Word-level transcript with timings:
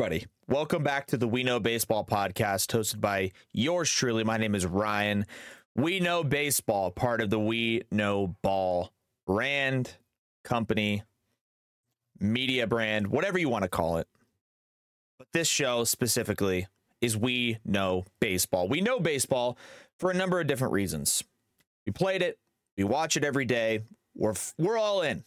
everybody. 0.00 0.26
Welcome 0.46 0.84
back 0.84 1.08
to 1.08 1.16
the 1.16 1.26
We 1.26 1.42
Know 1.42 1.58
Baseball 1.58 2.04
podcast, 2.04 2.68
hosted 2.68 3.00
by 3.00 3.32
yours 3.52 3.90
truly. 3.90 4.22
My 4.22 4.36
name 4.36 4.54
is 4.54 4.64
Ryan. 4.64 5.26
We 5.74 5.98
Know 5.98 6.22
Baseball, 6.22 6.92
part 6.92 7.20
of 7.20 7.30
the 7.30 7.40
We 7.40 7.82
Know 7.90 8.36
Ball 8.40 8.92
brand, 9.26 9.96
company, 10.44 11.02
media 12.20 12.68
brand, 12.68 13.08
whatever 13.08 13.40
you 13.40 13.48
want 13.48 13.64
to 13.64 13.68
call 13.68 13.96
it. 13.96 14.06
But 15.18 15.26
this 15.32 15.48
show 15.48 15.82
specifically 15.82 16.68
is 17.00 17.16
We 17.16 17.58
Know 17.64 18.04
Baseball. 18.20 18.68
We 18.68 18.80
know 18.80 19.00
baseball 19.00 19.58
for 19.98 20.12
a 20.12 20.14
number 20.14 20.38
of 20.38 20.46
different 20.46 20.74
reasons. 20.74 21.24
We 21.86 21.92
played 21.92 22.22
it, 22.22 22.38
we 22.76 22.84
watch 22.84 23.16
it 23.16 23.24
every 23.24 23.46
day, 23.46 23.80
we're, 24.14 24.34
we're 24.58 24.78
all 24.78 25.02
in. 25.02 25.24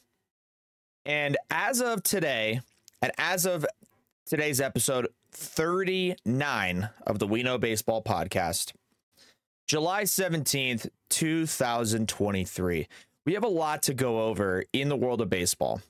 And 1.04 1.36
as 1.50 1.82
of 1.82 2.04
today, 2.04 2.62
and 3.02 3.12
as 3.18 3.46
of 3.46 3.66
today's 4.32 4.62
episode 4.62 5.10
39 5.34 6.90
of 7.06 7.20
the 7.20 7.28
We 7.28 7.44
Know 7.44 7.58
Baseball 7.58 8.02
podcast, 8.02 8.72
July 9.68 10.04
17th, 10.04 10.88
2023. 11.10 12.88
We 13.26 13.34
have 13.34 13.44
a 13.44 13.50
lot 13.50 13.84
to 13.84 13.94
go 13.94 14.22
over 14.22 14.64
in 14.72 14.88
the 14.88 14.96
world 14.96 15.20
of 15.20 15.30
baseball. 15.30 15.82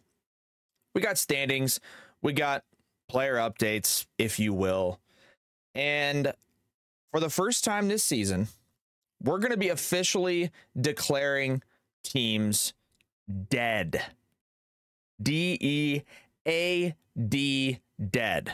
We 0.96 1.02
got 1.02 1.20
standings, 1.20 1.80
we 2.24 2.34
got 2.34 2.64
player 3.08 3.36
updates, 3.36 4.08
if 4.18 4.40
you 4.40 4.56
will. 4.56 5.00
And 5.76 6.34
for 7.12 7.20
the 7.20 7.30
first 7.30 7.64
time 7.64 7.90
this 7.90 8.04
season, 8.04 8.48
we're 9.24 9.38
going 9.38 9.52
to 9.52 9.58
be 9.58 9.70
officially 9.70 10.50
declaring 10.76 11.62
teams 12.04 12.74
dead. 13.52 14.02
D 15.22 15.60
E 15.62 16.02
A 16.48 16.96
D 17.30 17.80
dead. 18.10 18.52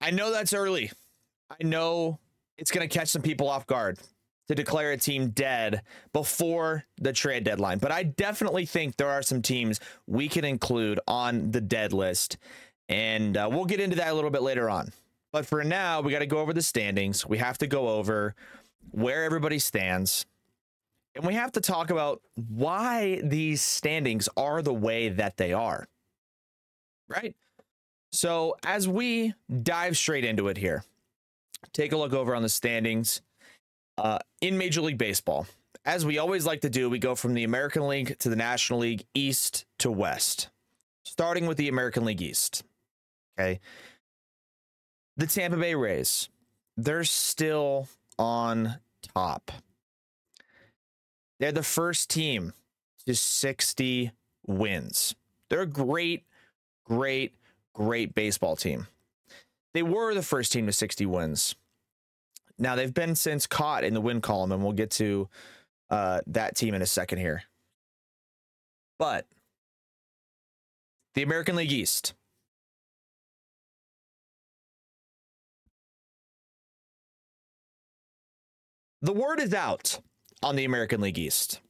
I 0.00 0.10
know 0.10 0.30
that's 0.30 0.54
early. 0.54 0.90
I 1.50 1.62
know 1.62 2.18
it's 2.56 2.70
going 2.70 2.88
to 2.88 2.98
catch 2.98 3.08
some 3.08 3.22
people 3.22 3.48
off 3.48 3.66
guard 3.66 3.98
to 4.48 4.54
declare 4.54 4.92
a 4.92 4.96
team 4.96 5.30
dead 5.30 5.82
before 6.12 6.84
the 7.00 7.12
trade 7.12 7.44
deadline, 7.44 7.78
but 7.78 7.92
I 7.92 8.02
definitely 8.02 8.66
think 8.66 8.96
there 8.96 9.10
are 9.10 9.22
some 9.22 9.42
teams 9.42 9.78
we 10.06 10.28
can 10.28 10.44
include 10.44 10.98
on 11.06 11.52
the 11.52 11.60
dead 11.60 11.92
list. 11.92 12.36
And 12.88 13.36
uh, 13.36 13.48
we'll 13.50 13.66
get 13.66 13.78
into 13.78 13.96
that 13.96 14.08
a 14.08 14.14
little 14.14 14.30
bit 14.30 14.42
later 14.42 14.68
on. 14.68 14.92
But 15.32 15.46
for 15.46 15.62
now, 15.62 16.00
we 16.00 16.10
got 16.10 16.18
to 16.18 16.26
go 16.26 16.38
over 16.38 16.52
the 16.52 16.62
standings. 16.62 17.24
We 17.24 17.38
have 17.38 17.58
to 17.58 17.68
go 17.68 17.88
over 17.88 18.34
where 18.90 19.22
everybody 19.22 19.60
stands. 19.60 20.26
And 21.14 21.24
we 21.24 21.34
have 21.34 21.52
to 21.52 21.60
talk 21.60 21.90
about 21.90 22.22
why 22.34 23.20
these 23.24 23.60
standings 23.62 24.28
are 24.36 24.62
the 24.62 24.74
way 24.74 25.08
that 25.08 25.36
they 25.36 25.52
are. 25.52 25.88
Right? 27.08 27.34
So, 28.12 28.56
as 28.64 28.88
we 28.88 29.34
dive 29.62 29.96
straight 29.96 30.24
into 30.24 30.48
it 30.48 30.56
here, 30.56 30.84
take 31.72 31.92
a 31.92 31.96
look 31.96 32.12
over 32.12 32.34
on 32.34 32.42
the 32.42 32.48
standings 32.48 33.22
uh, 33.98 34.18
in 34.40 34.58
Major 34.58 34.80
League 34.80 34.98
Baseball. 34.98 35.46
As 35.84 36.04
we 36.04 36.18
always 36.18 36.44
like 36.44 36.60
to 36.62 36.70
do, 36.70 36.90
we 36.90 36.98
go 36.98 37.14
from 37.14 37.34
the 37.34 37.44
American 37.44 37.88
League 37.88 38.18
to 38.18 38.28
the 38.28 38.36
National 38.36 38.80
League, 38.80 39.04
East 39.14 39.64
to 39.78 39.90
West, 39.90 40.50
starting 41.04 41.46
with 41.46 41.56
the 41.56 41.68
American 41.68 42.04
League 42.04 42.22
East. 42.22 42.64
Okay. 43.38 43.60
The 45.16 45.26
Tampa 45.26 45.56
Bay 45.56 45.74
Rays, 45.74 46.28
they're 46.76 47.04
still 47.04 47.88
on 48.18 48.76
top. 49.14 49.52
They're 51.40 51.52
the 51.52 51.62
first 51.62 52.10
team 52.10 52.52
to 53.06 53.14
60 53.14 54.12
wins. 54.46 55.14
They're 55.48 55.62
a 55.62 55.66
great, 55.66 56.26
great, 56.84 57.34
great 57.72 58.14
baseball 58.14 58.56
team. 58.56 58.86
They 59.72 59.82
were 59.82 60.14
the 60.14 60.22
first 60.22 60.52
team 60.52 60.66
to 60.66 60.72
60 60.72 61.06
wins. 61.06 61.54
Now 62.58 62.76
they've 62.76 62.92
been 62.92 63.14
since 63.14 63.46
caught 63.46 63.84
in 63.84 63.94
the 63.94 64.02
win 64.02 64.20
column, 64.20 64.52
and 64.52 64.62
we'll 64.62 64.74
get 64.74 64.90
to 64.92 65.30
uh, 65.88 66.20
that 66.26 66.56
team 66.56 66.74
in 66.74 66.82
a 66.82 66.86
second 66.86 67.18
here. 67.18 67.44
But 68.98 69.26
the 71.14 71.22
American 71.22 71.56
League 71.56 71.72
East. 71.72 72.12
The 79.00 79.14
word 79.14 79.40
is 79.40 79.54
out 79.54 80.00
on 80.42 80.56
the 80.56 80.64
American 80.64 81.00
League 81.00 81.18
East. 81.18 81.60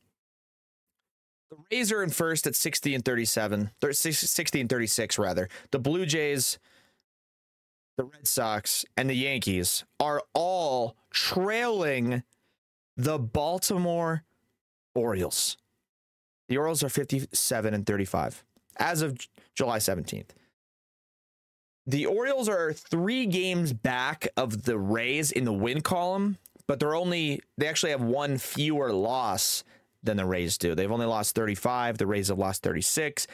The 1.51 1.57
Rays 1.71 1.91
are 1.91 2.03
in 2.03 2.11
first 2.11 2.47
at 2.47 2.55
60 2.55 2.95
and 2.95 3.05
37, 3.05 3.71
60 3.93 4.61
and 4.61 4.71
36 4.71 5.19
rather. 5.19 5.49
The 5.73 5.81
Blue 5.81 6.07
Jays, 6.07 6.59
the 7.97 8.05
Red 8.05 8.27
Sox, 8.27 8.85
and 8.97 9.11
the 9.11 9.15
Yankees 9.15 9.85
are 9.99 10.23
all 10.33 10.97
trailing 11.11 12.23
the 12.97 13.19
Baltimore 13.19 14.23
Orioles. 14.95 15.57
The 16.49 16.59
Orioles 16.59 16.85
are 16.85 16.89
57 16.89 17.75
and 17.75 17.87
35 17.87 18.45
as 18.77 19.03
of 19.03 19.19
July 19.55 19.79
17th. 19.79 20.31
The 21.87 22.07
Orioles 22.07 22.49
are 22.49 22.73
three 22.73 23.27
games 23.27 23.73
back 23.73 24.29
of 24.37 24.63
the 24.63 24.79
Rays 24.79 25.33
in 25.33 25.45
the 25.45 25.53
win 25.53 25.81
column, 25.81 26.39
but 26.71 26.79
they're 26.79 26.95
only, 26.95 27.41
they 27.59 27.67
actually 27.67 27.91
have 27.91 28.01
one 28.01 28.39
fewer 28.39 28.93
loss 28.93 29.65
than 30.05 30.17
the 30.17 30.25
Rays 30.25 30.57
do. 30.57 30.77
They've 30.77 30.93
only 30.93 31.05
lost 31.05 31.35
35, 31.35 31.99
the 31.99 32.07
Rays 32.07 32.29
have 32.29 32.39
lost 32.39 32.63
36. 32.63 33.27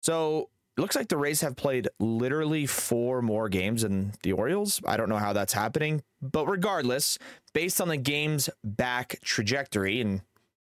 So 0.00 0.48
it 0.76 0.80
looks 0.80 0.94
like 0.94 1.08
the 1.08 1.16
Rays 1.16 1.40
have 1.40 1.56
played 1.56 1.88
literally 1.98 2.66
four 2.66 3.20
more 3.20 3.48
games 3.48 3.82
than 3.82 4.12
the 4.22 4.30
Orioles. 4.30 4.80
I 4.86 4.96
don't 4.96 5.08
know 5.08 5.16
how 5.16 5.32
that's 5.32 5.54
happening, 5.54 6.04
but 6.22 6.46
regardless, 6.46 7.18
based 7.52 7.80
on 7.80 7.88
the 7.88 7.96
game's 7.96 8.48
back 8.62 9.18
trajectory 9.22 10.00
and 10.00 10.20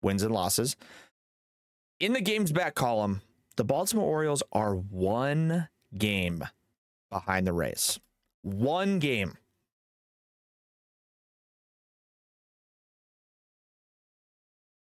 wins 0.03 0.21
and 0.21 0.31
losses, 0.31 0.75
in 1.99 2.13
the 2.13 2.21
game's 2.21 2.51
back 2.51 2.75
column, 2.75 3.23
the 3.55 3.63
Baltimore 3.63 4.05
Orioles 4.05 4.43
are 4.51 4.75
one 4.75 5.69
game 5.97 6.43
behind 7.09 7.47
the 7.47 7.53
Rays. 7.53 7.99
One 8.43 8.99
game. 8.99 9.39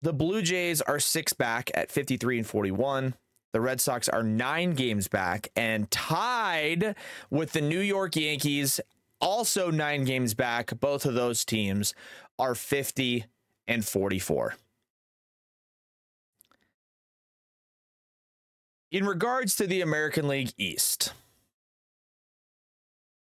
The 0.03 0.13
Blue 0.13 0.43
Jays 0.43 0.83
are 0.83 0.99
six 0.99 1.33
back 1.33 1.71
at 1.75 1.93
53 1.93 2.39
and 2.39 2.47
41. 2.47 3.15
The 3.53 3.61
Red 3.61 3.81
Sox 3.81 4.09
are 4.09 4.25
nine 4.25 4.73
games 4.73 5.07
back 5.07 5.49
and 5.55 5.89
tied 5.93 6.97
with 7.31 7.53
the 7.53 7.61
New 7.61 7.79
York 7.79 8.17
Yankees, 8.17 8.81
also 9.21 9.71
nine 9.71 10.05
games 10.05 10.35
back. 10.35 10.73
Both 10.81 11.07
of 11.07 11.15
those 11.15 11.45
teams 11.45 11.95
are 12.37 12.57
50 12.57 13.27
and 13.69 13.85
44. 13.85 14.57
In 18.91 19.07
regards 19.07 19.55
to 19.57 19.69
the 19.69 19.83
American 19.83 20.27
League 20.27 20.53
East, 20.59 21.13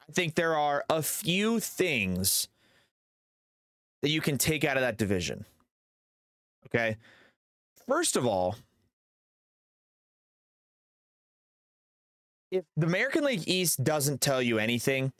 I 0.08 0.12
think 0.12 0.34
there 0.34 0.56
are 0.56 0.84
a 0.90 1.02
few 1.02 1.60
things 1.60 2.48
that 4.02 4.10
you 4.10 4.20
can 4.20 4.38
take 4.38 4.64
out 4.64 4.76
of 4.76 4.82
that 4.82 4.98
division. 4.98 5.44
Okay. 6.66 6.96
First 7.86 8.16
of 8.16 8.26
all, 8.26 8.56
if 12.50 12.64
the 12.76 12.86
American 12.86 13.24
League 13.24 13.46
East 13.46 13.82
doesn't 13.84 14.20
tell 14.20 14.40
you 14.40 14.58
anything, 14.58 15.12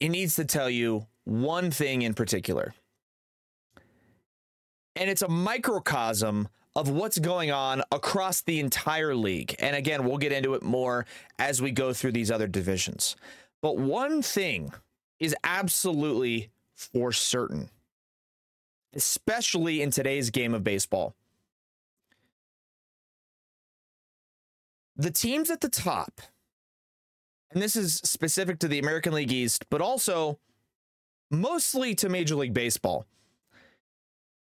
it 0.00 0.08
needs 0.08 0.36
to 0.36 0.44
tell 0.44 0.70
you 0.70 1.06
one 1.24 1.70
thing 1.70 2.02
in 2.02 2.14
particular. 2.14 2.74
And 4.96 5.08
it's 5.08 5.22
a 5.22 5.28
microcosm 5.28 6.48
of 6.76 6.88
what's 6.88 7.18
going 7.18 7.50
on 7.50 7.82
across 7.92 8.42
the 8.42 8.60
entire 8.60 9.14
league. 9.14 9.54
And 9.58 9.76
again, 9.76 10.04
we'll 10.04 10.18
get 10.18 10.32
into 10.32 10.54
it 10.54 10.62
more 10.62 11.06
as 11.38 11.60
we 11.60 11.70
go 11.70 11.92
through 11.92 12.12
these 12.12 12.30
other 12.30 12.46
divisions. 12.46 13.16
But 13.62 13.76
one 13.76 14.22
thing 14.22 14.72
is 15.18 15.34
absolutely 15.44 16.50
for 16.74 17.12
certain, 17.12 17.70
especially 18.94 19.82
in 19.82 19.90
today's 19.90 20.30
game 20.30 20.54
of 20.54 20.64
baseball. 20.64 21.14
The 24.96 25.10
teams 25.10 25.50
at 25.50 25.60
the 25.60 25.68
top, 25.68 26.20
and 27.52 27.62
this 27.62 27.76
is 27.76 27.96
specific 27.96 28.58
to 28.60 28.68
the 28.68 28.78
American 28.78 29.12
League 29.14 29.32
East, 29.32 29.64
but 29.70 29.80
also 29.80 30.38
mostly 31.30 31.94
to 31.96 32.08
Major 32.08 32.34
League 32.36 32.54
Baseball. 32.54 33.06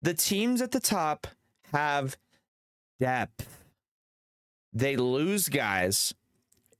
the 0.01 0.13
teams 0.13 0.61
at 0.61 0.71
the 0.71 0.79
top 0.79 1.27
have 1.73 2.17
depth. 2.99 3.63
They 4.73 4.95
lose 4.95 5.49
guys 5.49 6.13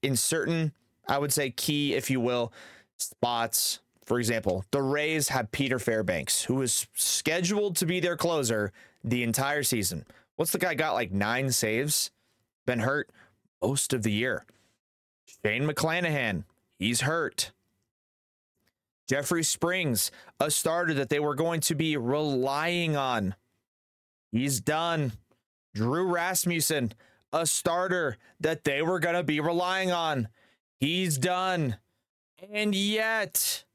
in 0.02 0.16
certain, 0.16 0.74
I 1.08 1.18
would 1.18 1.34
say, 1.34 1.50
key, 1.50 1.96
if 1.96 2.10
you 2.10 2.20
will, 2.20 2.54
spots. 2.98 3.80
For 4.08 4.20
example, 4.20 4.64
the 4.72 4.82
Rays 4.82 5.28
have 5.30 5.52
Peter 5.52 5.80
Fairbanks, 5.80 6.46
who 6.46 6.56
was 6.56 6.88
scheduled 6.94 7.76
to 7.76 7.86
be 7.86 8.00
their 8.00 8.16
closer 8.16 8.72
the 9.04 9.22
entire 9.22 9.64
season. 9.64 10.06
What's 10.38 10.54
the 10.54 10.60
guy 10.60 10.76
got 10.76 10.94
like 10.94 11.12
nine 11.12 11.52
saves? 11.52 12.10
Been 12.66 12.80
hurt 12.80 13.10
most 13.62 13.92
of 13.92 14.04
the 14.04 14.12
year. 14.12 14.46
Shane 15.44 15.68
McClanahan, 15.68 16.46
he's 16.80 17.02
hurt. 17.02 17.52
Jeffrey 19.10 19.44
Springs, 19.44 20.10
a 20.40 20.52
starter 20.52 20.94
that 20.94 21.10
they 21.10 21.20
were 21.20 21.36
going 21.36 21.60
to 21.62 21.76
be 21.76 21.98
relying 21.98 22.96
on. 22.96 23.36
He's 24.32 24.62
done. 24.62 25.12
Drew 25.76 26.08
Rasmussen, 26.08 26.94
a 27.34 27.46
starter 27.46 28.18
that 28.40 28.64
they 28.64 28.82
were 28.82 29.00
going 29.00 29.16
to 29.16 29.24
be 29.24 29.42
relying 29.42 29.92
on. 29.92 30.30
He's 30.80 31.18
done. 31.18 31.76
And 32.52 32.74
yet, 32.74 33.66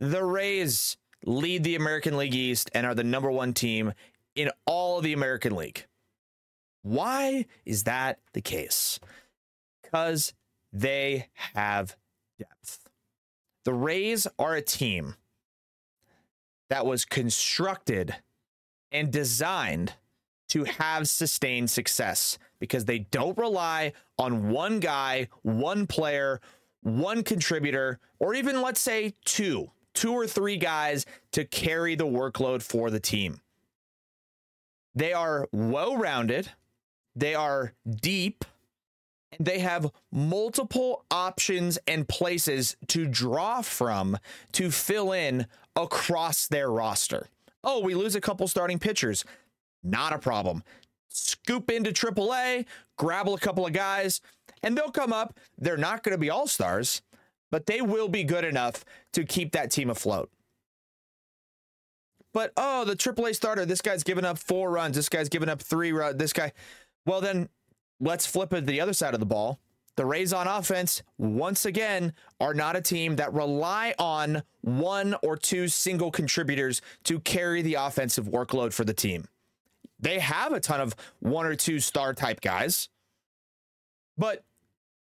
the 0.00 0.24
Rays 0.24 0.96
lead 1.24 1.64
the 1.64 1.76
American 1.76 2.16
League 2.16 2.34
East 2.34 2.70
and 2.74 2.86
are 2.86 2.94
the 2.94 3.04
number 3.04 3.30
one 3.30 3.52
team 3.52 3.92
in 4.34 4.50
all 4.66 4.98
of 4.98 5.04
the 5.04 5.12
American 5.12 5.54
League. 5.54 5.86
Why 6.82 7.46
is 7.64 7.84
that 7.84 8.18
the 8.32 8.42
case? 8.42 9.00
Because 9.82 10.34
they 10.72 11.28
have 11.54 11.96
depth. 12.38 12.88
The 13.64 13.72
Rays 13.72 14.26
are 14.38 14.54
a 14.54 14.62
team 14.62 15.14
that 16.68 16.84
was 16.84 17.04
constructed 17.04 18.16
and 18.92 19.10
designed 19.10 19.94
to 20.48 20.64
have 20.64 21.08
sustained 21.08 21.70
success 21.70 22.38
because 22.60 22.84
they 22.84 22.98
don't 22.98 23.38
rely 23.38 23.92
on 24.18 24.50
one 24.50 24.80
guy, 24.80 25.28
one 25.42 25.86
player, 25.86 26.40
one 26.82 27.22
contributor, 27.22 27.98
or 28.18 28.34
even 28.34 28.60
let's 28.60 28.80
say 28.80 29.14
two, 29.24 29.70
two 29.94 30.12
or 30.12 30.26
three 30.26 30.56
guys 30.56 31.06
to 31.32 31.44
carry 31.44 31.94
the 31.94 32.06
workload 32.06 32.62
for 32.62 32.90
the 32.90 33.00
team. 33.00 33.40
They 34.94 35.12
are 35.12 35.48
well 35.52 35.96
rounded, 35.96 36.50
they 37.16 37.34
are 37.34 37.72
deep, 37.86 38.44
and 39.32 39.46
they 39.46 39.58
have 39.60 39.90
multiple 40.12 41.04
options 41.10 41.78
and 41.86 42.08
places 42.08 42.76
to 42.88 43.06
draw 43.06 43.62
from 43.62 44.18
to 44.52 44.70
fill 44.70 45.12
in 45.12 45.46
across 45.74 46.46
their 46.46 46.70
roster. 46.70 47.28
Oh, 47.64 47.80
we 47.80 47.94
lose 47.94 48.14
a 48.14 48.20
couple 48.20 48.46
starting 48.46 48.78
pitchers. 48.78 49.24
Not 49.82 50.12
a 50.12 50.18
problem. 50.18 50.62
Scoop 51.08 51.70
into 51.70 51.92
AAA, 51.92 52.66
grab 52.96 53.28
a 53.28 53.38
couple 53.38 53.66
of 53.66 53.72
guys, 53.72 54.20
and 54.62 54.76
they'll 54.76 54.90
come 54.90 55.12
up. 55.12 55.38
They're 55.58 55.76
not 55.76 56.02
going 56.02 56.14
to 56.14 56.18
be 56.18 56.30
all 56.30 56.46
stars, 56.46 57.02
but 57.54 57.66
they 57.66 57.80
will 57.80 58.08
be 58.08 58.24
good 58.24 58.44
enough 58.44 58.84
to 59.12 59.22
keep 59.22 59.52
that 59.52 59.70
team 59.70 59.88
afloat. 59.88 60.28
But 62.32 62.52
oh, 62.56 62.84
the 62.84 62.96
AAA 62.96 63.36
starter, 63.36 63.64
this 63.64 63.80
guy's 63.80 64.02
given 64.02 64.24
up 64.24 64.38
four 64.38 64.72
runs. 64.72 64.96
This 64.96 65.08
guy's 65.08 65.28
given 65.28 65.48
up 65.48 65.62
three 65.62 65.92
runs. 65.92 66.16
This 66.16 66.32
guy, 66.32 66.50
well, 67.06 67.20
then 67.20 67.48
let's 68.00 68.26
flip 68.26 68.52
it 68.52 68.62
to 68.62 68.66
the 68.66 68.80
other 68.80 68.92
side 68.92 69.14
of 69.14 69.20
the 69.20 69.26
ball. 69.26 69.60
The 69.94 70.04
Rays 70.04 70.32
on 70.32 70.48
offense, 70.48 71.04
once 71.16 71.64
again, 71.64 72.12
are 72.40 72.54
not 72.54 72.74
a 72.74 72.80
team 72.80 73.14
that 73.14 73.32
rely 73.32 73.94
on 74.00 74.42
one 74.62 75.14
or 75.22 75.36
two 75.36 75.68
single 75.68 76.10
contributors 76.10 76.82
to 77.04 77.20
carry 77.20 77.62
the 77.62 77.74
offensive 77.74 78.26
workload 78.26 78.72
for 78.72 78.84
the 78.84 78.92
team. 78.92 79.28
They 80.00 80.18
have 80.18 80.52
a 80.52 80.58
ton 80.58 80.80
of 80.80 80.96
one 81.20 81.46
or 81.46 81.54
two 81.54 81.78
star 81.78 82.14
type 82.14 82.40
guys, 82.40 82.88
but 84.18 84.42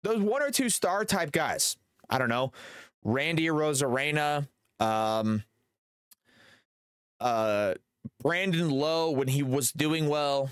those 0.04 0.20
one 0.22 0.40
or 0.40 0.52
two 0.52 0.68
star 0.68 1.04
type 1.04 1.32
guys, 1.32 1.76
I 2.10 2.18
don't 2.18 2.28
know, 2.28 2.52
Randy 3.04 3.46
Arozarena, 3.46 4.48
um, 4.80 5.42
uh, 7.20 7.74
Brandon 8.22 8.70
Lowe 8.70 9.10
when 9.10 9.28
he 9.28 9.42
was 9.42 9.72
doing 9.72 10.08
well, 10.08 10.50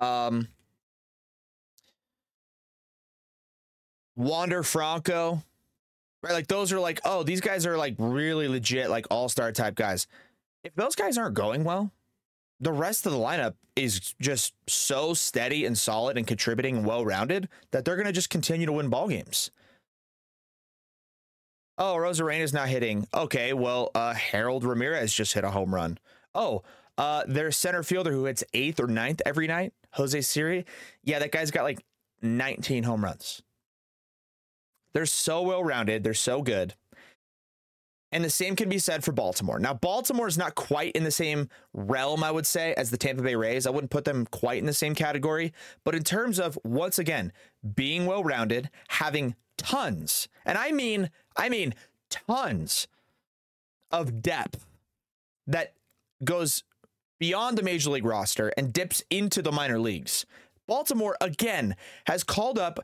um, 0.00 0.48
Wander 4.16 4.62
Franco, 4.62 5.42
right? 6.22 6.32
Like 6.32 6.46
those 6.46 6.72
are 6.72 6.80
like, 6.80 7.00
oh, 7.04 7.22
these 7.22 7.40
guys 7.40 7.66
are 7.66 7.76
like 7.76 7.94
really 7.98 8.48
legit, 8.48 8.90
like 8.90 9.06
all 9.10 9.28
star 9.28 9.52
type 9.52 9.74
guys. 9.74 10.06
If 10.62 10.74
those 10.74 10.94
guys 10.94 11.16
aren't 11.16 11.34
going 11.34 11.64
well, 11.64 11.90
the 12.60 12.72
rest 12.72 13.06
of 13.06 13.12
the 13.12 13.18
lineup 13.18 13.54
is 13.76 14.14
just 14.20 14.52
so 14.68 15.14
steady 15.14 15.64
and 15.64 15.76
solid 15.76 16.18
and 16.18 16.26
contributing 16.26 16.76
and 16.76 16.86
well 16.86 17.04
rounded 17.04 17.48
that 17.70 17.84
they're 17.84 17.96
going 17.96 18.06
to 18.06 18.12
just 18.12 18.28
continue 18.28 18.66
to 18.66 18.72
win 18.72 18.90
ball 18.90 19.08
games. 19.08 19.50
Oh, 21.82 21.94
Arozarena's 21.94 22.52
not 22.52 22.68
hitting. 22.68 23.08
Okay, 23.14 23.54
well, 23.54 23.90
uh, 23.94 24.12
Harold 24.12 24.64
Ramirez 24.64 25.14
just 25.14 25.32
hit 25.32 25.44
a 25.44 25.50
home 25.50 25.74
run. 25.74 25.96
Oh, 26.34 26.62
uh, 26.98 27.24
their 27.26 27.50
center 27.50 27.82
fielder 27.82 28.12
who 28.12 28.26
hits 28.26 28.44
eighth 28.52 28.78
or 28.78 28.86
ninth 28.86 29.22
every 29.24 29.46
night, 29.46 29.72
Jose 29.92 30.20
Siri. 30.20 30.66
Yeah, 31.02 31.20
that 31.20 31.32
guy's 31.32 31.50
got 31.50 31.62
like 31.62 31.82
19 32.20 32.82
home 32.82 33.02
runs. 33.02 33.40
They're 34.92 35.06
so 35.06 35.40
well 35.40 35.64
rounded. 35.64 36.04
They're 36.04 36.12
so 36.12 36.42
good. 36.42 36.74
And 38.12 38.24
the 38.24 38.30
same 38.30 38.56
can 38.56 38.68
be 38.68 38.78
said 38.78 39.04
for 39.04 39.12
Baltimore. 39.12 39.60
Now, 39.60 39.74
Baltimore 39.74 40.26
is 40.26 40.36
not 40.36 40.56
quite 40.56 40.92
in 40.92 41.04
the 41.04 41.12
same 41.12 41.48
realm, 41.72 42.24
I 42.24 42.30
would 42.30 42.46
say, 42.46 42.74
as 42.74 42.90
the 42.90 42.96
Tampa 42.96 43.22
Bay 43.22 43.36
Rays. 43.36 43.66
I 43.66 43.70
wouldn't 43.70 43.92
put 43.92 44.04
them 44.04 44.26
quite 44.26 44.58
in 44.58 44.66
the 44.66 44.72
same 44.72 44.94
category. 44.96 45.52
But 45.84 45.94
in 45.94 46.02
terms 46.02 46.40
of, 46.40 46.58
once 46.64 46.98
again, 46.98 47.32
being 47.74 48.06
well 48.06 48.24
rounded, 48.24 48.68
having 48.88 49.36
tons, 49.56 50.28
and 50.44 50.58
I 50.58 50.72
mean, 50.72 51.10
I 51.36 51.48
mean 51.48 51.74
tons 52.08 52.88
of 53.92 54.22
depth 54.22 54.66
that 55.46 55.74
goes 56.24 56.64
beyond 57.18 57.58
the 57.58 57.62
major 57.62 57.90
league 57.90 58.04
roster 58.04 58.52
and 58.56 58.72
dips 58.72 59.02
into 59.10 59.42
the 59.42 59.52
minor 59.52 59.78
leagues. 59.78 60.26
Baltimore, 60.66 61.16
again, 61.20 61.76
has 62.06 62.24
called 62.24 62.58
up 62.58 62.80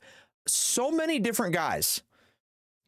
so 0.47 0.91
many 0.91 1.19
different 1.19 1.55
guys. 1.55 2.03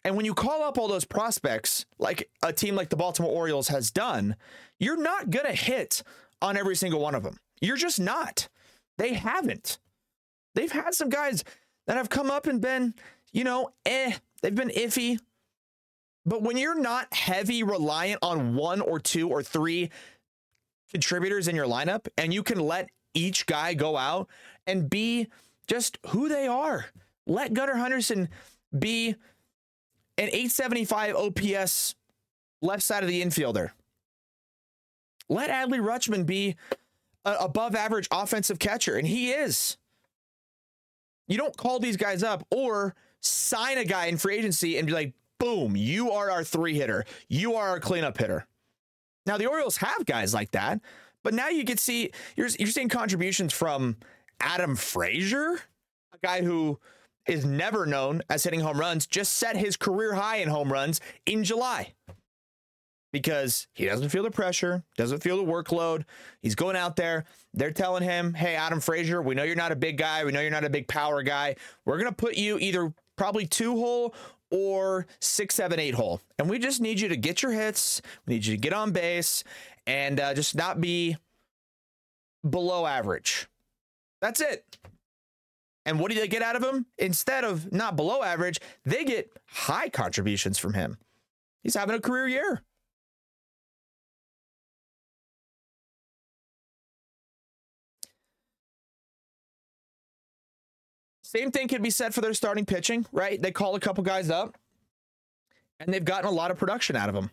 And 0.04 0.16
when 0.16 0.24
you 0.24 0.34
call 0.34 0.62
up 0.62 0.78
all 0.78 0.88
those 0.88 1.04
prospects, 1.04 1.84
like 1.98 2.30
a 2.42 2.52
team 2.52 2.74
like 2.74 2.88
the 2.88 2.96
Baltimore 2.96 3.30
Orioles 3.32 3.68
has 3.68 3.90
done, 3.90 4.36
you're 4.78 5.00
not 5.00 5.30
going 5.30 5.46
to 5.46 5.52
hit 5.52 6.02
on 6.40 6.56
every 6.56 6.76
single 6.76 7.00
one 7.00 7.14
of 7.14 7.22
them. 7.22 7.38
You're 7.60 7.76
just 7.76 7.98
not. 7.98 8.48
They 8.96 9.14
haven't. 9.14 9.78
They've 10.54 10.72
had 10.72 10.94
some 10.94 11.08
guys 11.08 11.44
that 11.86 11.96
have 11.96 12.08
come 12.08 12.30
up 12.30 12.46
and 12.46 12.60
been, 12.60 12.94
you 13.32 13.44
know, 13.44 13.70
eh, 13.84 14.12
they've 14.42 14.54
been 14.54 14.70
iffy. 14.70 15.18
But 16.24 16.42
when 16.42 16.56
you're 16.56 16.78
not 16.78 17.12
heavy 17.12 17.62
reliant 17.62 18.20
on 18.22 18.54
one 18.54 18.80
or 18.80 19.00
two 19.00 19.28
or 19.28 19.42
three 19.42 19.90
contributors 20.90 21.48
in 21.48 21.56
your 21.56 21.66
lineup 21.66 22.08
and 22.16 22.32
you 22.32 22.42
can 22.42 22.60
let 22.60 22.88
each 23.14 23.46
guy 23.46 23.74
go 23.74 23.96
out 23.96 24.28
and 24.66 24.88
be 24.88 25.28
just 25.66 25.98
who 26.08 26.28
they 26.28 26.46
are. 26.46 26.86
Let 27.26 27.52
Gunnar 27.52 27.76
Henderson 27.76 28.28
be 28.76 29.16
an 30.18 30.28
875 30.28 31.14
OPS 31.14 31.94
left 32.60 32.82
side 32.82 33.02
of 33.02 33.08
the 33.08 33.22
infielder. 33.22 33.70
Let 35.28 35.50
Adley 35.50 35.80
Rutschman 35.80 36.26
be 36.26 36.56
an 37.24 37.36
above 37.38 37.74
average 37.74 38.08
offensive 38.10 38.58
catcher, 38.58 38.96
and 38.96 39.06
he 39.06 39.30
is. 39.30 39.76
You 41.28 41.36
don't 41.36 41.56
call 41.56 41.78
these 41.78 41.96
guys 41.96 42.22
up 42.22 42.46
or 42.50 42.94
sign 43.20 43.78
a 43.78 43.84
guy 43.84 44.06
in 44.06 44.16
free 44.16 44.36
agency 44.36 44.78
and 44.78 44.86
be 44.86 44.92
like, 44.92 45.12
boom, 45.38 45.76
you 45.76 46.10
are 46.10 46.30
our 46.30 46.42
three 46.42 46.74
hitter. 46.74 47.04
You 47.28 47.54
are 47.54 47.68
our 47.68 47.80
cleanup 47.80 48.18
hitter. 48.18 48.46
Now, 49.26 49.36
the 49.36 49.46
Orioles 49.46 49.76
have 49.76 50.06
guys 50.06 50.32
like 50.32 50.52
that, 50.52 50.80
but 51.22 51.34
now 51.34 51.48
you 51.48 51.64
get 51.64 51.78
see 51.78 52.10
you're, 52.34 52.48
you're 52.58 52.68
seeing 52.68 52.88
contributions 52.88 53.52
from 53.52 53.96
Adam 54.40 54.74
Frazier, 54.74 55.60
a 56.12 56.18
guy 56.22 56.42
who 56.42 56.78
is 57.28 57.44
never 57.44 57.86
known 57.86 58.22
as 58.28 58.42
hitting 58.42 58.60
home 58.60 58.78
runs, 58.78 59.06
just 59.06 59.34
set 59.34 59.56
his 59.56 59.76
career 59.76 60.14
high 60.14 60.36
in 60.36 60.48
home 60.48 60.72
runs 60.72 61.00
in 61.26 61.44
July 61.44 61.92
because 63.12 63.66
he 63.72 63.86
doesn't 63.86 64.10
feel 64.10 64.22
the 64.22 64.30
pressure, 64.30 64.82
doesn't 64.96 65.22
feel 65.22 65.36
the 65.36 65.50
workload. 65.50 66.04
He's 66.42 66.54
going 66.54 66.76
out 66.76 66.96
there. 66.96 67.24
They're 67.54 67.70
telling 67.70 68.02
him, 68.02 68.34
hey, 68.34 68.54
Adam 68.54 68.80
Frazier, 68.80 69.22
we 69.22 69.34
know 69.34 69.44
you're 69.44 69.56
not 69.56 69.72
a 69.72 69.76
big 69.76 69.96
guy. 69.96 70.24
We 70.24 70.32
know 70.32 70.40
you're 70.40 70.50
not 70.50 70.64
a 70.64 70.70
big 70.70 70.88
power 70.88 71.22
guy. 71.22 71.56
We're 71.84 71.98
going 71.98 72.10
to 72.10 72.16
put 72.16 72.36
you 72.36 72.58
either 72.58 72.92
probably 73.16 73.46
two 73.46 73.76
hole 73.76 74.14
or 74.50 75.06
six, 75.20 75.54
seven, 75.54 75.78
eight 75.78 75.94
hole. 75.94 76.20
And 76.38 76.48
we 76.48 76.58
just 76.58 76.80
need 76.80 77.00
you 77.00 77.08
to 77.08 77.16
get 77.16 77.42
your 77.42 77.52
hits. 77.52 78.02
We 78.26 78.34
need 78.34 78.46
you 78.46 78.56
to 78.56 78.60
get 78.60 78.72
on 78.72 78.92
base 78.92 79.44
and 79.86 80.20
uh, 80.20 80.34
just 80.34 80.54
not 80.54 80.80
be 80.80 81.16
below 82.48 82.86
average. 82.86 83.48
That's 84.20 84.40
it. 84.40 84.78
And 85.88 85.98
what 85.98 86.10
do 86.10 86.20
they 86.20 86.28
get 86.28 86.42
out 86.42 86.54
of 86.54 86.62
him? 86.62 86.84
Instead 86.98 87.44
of 87.44 87.72
not 87.72 87.96
below 87.96 88.22
average, 88.22 88.60
they 88.84 89.06
get 89.06 89.32
high 89.46 89.88
contributions 89.88 90.58
from 90.58 90.74
him. 90.74 90.98
He's 91.62 91.74
having 91.74 91.96
a 91.96 92.00
career 92.00 92.28
year. 92.28 92.62
Same 101.22 101.50
thing 101.50 101.68
could 101.68 101.82
be 101.82 101.88
said 101.88 102.12
for 102.12 102.20
their 102.20 102.34
starting 102.34 102.66
pitching, 102.66 103.06
right? 103.10 103.40
They 103.40 103.50
call 103.50 103.74
a 103.74 103.80
couple 103.80 104.04
guys 104.04 104.28
up 104.28 104.58
and 105.80 105.92
they've 105.92 106.04
gotten 106.04 106.28
a 106.28 106.30
lot 106.30 106.50
of 106.50 106.58
production 106.58 106.96
out 106.96 107.08
of 107.08 107.14
them. 107.14 107.30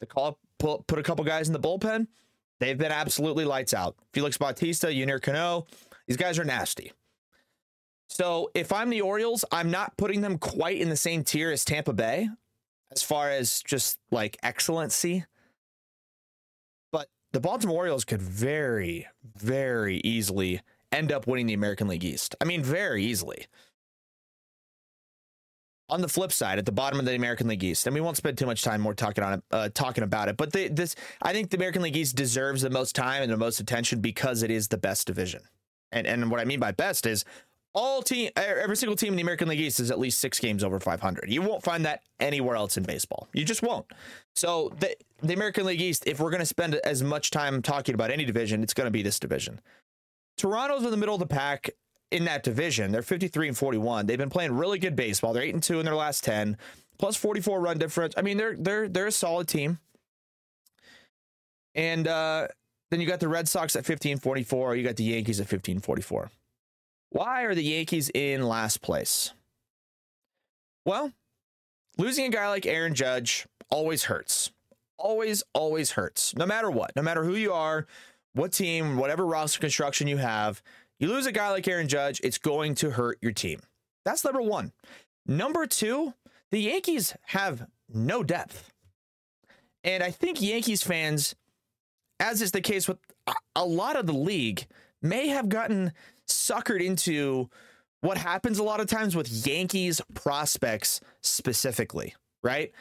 They 0.00 0.06
call 0.06 0.38
put 0.58 0.98
a 0.98 1.02
couple 1.02 1.24
guys 1.24 1.46
in 1.46 1.54
the 1.54 1.58
bullpen. 1.58 2.06
They've 2.60 2.76
been 2.76 2.92
absolutely 2.92 3.46
lights 3.46 3.72
out. 3.72 3.96
Felix 4.12 4.36
Bautista, 4.36 4.88
Yennier 4.88 5.22
Cano, 5.22 5.66
these 6.06 6.18
guys 6.18 6.38
are 6.38 6.44
nasty. 6.44 6.92
So 8.08 8.50
if 8.54 8.72
I'm 8.72 8.90
the 8.90 9.00
Orioles, 9.00 9.44
I'm 9.50 9.70
not 9.70 9.96
putting 9.96 10.20
them 10.20 10.38
quite 10.38 10.80
in 10.80 10.88
the 10.88 10.96
same 10.96 11.24
tier 11.24 11.50
as 11.50 11.64
Tampa 11.64 11.92
Bay 11.92 12.28
as 12.92 13.02
far 13.02 13.30
as 13.30 13.62
just 13.62 13.98
like 14.10 14.36
excellency. 14.42 15.24
But 16.92 17.08
the 17.32 17.40
Baltimore 17.40 17.76
Orioles 17.76 18.04
could 18.04 18.22
very, 18.22 19.06
very 19.36 20.00
easily 20.04 20.60
end 20.92 21.10
up 21.10 21.26
winning 21.26 21.46
the 21.46 21.54
American 21.54 21.88
League 21.88 22.04
East. 22.04 22.36
I 22.40 22.44
mean, 22.44 22.62
very 22.62 23.04
easily. 23.04 23.46
On 25.90 26.00
the 26.00 26.08
flip 26.08 26.32
side, 26.32 26.58
at 26.58 26.64
the 26.64 26.72
bottom 26.72 26.98
of 26.98 27.04
the 27.04 27.14
American 27.14 27.46
League 27.46 27.62
East, 27.62 27.86
and 27.86 27.94
we 27.94 28.00
won't 28.00 28.16
spend 28.16 28.38
too 28.38 28.46
much 28.46 28.62
time 28.62 28.80
more 28.80 28.94
talking 28.94 29.22
on 29.22 29.34
it, 29.34 29.44
uh, 29.50 29.68
talking 29.74 30.02
about 30.02 30.28
it. 30.28 30.36
But 30.36 30.52
the, 30.52 30.68
this, 30.68 30.96
I 31.20 31.32
think 31.32 31.50
the 31.50 31.56
American 31.56 31.82
League 31.82 31.96
East 31.96 32.16
deserves 32.16 32.62
the 32.62 32.70
most 32.70 32.96
time 32.96 33.22
and 33.22 33.30
the 33.30 33.36
most 33.36 33.60
attention 33.60 34.00
because 34.00 34.42
it 34.42 34.50
is 34.50 34.68
the 34.68 34.78
best 34.78 35.06
division. 35.06 35.42
And 35.92 36.06
and 36.06 36.30
what 36.30 36.40
I 36.40 36.44
mean 36.44 36.58
by 36.58 36.72
best 36.72 37.06
is 37.06 37.24
all 37.74 38.02
team, 38.02 38.30
every 38.36 38.76
single 38.76 38.96
team 38.96 39.12
in 39.12 39.16
the 39.16 39.22
American 39.22 39.48
League 39.48 39.60
East 39.60 39.80
is 39.80 39.90
at 39.90 39.98
least 39.98 40.20
six 40.20 40.38
games 40.38 40.62
over 40.62 40.78
500. 40.78 41.30
You 41.30 41.42
won't 41.42 41.62
find 41.62 41.84
that 41.84 42.02
anywhere 42.20 42.54
else 42.56 42.76
in 42.76 42.84
baseball. 42.84 43.28
You 43.32 43.44
just 43.44 43.62
won't. 43.62 43.86
So 44.34 44.72
the 44.78 44.96
the 45.22 45.34
American 45.34 45.66
League 45.66 45.80
East, 45.80 46.04
if 46.06 46.20
we're 46.20 46.30
going 46.30 46.40
to 46.40 46.46
spend 46.46 46.74
as 46.76 47.02
much 47.02 47.30
time 47.30 47.62
talking 47.62 47.94
about 47.94 48.10
any 48.10 48.24
division, 48.24 48.62
it's 48.62 48.74
going 48.74 48.86
to 48.86 48.90
be 48.90 49.02
this 49.02 49.18
division. 49.18 49.60
Toronto's 50.36 50.84
in 50.84 50.90
the 50.90 50.96
middle 50.96 51.14
of 51.14 51.20
the 51.20 51.26
pack 51.26 51.70
in 52.10 52.24
that 52.26 52.42
division. 52.42 52.92
They're 52.92 53.02
53 53.02 53.48
and 53.48 53.56
41. 53.56 54.06
They've 54.06 54.18
been 54.18 54.30
playing 54.30 54.52
really 54.52 54.78
good 54.78 54.94
baseball. 54.94 55.32
They're 55.32 55.42
8 55.42 55.54
and 55.54 55.62
2 55.62 55.80
in 55.80 55.84
their 55.84 55.94
last 55.94 56.22
10, 56.24 56.56
plus 56.98 57.16
44 57.16 57.60
run 57.60 57.78
difference. 57.78 58.14
I 58.16 58.22
mean, 58.22 58.36
they're 58.36 58.56
they're 58.56 58.88
they're 58.88 59.06
a 59.06 59.12
solid 59.12 59.48
team. 59.48 59.78
And 61.74 62.06
uh, 62.06 62.48
then 62.90 63.00
you 63.00 63.06
got 63.06 63.18
the 63.18 63.28
Red 63.28 63.48
Sox 63.48 63.74
at 63.74 63.84
15 63.84 64.18
44. 64.18 64.76
You 64.76 64.84
got 64.84 64.96
the 64.96 65.04
Yankees 65.04 65.40
at 65.40 65.48
15 65.48 65.80
44. 65.80 66.30
Why 67.14 67.42
are 67.42 67.54
the 67.54 67.62
Yankees 67.62 68.10
in 68.12 68.42
last 68.42 68.82
place? 68.82 69.32
Well, 70.84 71.12
losing 71.96 72.26
a 72.26 72.28
guy 72.28 72.48
like 72.48 72.66
Aaron 72.66 72.92
Judge 72.92 73.46
always 73.70 74.02
hurts. 74.02 74.50
Always, 74.98 75.44
always 75.52 75.92
hurts. 75.92 76.34
No 76.34 76.44
matter 76.44 76.72
what, 76.72 76.90
no 76.96 77.02
matter 77.02 77.22
who 77.22 77.36
you 77.36 77.52
are, 77.52 77.86
what 78.32 78.50
team, 78.50 78.96
whatever 78.96 79.24
roster 79.24 79.60
construction 79.60 80.08
you 80.08 80.16
have, 80.16 80.60
you 80.98 81.06
lose 81.06 81.26
a 81.26 81.30
guy 81.30 81.50
like 81.50 81.68
Aaron 81.68 81.86
Judge, 81.86 82.20
it's 82.24 82.36
going 82.36 82.74
to 82.74 82.90
hurt 82.90 83.18
your 83.22 83.30
team. 83.30 83.60
That's 84.04 84.24
number 84.24 84.42
one. 84.42 84.72
Number 85.24 85.66
two, 85.66 86.14
the 86.50 86.62
Yankees 86.62 87.14
have 87.26 87.68
no 87.88 88.24
depth. 88.24 88.72
And 89.84 90.02
I 90.02 90.10
think 90.10 90.42
Yankees 90.42 90.82
fans, 90.82 91.36
as 92.18 92.42
is 92.42 92.50
the 92.50 92.60
case 92.60 92.88
with 92.88 92.98
a 93.54 93.64
lot 93.64 93.94
of 93.94 94.06
the 94.06 94.12
league, 94.12 94.66
may 95.00 95.28
have 95.28 95.48
gotten 95.48 95.92
suckered 96.28 96.82
into 96.82 97.48
what 98.00 98.18
happens 98.18 98.58
a 98.58 98.62
lot 98.62 98.80
of 98.80 98.86
times 98.86 99.16
with 99.16 99.46
Yankees 99.46 100.00
prospects 100.12 101.00
specifically, 101.22 102.14
right? 102.42 102.72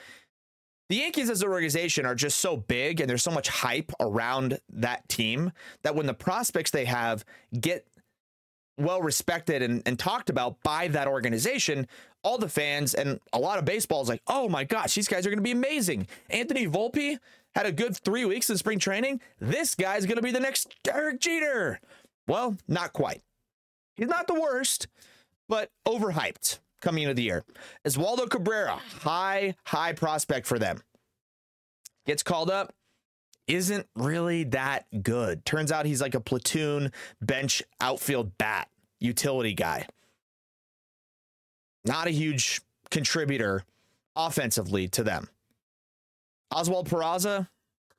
The 0.90 0.98
Yankees 0.98 1.30
as 1.30 1.42
an 1.42 1.50
organization 1.50 2.06
are 2.06 2.14
just 2.14 2.40
so 2.40 2.58
big 2.58 3.00
and 3.00 3.10
there's 3.10 3.24
so 3.24 3.32
much 3.32 3.48
hype 3.48 3.92
around 4.02 4.60
that 4.70 5.08
team 5.08 5.52
that 5.84 5.96
when 5.96 6.06
the 6.06 6.14
prospects 6.14 6.72
they 6.72 6.86
have 6.86 7.24
get 7.58 7.88
well 8.78 9.02
respected 9.02 9.62
and, 9.62 9.82
and 9.86 9.98
talked 9.98 10.30
about 10.30 10.62
by 10.62 10.90
that 10.90 11.08
organization, 11.08 11.88
all 12.24 12.38
the 12.38 12.50
fans 12.50 12.94
and 12.94 13.20
a 13.32 13.40
lot 13.40 13.60
of 13.60 13.66
baseball 13.66 14.02
is 14.02 14.10
like, 14.10 14.22
oh 14.28 14.50
my 14.50 14.66
gosh, 14.66 14.96
these 14.96 15.08
guys 15.08 15.26
are 15.26 15.30
going 15.30 15.38
to 15.38 15.44
be 15.44 15.52
amazing. 15.52 16.08
Anthony 16.30 16.68
Volpe 16.68 17.18
had 17.56 17.66
a 17.66 17.72
good 17.72 17.96
three 17.96 18.26
weeks 18.26 18.50
in 18.50 18.58
spring 18.58 18.80
training. 18.80 19.22
This 19.40 19.76
guy's 19.76 20.06
going 20.06 20.18
to 20.18 20.24
be 20.24 20.32
the 20.32 20.40
next 20.40 20.76
Derek 20.84 21.20
Jeter. 21.22 21.80
Well, 22.28 22.58
not 22.68 22.94
quite. 22.94 23.22
He's 23.96 24.08
not 24.08 24.28
the 24.28 24.40
worst, 24.40 24.88
but 25.48 25.70
overhyped 25.88 26.60
coming 26.82 27.04
into 27.04 27.14
the 27.14 27.24
year. 27.24 27.44
Oswaldo 27.86 28.30
Cabrera, 28.30 28.80
high, 29.02 29.56
high 29.66 29.94
prospect 29.94 30.48
for 30.48 30.60
them. 30.60 30.82
Gets 32.06 32.24
called 32.24 32.50
up, 32.50 32.74
isn't 33.48 33.88
really 33.96 34.44
that 34.46 34.86
good. 35.04 35.46
Turns 35.46 35.72
out 35.72 35.86
he's 35.86 36.02
like 36.02 36.16
a 36.16 36.20
platoon 36.20 36.92
bench 37.22 37.64
outfield 37.82 38.38
bat 38.38 38.70
utility 39.00 39.54
guy. 39.54 39.86
Not 41.86 42.08
a 42.08 42.12
huge 42.12 42.62
contributor 42.90 43.64
offensively 44.16 44.88
to 44.90 45.04
them. 45.04 45.28
Oswald 46.52 46.90
Peraza, 46.90 47.48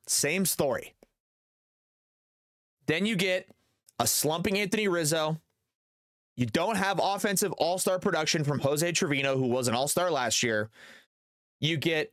same 0.07 0.47
story. 0.47 0.95
Then 2.87 3.07
you 3.07 3.17
get 3.17 3.49
a 3.99 4.07
slumping 4.07 4.59
Anthony 4.59 4.89
Rizzo. 4.89 5.41
You 6.37 6.47
don't 6.47 6.77
have 6.77 7.01
offensive 7.03 7.53
all 7.53 7.79
star 7.79 7.99
production 7.99 8.45
from 8.45 8.59
Jose 8.61 8.91
Trevino, 8.93 9.37
who 9.37 9.47
was 9.47 9.69
an 9.69 9.75
all 9.75 9.89
star 9.89 10.11
last 10.11 10.43
year. 10.43 10.71
You 11.61 11.77
get 11.77 12.13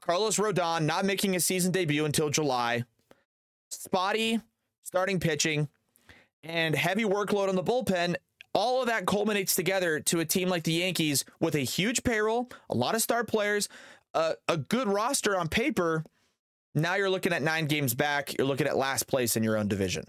Carlos 0.00 0.36
Rodon 0.38 0.82
not 0.82 1.04
making 1.04 1.36
a 1.36 1.40
season 1.40 1.70
debut 1.70 2.04
until 2.04 2.28
July. 2.28 2.84
Spotty 3.70 4.40
starting 4.82 5.20
pitching 5.20 5.68
and 6.42 6.74
heavy 6.74 7.04
workload 7.04 7.48
on 7.48 7.54
the 7.54 7.62
bullpen. 7.62 8.16
All 8.54 8.82
of 8.82 8.88
that 8.88 9.06
culminates 9.06 9.54
together 9.54 10.00
to 10.00 10.20
a 10.20 10.24
team 10.24 10.48
like 10.48 10.64
the 10.64 10.72
Yankees 10.72 11.24
with 11.40 11.54
a 11.54 11.60
huge 11.60 12.02
payroll, 12.02 12.50
a 12.68 12.74
lot 12.74 12.94
of 12.94 13.00
star 13.00 13.24
players, 13.24 13.68
a, 14.12 14.34
a 14.48 14.58
good 14.58 14.88
roster 14.88 15.38
on 15.38 15.48
paper. 15.48 16.04
Now 16.74 16.96
you're 16.96 17.08
looking 17.08 17.32
at 17.32 17.42
nine 17.42 17.66
games 17.66 17.94
back. 17.94 18.36
You're 18.36 18.46
looking 18.46 18.66
at 18.66 18.76
last 18.76 19.06
place 19.06 19.36
in 19.36 19.42
your 19.42 19.56
own 19.56 19.68
division. 19.68 20.04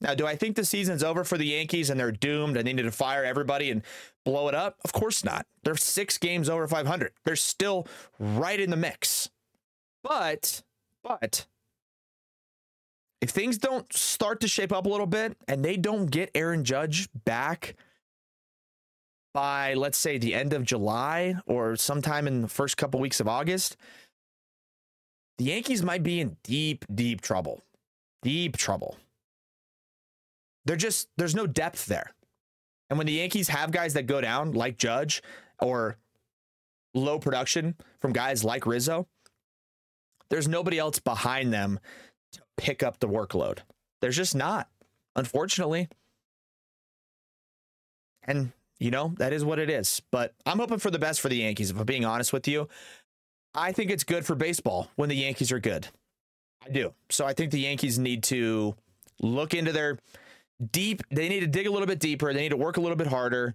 Now, 0.00 0.14
do 0.14 0.26
I 0.26 0.36
think 0.36 0.56
the 0.56 0.64
season's 0.64 1.02
over 1.02 1.24
for 1.24 1.38
the 1.38 1.46
Yankees 1.46 1.88
and 1.88 1.98
they're 1.98 2.12
doomed 2.12 2.56
and 2.56 2.66
they 2.66 2.72
need 2.72 2.82
to 2.82 2.90
fire 2.90 3.24
everybody 3.24 3.70
and 3.70 3.82
blow 4.24 4.48
it 4.48 4.54
up? 4.54 4.76
Of 4.84 4.92
course 4.92 5.24
not. 5.24 5.46
They're 5.62 5.76
six 5.76 6.18
games 6.18 6.50
over 6.50 6.68
500. 6.68 7.12
They're 7.24 7.36
still 7.36 7.86
right 8.18 8.60
in 8.60 8.70
the 8.70 8.76
mix. 8.76 9.30
But, 10.02 10.62
but, 11.02 11.46
if 13.20 13.30
things 13.30 13.58
don't 13.58 13.90
start 13.92 14.40
to 14.40 14.48
shape 14.48 14.72
up 14.72 14.86
a 14.86 14.88
little 14.88 15.06
bit 15.06 15.36
and 15.48 15.64
they 15.64 15.76
don't 15.76 16.10
get 16.10 16.30
Aaron 16.34 16.62
Judge 16.62 17.08
back 17.24 17.74
by, 19.32 19.74
let's 19.74 19.98
say, 19.98 20.18
the 20.18 20.34
end 20.34 20.52
of 20.52 20.64
July 20.64 21.36
or 21.46 21.76
sometime 21.76 22.26
in 22.26 22.42
the 22.42 22.48
first 22.48 22.76
couple 22.76 23.00
weeks 23.00 23.18
of 23.18 23.26
August, 23.26 23.76
the 25.38 25.44
Yankees 25.44 25.82
might 25.82 26.02
be 26.02 26.20
in 26.20 26.36
deep, 26.42 26.84
deep 26.94 27.20
trouble. 27.20 27.62
Deep 28.22 28.56
trouble. 28.56 28.96
They're 30.66 30.76
just, 30.76 31.08
there's 31.16 31.34
no 31.34 31.46
depth 31.46 31.86
there. 31.86 32.12
And 32.90 32.98
when 32.98 33.06
the 33.06 33.14
Yankees 33.14 33.48
have 33.48 33.70
guys 33.70 33.94
that 33.94 34.06
go 34.06 34.20
down, 34.20 34.52
like 34.52 34.76
Judge, 34.76 35.22
or 35.60 35.96
low 36.94 37.18
production 37.18 37.74
from 37.98 38.12
guys 38.12 38.44
like 38.44 38.66
Rizzo, 38.66 39.06
there's 40.28 40.48
nobody 40.48 40.78
else 40.78 40.98
behind 40.98 41.52
them 41.52 41.78
to 42.32 42.40
pick 42.56 42.82
up 42.82 42.98
the 42.98 43.08
workload. 43.08 43.60
There's 44.00 44.16
just 44.16 44.34
not, 44.34 44.68
unfortunately. 45.14 45.88
And, 48.24 48.52
you 48.78 48.90
know, 48.90 49.14
that 49.18 49.32
is 49.32 49.44
what 49.44 49.58
it 49.58 49.70
is. 49.70 50.02
But 50.10 50.34
I'm 50.44 50.58
hoping 50.58 50.78
for 50.78 50.90
the 50.90 50.98
best 50.98 51.20
for 51.20 51.28
the 51.28 51.36
Yankees, 51.36 51.70
if 51.70 51.78
I'm 51.78 51.86
being 51.86 52.04
honest 52.04 52.32
with 52.32 52.48
you. 52.48 52.68
I 53.54 53.72
think 53.72 53.90
it's 53.90 54.04
good 54.04 54.26
for 54.26 54.34
baseball 54.34 54.90
when 54.96 55.08
the 55.08 55.16
Yankees 55.16 55.50
are 55.52 55.60
good. 55.60 55.88
I 56.64 56.70
do. 56.70 56.92
So 57.10 57.24
I 57.24 57.32
think 57.32 57.52
the 57.52 57.60
Yankees 57.60 57.98
need 57.98 58.24
to 58.24 58.74
look 59.20 59.54
into 59.54 59.72
their 59.72 59.98
deep. 60.72 61.02
They 61.10 61.28
need 61.28 61.40
to 61.40 61.46
dig 61.46 61.66
a 61.66 61.70
little 61.70 61.86
bit 61.86 61.98
deeper. 61.98 62.32
They 62.32 62.40
need 62.40 62.50
to 62.50 62.56
work 62.56 62.76
a 62.76 62.80
little 62.80 62.96
bit 62.96 63.06
harder. 63.06 63.54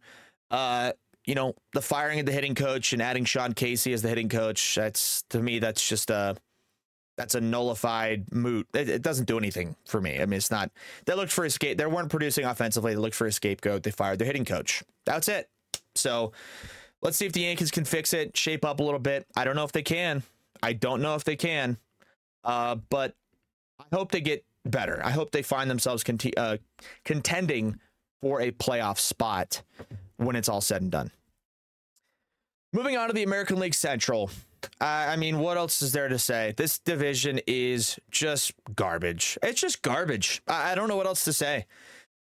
Uh, 0.49 0.93
you 1.25 1.35
know, 1.35 1.55
the 1.73 1.81
firing 1.81 2.19
of 2.19 2.25
the 2.25 2.31
hitting 2.31 2.55
coach 2.55 2.93
and 2.93 3.01
adding 3.01 3.25
Sean 3.25 3.53
Casey 3.53 3.93
as 3.93 4.01
the 4.01 4.09
hitting 4.09 4.29
coach. 4.29 4.75
That's 4.75 5.23
to 5.29 5.41
me, 5.41 5.59
that's 5.59 5.87
just 5.87 6.09
a 6.09 6.35
that's 7.17 7.35
a 7.35 7.41
nullified 7.41 8.33
moot. 8.33 8.67
It, 8.73 8.89
it 8.89 9.01
doesn't 9.01 9.25
do 9.25 9.37
anything 9.37 9.75
for 9.85 10.01
me. 10.01 10.19
I 10.21 10.25
mean, 10.25 10.37
it's 10.37 10.49
not. 10.49 10.71
They 11.05 11.13
looked 11.13 11.31
for 11.31 11.45
a 11.45 11.49
scape. 11.49 11.77
They 11.77 11.85
weren't 11.85 12.09
producing 12.09 12.45
offensively. 12.45 12.93
They 12.93 12.99
looked 12.99 13.15
for 13.15 13.27
a 13.27 13.31
scapegoat. 13.31 13.83
They 13.83 13.91
fired 13.91 14.19
their 14.19 14.25
hitting 14.25 14.45
coach. 14.45 14.83
That's 15.05 15.27
it. 15.27 15.49
So 15.95 16.31
let's 17.01 17.17
see 17.17 17.25
if 17.25 17.33
the 17.33 17.41
Yankees 17.41 17.69
can 17.69 17.85
fix 17.85 18.13
it, 18.13 18.35
shape 18.35 18.65
up 18.65 18.79
a 18.79 18.83
little 18.83 18.99
bit. 18.99 19.27
I 19.35 19.43
don't 19.43 19.55
know 19.55 19.65
if 19.65 19.71
they 19.71 19.83
can. 19.83 20.23
I 20.63 20.73
don't 20.73 21.01
know 21.01 21.15
if 21.15 21.23
they 21.23 21.35
can. 21.35 21.77
Uh, 22.43 22.75
but 22.89 23.13
I 23.79 23.95
hope 23.95 24.11
they 24.11 24.21
get 24.21 24.43
better. 24.65 25.01
I 25.03 25.11
hope 25.11 25.31
they 25.31 25.41
find 25.41 25.69
themselves 25.69 26.03
conti- 26.03 26.35
uh, 26.37 26.57
contending 27.05 27.79
for 28.21 28.41
a 28.41 28.51
playoff 28.51 28.99
spot 28.99 29.63
when 30.17 30.35
it's 30.35 30.49
all 30.49 30.61
said 30.61 30.81
and 30.81 30.91
done. 30.91 31.11
Moving 32.73 32.95
on 32.95 33.07
to 33.07 33.13
the 33.13 33.23
American 33.23 33.59
League 33.59 33.73
Central. 33.73 34.29
Uh, 34.79 34.85
I 34.85 35.15
mean, 35.15 35.39
what 35.39 35.57
else 35.57 35.81
is 35.81 35.91
there 35.91 36.07
to 36.07 36.19
say? 36.19 36.53
This 36.55 36.79
division 36.79 37.41
is 37.47 37.99
just 38.11 38.53
garbage. 38.75 39.37
It's 39.43 39.59
just 39.59 39.81
garbage. 39.81 40.41
I, 40.47 40.71
I 40.71 40.75
don't 40.75 40.87
know 40.87 40.95
what 40.95 41.07
else 41.07 41.23
to 41.25 41.33
say. 41.33 41.65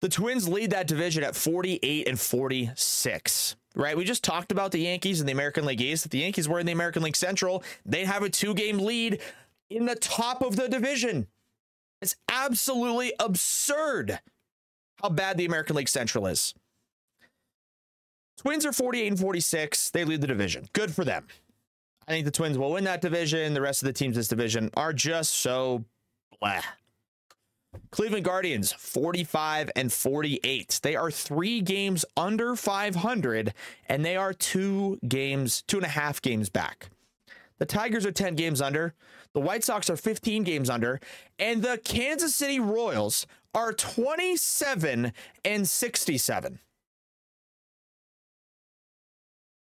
The 0.02 0.10
Twins 0.10 0.48
lead 0.48 0.72
that 0.72 0.88
division 0.88 1.24
at 1.24 1.36
48 1.36 2.08
and 2.08 2.20
46. 2.20 3.56
Right? 3.74 3.96
We 3.96 4.04
just 4.04 4.24
talked 4.24 4.52
about 4.52 4.72
the 4.72 4.80
Yankees 4.80 5.22
and 5.22 5.30
the 5.30 5.34
American 5.34 5.66
League 5.66 5.82
East. 5.82 6.06
If 6.06 6.12
the 6.12 6.20
Yankees 6.20 6.50
were 6.50 6.60
in 6.60 6.66
the 6.66 6.74
American 6.74 7.04
League 7.04 7.16
Central, 7.16 7.64
they 7.86 8.04
have 8.06 8.22
a 8.22 8.30
two 8.30 8.54
game 8.54 8.80
lead 8.80 9.22
in 9.70 9.86
the 9.86 9.96
top 9.96 10.42
of 10.42 10.58
the 10.58 10.68
division. 10.68 11.28
It's 12.02 12.16
absolutely 12.30 13.14
absurd 13.20 14.20
how 15.02 15.10
bad 15.10 15.38
the 15.38 15.46
American 15.46 15.76
League 15.76 15.90
Central 15.90 16.28
is. 16.28 16.54
Twins 18.38 18.66
are 18.66 18.74
48 18.74 19.08
and 19.08 19.20
46. 19.20 19.92
They 19.92 20.04
lead 20.04 20.22
the 20.22 20.28
division. 20.28 20.68
Good 20.74 20.94
for 20.94 21.06
them. 21.06 21.28
I 22.08 22.12
think 22.12 22.26
the 22.26 22.32
Twins 22.32 22.58
will 22.58 22.72
win 22.72 22.84
that 22.86 23.02
division. 23.02 23.54
The 23.54 23.62
rest 23.62 23.84
of 23.84 23.86
the 23.86 23.94
teams 23.94 24.16
in 24.16 24.20
this 24.20 24.28
division 24.28 24.72
are 24.76 24.94
just 24.94 25.34
so 25.34 25.86
blah. 26.40 26.62
Cleveland 27.92 28.26
Guardians 28.26 28.72
45 28.72 29.72
and 29.76 29.94
48. 29.94 30.80
They 30.82 30.96
are 30.96 31.12
three 31.12 31.62
games 31.62 32.04
under 32.18 32.56
500, 32.56 33.54
and 33.88 34.04
they 34.04 34.18
are 34.18 34.34
two 34.34 35.00
games, 35.08 35.64
two 35.68 35.78
and 35.78 35.86
a 35.86 35.90
half 35.90 36.22
games 36.22 36.50
back. 36.50 36.90
The 37.62 37.68
Tigers 37.68 38.08
are 38.08 38.12
10 38.12 38.34
games 38.34 38.60
under. 38.60 38.96
The 39.36 39.40
White 39.40 39.64
Sox 39.64 39.88
are 39.92 39.96
15 39.96 40.42
games 40.42 40.68
under. 40.68 41.00
And 41.38 41.62
the 41.62 41.80
Kansas 41.84 42.34
City 42.34 42.60
Royals 42.60 43.28
are 43.54 43.72
27 43.72 45.14
and 45.46 45.70
67. 45.70 46.60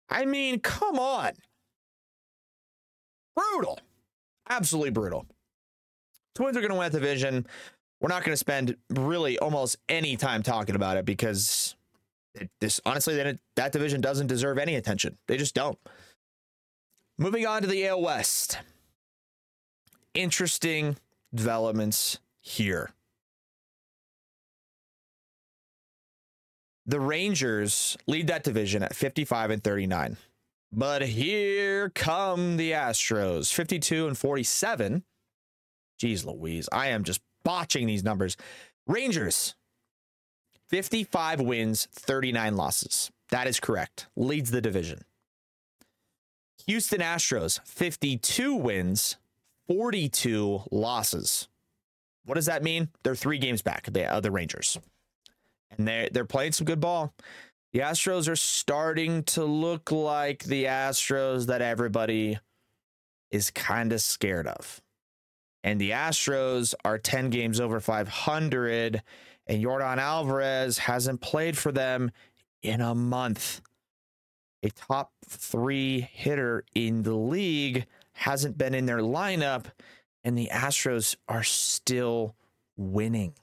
I 0.08 0.24
mean, 0.24 0.60
come 0.60 0.96
on. 1.00 1.32
Brutal. 3.34 3.80
Absolutely 4.48 4.90
brutal. 4.90 5.26
Twins 6.36 6.56
are 6.56 6.60
going 6.60 6.70
to 6.70 6.78
win 6.78 6.84
that 6.84 6.96
division. 6.96 7.44
We're 8.00 8.10
not 8.10 8.22
going 8.22 8.32
to 8.32 8.36
spend 8.36 8.76
really 8.90 9.40
almost 9.40 9.76
any 9.88 10.16
time 10.16 10.44
talking 10.44 10.76
about 10.76 10.98
it 10.98 11.04
because 11.04 11.74
it, 12.36 12.48
this 12.60 12.80
honestly 12.86 13.38
that 13.56 13.72
division 13.72 14.00
doesn't 14.00 14.28
deserve 14.28 14.58
any 14.58 14.76
attention. 14.76 15.18
They 15.26 15.36
just 15.36 15.56
don't. 15.56 15.80
Moving 17.23 17.47
on 17.47 17.62
to 17.62 17.69
the 17.69 17.87
AL 17.87 18.02
West. 18.02 18.59
Interesting 20.12 20.97
developments 21.33 22.19
here. 22.41 22.91
The 26.85 26.99
Rangers 26.99 27.97
lead 28.09 28.26
that 28.26 28.43
division 28.43 28.83
at 28.83 28.97
55 28.97 29.52
and 29.52 29.62
39. 29.62 30.17
But 30.73 31.02
here 31.02 31.91
come 31.91 32.57
the 32.57 32.73
Astros, 32.73 33.55
52 33.55 34.09
and 34.09 34.19
47. 34.19 35.05
Jeez 36.02 36.26
Louise, 36.26 36.69
I 36.73 36.88
am 36.88 37.05
just 37.05 37.21
botching 37.45 37.87
these 37.87 38.02
numbers. 38.02 38.37
Rangers, 38.88 39.55
55 40.71 41.41
wins, 41.41 41.87
39 41.93 42.57
losses. 42.57 43.12
That 43.31 43.47
is 43.47 43.61
correct. 43.61 44.09
Leads 44.17 44.50
the 44.50 44.61
division. 44.61 45.05
Houston 46.66 47.00
Astros, 47.00 47.61
52 47.66 48.54
wins, 48.54 49.16
42 49.69 50.62
losses. 50.71 51.49
What 52.25 52.35
does 52.35 52.47
that 52.47 52.62
mean? 52.62 52.88
They're 53.02 53.14
three 53.14 53.38
games 53.38 53.62
back, 53.62 53.87
the, 53.87 54.21
the 54.23 54.31
Rangers. 54.31 54.78
And 55.76 55.88
they're, 55.88 56.09
they're 56.11 56.25
playing 56.25 56.52
some 56.52 56.66
good 56.66 56.81
ball. 56.81 57.13
The 57.73 57.80
Astros 57.80 58.28
are 58.28 58.36
starting 58.36 59.23
to 59.25 59.45
look 59.45 59.91
like 59.91 60.45
the 60.45 60.65
Astros 60.65 61.47
that 61.47 61.63
everybody 61.63 62.39
is 63.30 63.50
kind 63.50 63.93
of 63.93 64.00
scared 64.02 64.47
of. 64.47 64.82
And 65.65 65.80
the 65.80 65.91
Astros 65.91 66.75
are 66.84 66.99
10 66.99 67.30
games 67.30 67.60
over 67.60 67.80
500, 67.80 69.02
and 69.47 69.65
Yordan 69.65 69.99
Alvarez 69.99 70.78
hasn't 70.78 71.21
played 71.21 71.56
for 71.56 71.73
them 71.73 72.10
in 72.63 72.80
a 72.80 72.95
month. 72.95 73.63
A 74.62 74.70
top 74.70 75.12
three 75.26 76.00
hitter 76.00 76.64
in 76.75 77.02
the 77.02 77.14
league 77.14 77.86
hasn't 78.12 78.56
been 78.56 78.75
in 78.75 78.86
their 78.86 78.98
lineup, 78.98 79.66
and 80.22 80.38
the 80.38 80.50
Astros 80.52 81.16
are 81.28 81.42
still 81.42 82.36
winning. 82.76 83.34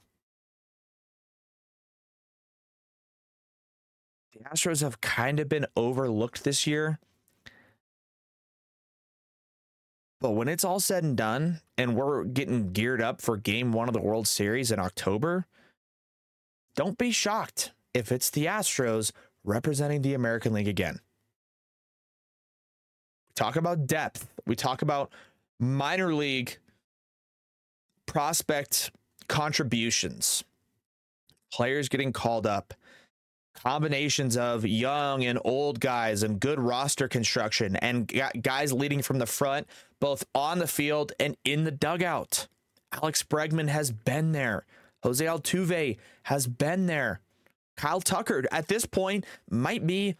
The 4.32 4.40
Astros 4.48 4.80
have 4.80 5.02
kind 5.02 5.40
of 5.40 5.48
been 5.48 5.66
overlooked 5.76 6.44
this 6.44 6.66
year. 6.66 6.98
But 10.20 10.32
when 10.32 10.48
it's 10.48 10.64
all 10.64 10.80
said 10.80 11.02
and 11.04 11.16
done, 11.16 11.60
and 11.76 11.96
we're 11.96 12.24
getting 12.24 12.72
geared 12.72 13.00
up 13.02 13.20
for 13.20 13.36
game 13.36 13.72
one 13.72 13.88
of 13.88 13.94
the 13.94 14.00
World 14.00 14.28
Series 14.28 14.70
in 14.70 14.78
October, 14.78 15.46
don't 16.74 16.98
be 16.98 17.10
shocked 17.10 17.72
if 17.92 18.12
it's 18.12 18.30
the 18.30 18.46
Astros 18.46 19.12
representing 19.44 20.02
the 20.02 20.14
American 20.14 20.52
League 20.52 20.68
again. 20.68 21.00
Talk 23.40 23.56
about 23.56 23.86
depth, 23.86 24.28
we 24.46 24.54
talk 24.54 24.82
about 24.82 25.10
minor 25.58 26.12
league 26.12 26.58
prospect 28.04 28.90
contributions, 29.28 30.44
players 31.50 31.88
getting 31.88 32.12
called 32.12 32.46
up, 32.46 32.74
combinations 33.54 34.36
of 34.36 34.66
young 34.66 35.24
and 35.24 35.38
old 35.42 35.80
guys 35.80 36.22
and 36.22 36.38
good 36.38 36.60
roster 36.60 37.08
construction 37.08 37.76
and 37.76 38.12
guys 38.42 38.74
leading 38.74 39.00
from 39.00 39.18
the 39.18 39.24
front, 39.24 39.66
both 40.00 40.22
on 40.34 40.58
the 40.58 40.68
field 40.68 41.12
and 41.18 41.34
in 41.42 41.64
the 41.64 41.70
dugout. 41.70 42.46
Alex 42.92 43.22
Bregman 43.22 43.68
has 43.68 43.90
been 43.90 44.32
there. 44.32 44.66
Jose 45.02 45.24
Altuve 45.24 45.96
has 46.24 46.46
been 46.46 46.84
there. 46.84 47.22
Kyle 47.78 48.02
Tucker 48.02 48.44
at 48.52 48.68
this 48.68 48.84
point 48.84 49.24
might 49.48 49.86
be 49.86 50.16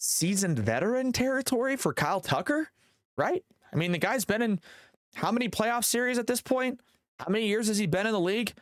seasoned 0.00 0.58
veteran 0.58 1.12
territory 1.12 1.76
for 1.76 1.92
Kyle 1.92 2.20
Tucker, 2.20 2.70
right? 3.16 3.44
I 3.72 3.76
mean, 3.76 3.92
the 3.92 3.98
guy's 3.98 4.24
been 4.24 4.42
in 4.42 4.60
how 5.14 5.30
many 5.30 5.48
playoff 5.48 5.84
series 5.84 6.18
at 6.18 6.26
this 6.26 6.40
point? 6.40 6.80
How 7.18 7.26
many 7.28 7.46
years 7.46 7.68
has 7.68 7.78
he 7.78 7.86
been 7.86 8.06
in 8.06 8.12
the 8.12 8.20
league? 8.20 8.54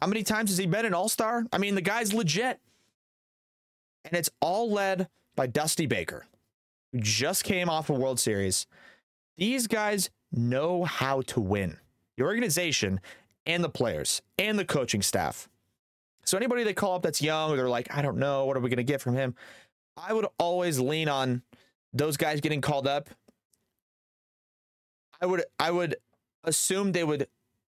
How 0.00 0.08
many 0.08 0.24
times 0.24 0.50
has 0.50 0.58
he 0.58 0.66
been 0.66 0.84
an 0.84 0.92
all 0.92 1.08
star? 1.08 1.44
I 1.52 1.58
mean, 1.58 1.76
the 1.76 1.80
guy's 1.80 2.12
legit. 2.12 2.58
And 4.04 4.14
it's 4.14 4.30
all 4.40 4.70
led 4.70 5.08
by 5.36 5.46
Dusty 5.46 5.86
Baker, 5.86 6.26
who 6.92 7.00
just 7.00 7.44
came 7.44 7.70
off 7.70 7.88
a 7.88 7.94
World 7.94 8.18
Series. 8.18 8.66
These 9.38 9.66
guys 9.68 10.10
know 10.32 10.84
how 10.84 11.22
to 11.22 11.40
win. 11.40 11.78
The 12.16 12.24
organization 12.24 13.00
and 13.46 13.62
the 13.62 13.68
players 13.68 14.22
and 14.38 14.58
the 14.58 14.64
coaching 14.64 15.02
staff. 15.02 15.48
So 16.24 16.36
anybody 16.36 16.64
they 16.64 16.74
call 16.74 16.96
up 16.96 17.02
that's 17.02 17.22
young 17.22 17.54
they're 17.56 17.68
like, 17.68 17.94
I 17.94 18.02
don't 18.02 18.18
know, 18.18 18.46
what 18.46 18.56
are 18.56 18.60
we 18.60 18.70
going 18.70 18.78
to 18.78 18.84
get 18.84 19.00
from 19.00 19.14
him? 19.14 19.34
I 19.96 20.12
would 20.12 20.26
always 20.38 20.78
lean 20.78 21.08
on 21.08 21.42
those 21.92 22.16
guys 22.16 22.40
getting 22.40 22.60
called 22.60 22.86
up. 22.86 23.08
I 25.20 25.26
would 25.26 25.44
I 25.58 25.70
would 25.70 25.96
assume 26.42 26.92
they 26.92 27.04
would 27.04 27.28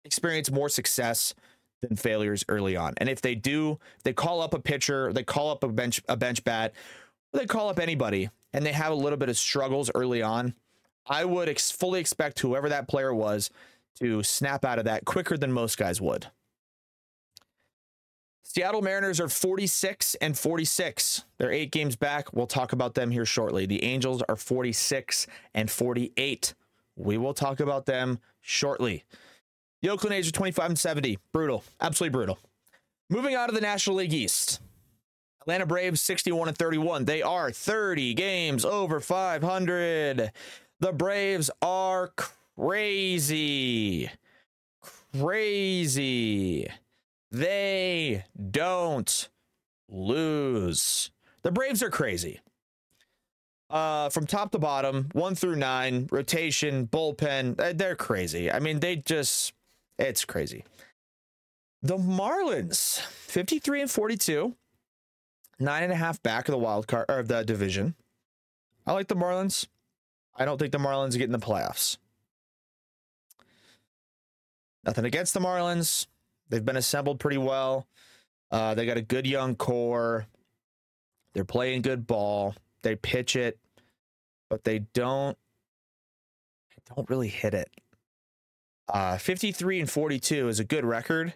experience 0.04 0.50
more 0.50 0.68
success 0.68 1.34
than 1.80 1.96
failures 1.96 2.44
early 2.48 2.76
on. 2.76 2.94
And 2.98 3.08
if 3.08 3.20
they 3.20 3.34
do, 3.34 3.78
they 4.04 4.12
call 4.12 4.40
up 4.40 4.52
a 4.52 4.58
pitcher, 4.58 5.12
they 5.12 5.22
call 5.22 5.50
up 5.50 5.62
a 5.62 5.68
bench 5.68 6.02
a 6.08 6.16
bench 6.16 6.44
bat, 6.44 6.74
they 7.32 7.46
call 7.46 7.68
up 7.68 7.78
anybody, 7.78 8.30
and 8.52 8.64
they 8.66 8.72
have 8.72 8.92
a 8.92 8.96
little 8.96 9.18
bit 9.18 9.28
of 9.28 9.38
struggles 9.38 9.90
early 9.94 10.22
on. 10.22 10.54
I 11.06 11.24
would 11.24 11.48
ex- 11.48 11.70
fully 11.70 12.00
expect 12.00 12.40
whoever 12.40 12.68
that 12.68 12.88
player 12.88 13.14
was 13.14 13.50
to 14.00 14.22
snap 14.22 14.64
out 14.64 14.78
of 14.78 14.84
that 14.84 15.04
quicker 15.04 15.36
than 15.36 15.52
most 15.52 15.78
guys 15.78 16.00
would. 16.00 16.26
Seattle 18.50 18.80
Mariners 18.80 19.20
are 19.20 19.28
46 19.28 20.14
and 20.22 20.36
46. 20.36 21.24
They're 21.36 21.52
eight 21.52 21.70
games 21.70 21.96
back. 21.96 22.32
We'll 22.32 22.46
talk 22.46 22.72
about 22.72 22.94
them 22.94 23.10
here 23.10 23.26
shortly. 23.26 23.66
The 23.66 23.84
Angels 23.84 24.22
are 24.26 24.36
46 24.36 25.26
and 25.52 25.70
48. 25.70 26.54
We 26.96 27.18
will 27.18 27.34
talk 27.34 27.60
about 27.60 27.84
them 27.84 28.20
shortly. 28.40 29.04
The 29.82 29.90
Oakland 29.90 30.14
A's 30.14 30.28
are 30.28 30.32
25 30.32 30.70
and 30.70 30.78
70. 30.78 31.18
Brutal. 31.30 31.62
Absolutely 31.82 32.12
brutal. 32.16 32.38
Moving 33.10 33.36
on 33.36 33.50
to 33.50 33.54
the 33.54 33.60
National 33.60 33.96
League 33.96 34.14
East. 34.14 34.60
Atlanta 35.42 35.66
Braves 35.66 36.00
61 36.00 36.48
and 36.48 36.56
31. 36.56 37.04
They 37.04 37.20
are 37.20 37.52
30 37.52 38.14
games 38.14 38.64
over 38.64 38.98
500. 38.98 40.32
The 40.80 40.92
Braves 40.92 41.50
are 41.60 42.12
crazy. 42.56 44.10
Crazy. 45.12 46.66
They 47.30 48.24
don't 48.50 49.28
lose. 49.88 51.10
The 51.42 51.52
Braves 51.52 51.82
are 51.82 51.90
crazy. 51.90 52.40
Uh, 53.70 54.08
from 54.08 54.26
top 54.26 54.50
to 54.52 54.58
bottom, 54.58 55.08
one 55.12 55.34
through 55.34 55.56
nine, 55.56 56.08
rotation, 56.10 56.86
bullpen, 56.86 57.76
they're 57.76 57.96
crazy. 57.96 58.50
I 58.50 58.60
mean, 58.60 58.80
they 58.80 58.96
just 58.96 59.52
it's 59.98 60.24
crazy. 60.24 60.64
The 61.82 61.96
Marlins, 61.96 63.00
53 63.00 63.82
and 63.82 63.90
42, 63.90 64.54
nine 65.60 65.82
and 65.82 65.92
a 65.92 65.96
half 65.96 66.22
back 66.22 66.48
of 66.48 66.52
the 66.52 66.58
wild 66.58 66.86
card 66.86 67.06
or 67.08 67.18
of 67.18 67.28
the 67.28 67.44
division. 67.44 67.94
I 68.86 68.92
like 68.92 69.08
the 69.08 69.16
Marlins. 69.16 69.66
I 70.34 70.44
don't 70.44 70.58
think 70.58 70.72
the 70.72 70.78
Marlins 70.78 71.18
get 71.18 71.24
in 71.24 71.32
the 71.32 71.38
playoffs. 71.38 71.98
Nothing 74.84 75.04
against 75.04 75.34
the 75.34 75.40
Marlins. 75.40 76.06
They've 76.48 76.64
been 76.64 76.76
assembled 76.76 77.20
pretty 77.20 77.38
well. 77.38 77.86
Uh, 78.50 78.74
they 78.74 78.86
got 78.86 78.96
a 78.96 79.02
good 79.02 79.26
young 79.26 79.54
core. 79.54 80.26
They're 81.34 81.44
playing 81.44 81.82
good 81.82 82.06
ball. 82.06 82.54
They 82.82 82.96
pitch 82.96 83.36
it, 83.36 83.58
but 84.48 84.64
they 84.64 84.80
don't 84.80 85.36
don't 86.94 87.08
really 87.10 87.28
hit 87.28 87.54
it. 87.54 87.70
Uh, 88.88 89.18
53 89.18 89.80
and 89.80 89.90
42 89.90 90.48
is 90.48 90.60
a 90.60 90.64
good 90.64 90.84
record. 90.84 91.34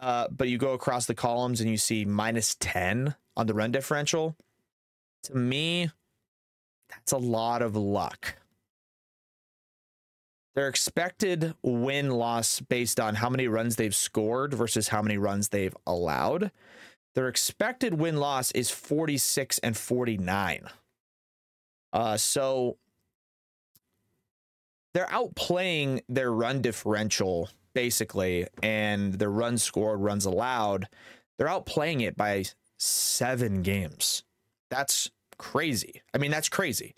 Uh, 0.00 0.28
but 0.28 0.48
you 0.48 0.58
go 0.58 0.72
across 0.72 1.06
the 1.06 1.14
columns 1.14 1.60
and 1.60 1.70
you 1.70 1.76
see 1.76 2.04
minus 2.04 2.54
10 2.60 3.14
on 3.36 3.46
the 3.46 3.54
run 3.54 3.72
differential. 3.72 4.36
To 5.24 5.36
me, 5.36 5.90
that's 6.90 7.12
a 7.12 7.18
lot 7.18 7.62
of 7.62 7.74
luck. 7.74 8.36
Their 10.56 10.68
expected 10.68 11.54
win 11.62 12.10
loss 12.10 12.60
based 12.60 12.98
on 12.98 13.14
how 13.14 13.28
many 13.28 13.46
runs 13.46 13.76
they've 13.76 13.94
scored 13.94 14.54
versus 14.54 14.88
how 14.88 15.02
many 15.02 15.18
runs 15.18 15.50
they've 15.50 15.76
allowed. 15.86 16.50
Their 17.14 17.28
expected 17.28 17.94
win 17.94 18.16
loss 18.16 18.50
is 18.52 18.70
46 18.70 19.58
and 19.58 19.76
49. 19.76 20.68
Uh, 21.92 22.16
so 22.16 22.78
they're 24.94 25.06
outplaying 25.06 26.00
their 26.08 26.32
run 26.32 26.62
differential 26.62 27.50
basically, 27.74 28.46
and 28.62 29.12
their 29.12 29.30
runs 29.30 29.62
scored, 29.62 30.00
runs 30.00 30.24
allowed. 30.24 30.88
They're 31.36 31.46
outplaying 31.46 32.00
it 32.00 32.16
by 32.16 32.46
seven 32.78 33.60
games. 33.60 34.24
That's 34.70 35.10
crazy. 35.36 36.00
I 36.14 36.18
mean, 36.18 36.30
that's 36.30 36.48
crazy. 36.48 36.94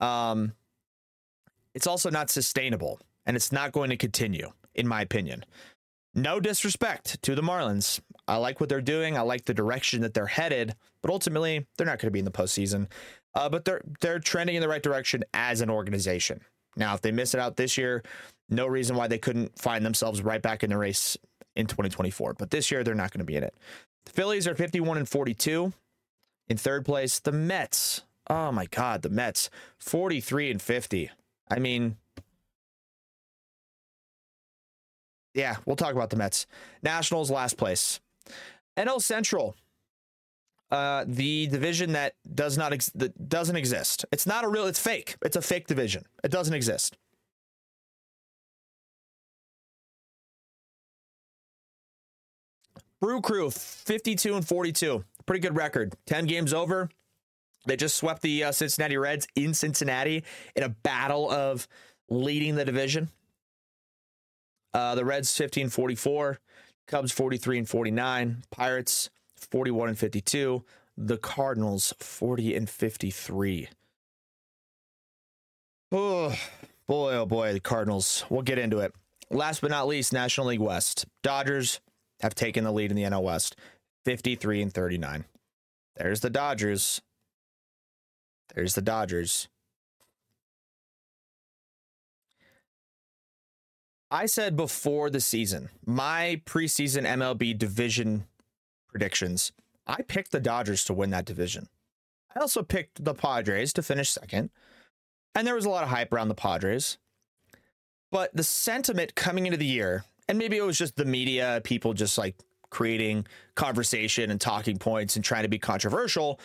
Um, 0.00 0.54
it's 1.74 1.86
also 1.86 2.10
not 2.10 2.30
sustainable, 2.30 3.00
and 3.26 3.36
it's 3.36 3.52
not 3.52 3.72
going 3.72 3.90
to 3.90 3.96
continue, 3.96 4.50
in 4.74 4.86
my 4.86 5.02
opinion. 5.02 5.44
No 6.14 6.38
disrespect 6.38 7.20
to 7.22 7.34
the 7.34 7.42
Marlins. 7.42 8.00
I 8.28 8.36
like 8.36 8.60
what 8.60 8.68
they're 8.68 8.80
doing. 8.80 9.16
I 9.16 9.22
like 9.22 9.44
the 9.44 9.54
direction 9.54 10.00
that 10.02 10.14
they're 10.14 10.26
headed, 10.26 10.74
but 11.02 11.10
ultimately, 11.10 11.66
they're 11.76 11.86
not 11.86 11.98
going 11.98 12.08
to 12.08 12.12
be 12.12 12.20
in 12.20 12.24
the 12.24 12.30
postseason. 12.30 12.86
Uh, 13.34 13.48
but 13.48 13.64
they're 13.64 13.82
they're 14.00 14.20
trending 14.20 14.54
in 14.54 14.62
the 14.62 14.68
right 14.68 14.82
direction 14.82 15.24
as 15.34 15.60
an 15.60 15.70
organization. 15.70 16.40
Now, 16.76 16.94
if 16.94 17.00
they 17.00 17.10
miss 17.10 17.34
it 17.34 17.40
out 17.40 17.56
this 17.56 17.76
year, 17.76 18.02
no 18.48 18.66
reason 18.66 18.96
why 18.96 19.08
they 19.08 19.18
couldn't 19.18 19.58
find 19.58 19.84
themselves 19.84 20.22
right 20.22 20.40
back 20.40 20.62
in 20.62 20.70
the 20.70 20.78
race 20.78 21.16
in 21.56 21.66
2024. 21.66 22.34
But 22.34 22.50
this 22.50 22.70
year, 22.70 22.84
they're 22.84 22.94
not 22.94 23.10
going 23.10 23.20
to 23.20 23.24
be 23.24 23.36
in 23.36 23.42
it. 23.42 23.54
The 24.06 24.12
Phillies 24.12 24.46
are 24.46 24.54
51 24.54 24.98
and 24.98 25.08
42 25.08 25.72
in 26.48 26.56
third 26.56 26.84
place. 26.84 27.18
The 27.18 27.32
Mets, 27.32 28.02
oh 28.28 28.52
my 28.52 28.66
God, 28.66 29.02
the 29.02 29.08
Mets, 29.08 29.50
43 29.78 30.52
and 30.52 30.62
50. 30.62 31.10
I 31.48 31.58
mean, 31.58 31.96
yeah, 35.34 35.56
we'll 35.66 35.76
talk 35.76 35.92
about 35.94 36.10
the 36.10 36.16
Mets. 36.16 36.46
Nationals, 36.82 37.30
last 37.30 37.56
place. 37.56 38.00
NL 38.76 39.00
Central, 39.02 39.54
uh, 40.70 41.04
the 41.06 41.46
division 41.48 41.92
that 41.92 42.14
does 42.34 42.56
not 42.56 42.72
ex- 42.72 42.90
that 42.94 43.28
doesn't 43.28 43.56
exist. 43.56 44.04
It's 44.10 44.26
not 44.26 44.44
a 44.44 44.48
real. 44.48 44.66
It's 44.66 44.78
fake. 44.80 45.16
It's 45.22 45.36
a 45.36 45.42
fake 45.42 45.66
division. 45.66 46.04
It 46.22 46.30
doesn't 46.30 46.54
exist. 46.54 46.96
Brew 53.00 53.20
Crew, 53.20 53.50
52 53.50 54.34
and 54.34 54.48
42. 54.48 55.04
Pretty 55.26 55.40
good 55.40 55.56
record. 55.56 55.94
10 56.06 56.24
games 56.24 56.54
over. 56.54 56.88
They 57.66 57.76
just 57.76 57.96
swept 57.96 58.22
the 58.22 58.44
uh, 58.44 58.52
Cincinnati 58.52 58.96
Reds 58.96 59.26
in 59.34 59.54
Cincinnati 59.54 60.24
in 60.54 60.62
a 60.62 60.68
battle 60.68 61.30
of 61.30 61.66
leading 62.08 62.56
the 62.56 62.64
division. 62.64 63.08
Uh, 64.72 64.94
the 64.94 65.04
Reds 65.04 65.36
15 65.36 65.68
44, 65.68 66.38
Cubs 66.88 67.12
43 67.12 67.58
and 67.58 67.68
49, 67.68 68.42
Pirates 68.50 69.10
41 69.36 69.90
and 69.90 69.98
52, 69.98 70.64
the 70.96 71.16
Cardinals 71.16 71.94
40 72.00 72.56
and 72.56 72.68
53. 72.68 73.68
Oh, 75.92 76.36
boy, 76.88 77.12
oh 77.14 77.26
boy, 77.26 77.52
the 77.52 77.60
Cardinals. 77.60 78.24
We'll 78.28 78.42
get 78.42 78.58
into 78.58 78.80
it. 78.80 78.92
Last 79.30 79.60
but 79.60 79.70
not 79.70 79.86
least, 79.86 80.12
National 80.12 80.48
League 80.48 80.60
West. 80.60 81.06
Dodgers 81.22 81.80
have 82.20 82.34
taken 82.34 82.64
the 82.64 82.72
lead 82.72 82.90
in 82.90 82.96
the 82.96 83.04
NL 83.04 83.22
West 83.22 83.56
53 84.04 84.62
and 84.62 84.72
39. 84.72 85.24
There's 85.96 86.20
the 86.20 86.30
Dodgers. 86.30 87.00
There's 88.54 88.74
the 88.74 88.82
Dodgers. 88.82 89.48
I 94.10 94.26
said 94.26 94.56
before 94.56 95.10
the 95.10 95.20
season, 95.20 95.70
my 95.84 96.40
preseason 96.46 97.04
MLB 97.04 97.58
division 97.58 98.26
predictions, 98.88 99.50
I 99.86 100.02
picked 100.02 100.30
the 100.30 100.40
Dodgers 100.40 100.84
to 100.84 100.94
win 100.94 101.10
that 101.10 101.24
division. 101.24 101.68
I 102.34 102.40
also 102.40 102.62
picked 102.62 103.04
the 103.04 103.14
Padres 103.14 103.72
to 103.72 103.82
finish 103.82 104.10
second. 104.10 104.50
And 105.34 105.46
there 105.46 105.56
was 105.56 105.64
a 105.64 105.70
lot 105.70 105.82
of 105.82 105.90
hype 105.90 106.12
around 106.12 106.28
the 106.28 106.34
Padres. 106.34 106.98
But 108.12 108.30
the 108.36 108.44
sentiment 108.44 109.16
coming 109.16 109.46
into 109.46 109.58
the 109.58 109.66
year, 109.66 110.04
and 110.28 110.38
maybe 110.38 110.56
it 110.56 110.64
was 110.64 110.78
just 110.78 110.94
the 110.94 111.04
media, 111.04 111.60
people 111.64 111.92
just 111.92 112.16
like 112.16 112.36
creating 112.70 113.26
conversation 113.56 114.30
and 114.30 114.40
talking 114.40 114.78
points 114.78 115.16
and 115.16 115.24
trying 115.24 115.42
to 115.42 115.48
be 115.48 115.58
controversial. 115.58 116.38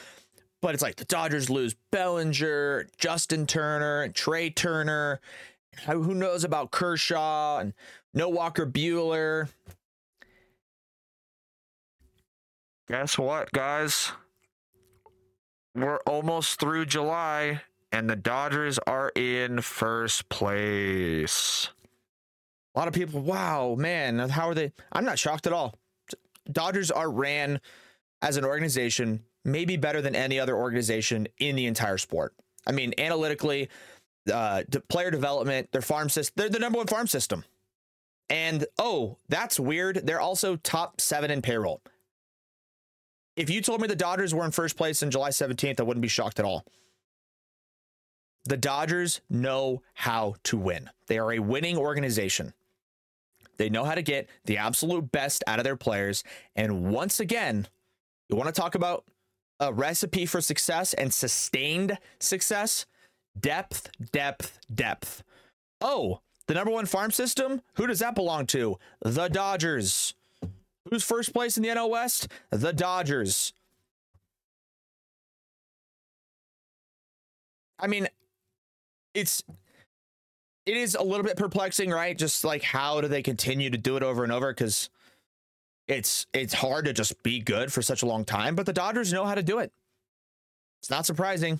But 0.62 0.74
it's 0.74 0.84
like 0.84 0.98
the 0.98 1.06
Dodgers 1.06 1.50
lose 1.50 1.76
Bellinger, 1.92 2.88
Justin 2.98 3.48
Turner, 3.48 4.02
and 4.04 4.14
Trea 4.14 4.50
Turner. 4.50 5.22
Who 5.86 6.14
knows 6.14 6.44
about 6.44 6.72
Kershaw 6.72 7.60
and 7.60 7.74
no 8.14 8.28
Walker 8.28 8.66
Buehler? 8.66 9.48
Guess 12.90 13.18
what, 13.18 13.52
guys? 13.52 14.12
We're 15.76 16.00
almost 16.00 16.60
through 16.60 16.88
July, 16.88 17.62
and 17.92 18.10
the 18.10 18.16
Dodgers 18.16 18.80
are 18.80 19.12
in 19.16 19.62
first 19.62 20.28
place. 20.28 21.70
A 22.76 22.80
lot 22.80 22.88
of 22.88 22.94
people, 22.94 23.22
wow, 23.22 23.76
man, 23.78 24.18
how 24.30 24.50
are 24.50 24.56
they? 24.56 24.74
I'm 24.92 25.06
not 25.06 25.20
shocked 25.20 25.48
at 25.48 25.54
all. 25.54 25.76
Dodgers 26.52 26.92
are 26.92 27.10
ran 27.10 27.62
as 28.22 28.36
an 28.36 28.44
organization 28.44 29.24
maybe 29.52 29.78
better 29.78 30.02
than 30.02 30.16
any 30.16 30.40
other 30.40 30.56
organization 30.56 31.28
in 31.40 31.56
the 31.56 31.66
entire 31.66 31.98
sport. 31.98 32.34
I 32.68 32.72
mean, 32.72 32.94
analytically, 32.98 33.70
uh, 34.32 34.64
player 34.90 35.12
development, 35.12 35.72
their 35.72 35.82
farm 35.82 36.10
system, 36.10 36.34
they're 36.36 36.50
the 36.50 36.60
number 36.60 36.78
one 36.78 36.88
farm 36.88 37.08
system. 37.08 37.44
And 38.30 38.66
oh, 38.78 39.18
that's 39.28 39.60
weird. 39.60 40.02
They're 40.06 40.22
also 40.22 40.56
top 40.58 41.02
seven 41.02 41.32
in 41.32 41.42
payroll. 41.42 41.82
If 43.36 43.50
you 43.50 43.62
told 43.62 43.82
me 43.82 43.88
the 43.88 43.96
Dodgers 43.96 44.36
were 44.36 44.46
in 44.46 44.52
first 44.52 44.78
place 44.78 45.02
on 45.02 45.10
July 45.10 45.30
17th, 45.30 45.80
I 45.80 45.84
wouldn't 45.84 46.02
be 46.02 46.08
shocked 46.08 46.40
at 46.40 46.46
all. 46.46 46.66
The 48.46 48.58
Dodgers 48.58 49.22
know 49.30 49.82
how 49.94 50.36
to 50.44 50.58
win. 50.58 50.90
They 51.08 51.18
are 51.18 51.32
a 51.32 51.40
winning 51.40 51.78
organization. 51.78 52.54
They 53.58 53.70
know 53.70 53.84
how 53.84 53.96
to 53.96 54.02
get 54.02 54.30
the 54.46 54.58
absolute 54.58 55.12
best 55.12 55.44
out 55.48 55.60
of 55.60 55.66
their 55.66 55.76
players. 55.76 56.24
And 56.56 56.92
once 56.92 57.20
again, 57.20 57.68
you 58.30 58.36
want 58.36 58.54
to 58.54 58.62
talk 58.62 58.76
about 58.76 59.06
a 59.60 59.74
recipe 59.74 60.26
for 60.26 60.42
success 60.42 60.94
and 60.94 61.14
sustained 61.14 61.98
success? 62.20 62.86
Depth, 63.40 63.90
depth, 64.12 64.60
depth. 64.74 65.24
Oh, 65.82 66.22
the 66.48 66.54
number 66.54 66.72
one 66.72 66.86
farm 66.86 67.12
system? 67.12 67.62
Who 67.76 67.88
does 67.88 68.00
that 68.00 68.16
belong 68.16 68.48
to? 68.48 68.78
The 69.02 69.28
Dodgers. 69.28 70.14
Who's 70.90 71.04
first 71.04 71.34
place 71.34 71.58
in 71.58 71.64
the 71.64 71.70
NL 71.70 71.90
West? 71.90 72.28
The 72.50 72.74
Dodgers. 72.74 73.54
I 77.80 77.88
mean, 77.88 78.08
it's 79.14 79.44
it 80.66 80.78
is 80.78 80.96
a 80.96 81.04
little 81.04 81.24
bit 81.24 81.38
perplexing, 81.38 81.92
right? 81.92 82.18
Just 82.18 82.44
like 82.44 82.64
how 82.64 83.02
do 83.02 83.08
they 83.08 83.24
continue 83.24 83.70
to 83.70 83.78
do 83.78 83.96
it 83.96 84.04
over 84.04 84.24
and 84.24 84.32
over? 84.32 84.52
Because 84.52 84.90
it's 85.90 86.28
it's 86.34 86.54
hard 86.54 86.86
to 86.86 86.94
just 86.94 87.22
be 87.24 87.40
good 87.40 87.74
for 87.74 87.82
such 87.82 88.04
a 88.04 88.06
long 88.06 88.24
time, 88.24 88.56
but 88.56 88.66
the 88.66 88.74
Dodgers 88.74 89.12
know 89.12 89.26
how 89.26 89.36
to 89.36 89.44
do 89.44 89.60
it. 89.60 89.74
It's 90.80 90.90
not 90.90 91.06
surprising. 91.06 91.60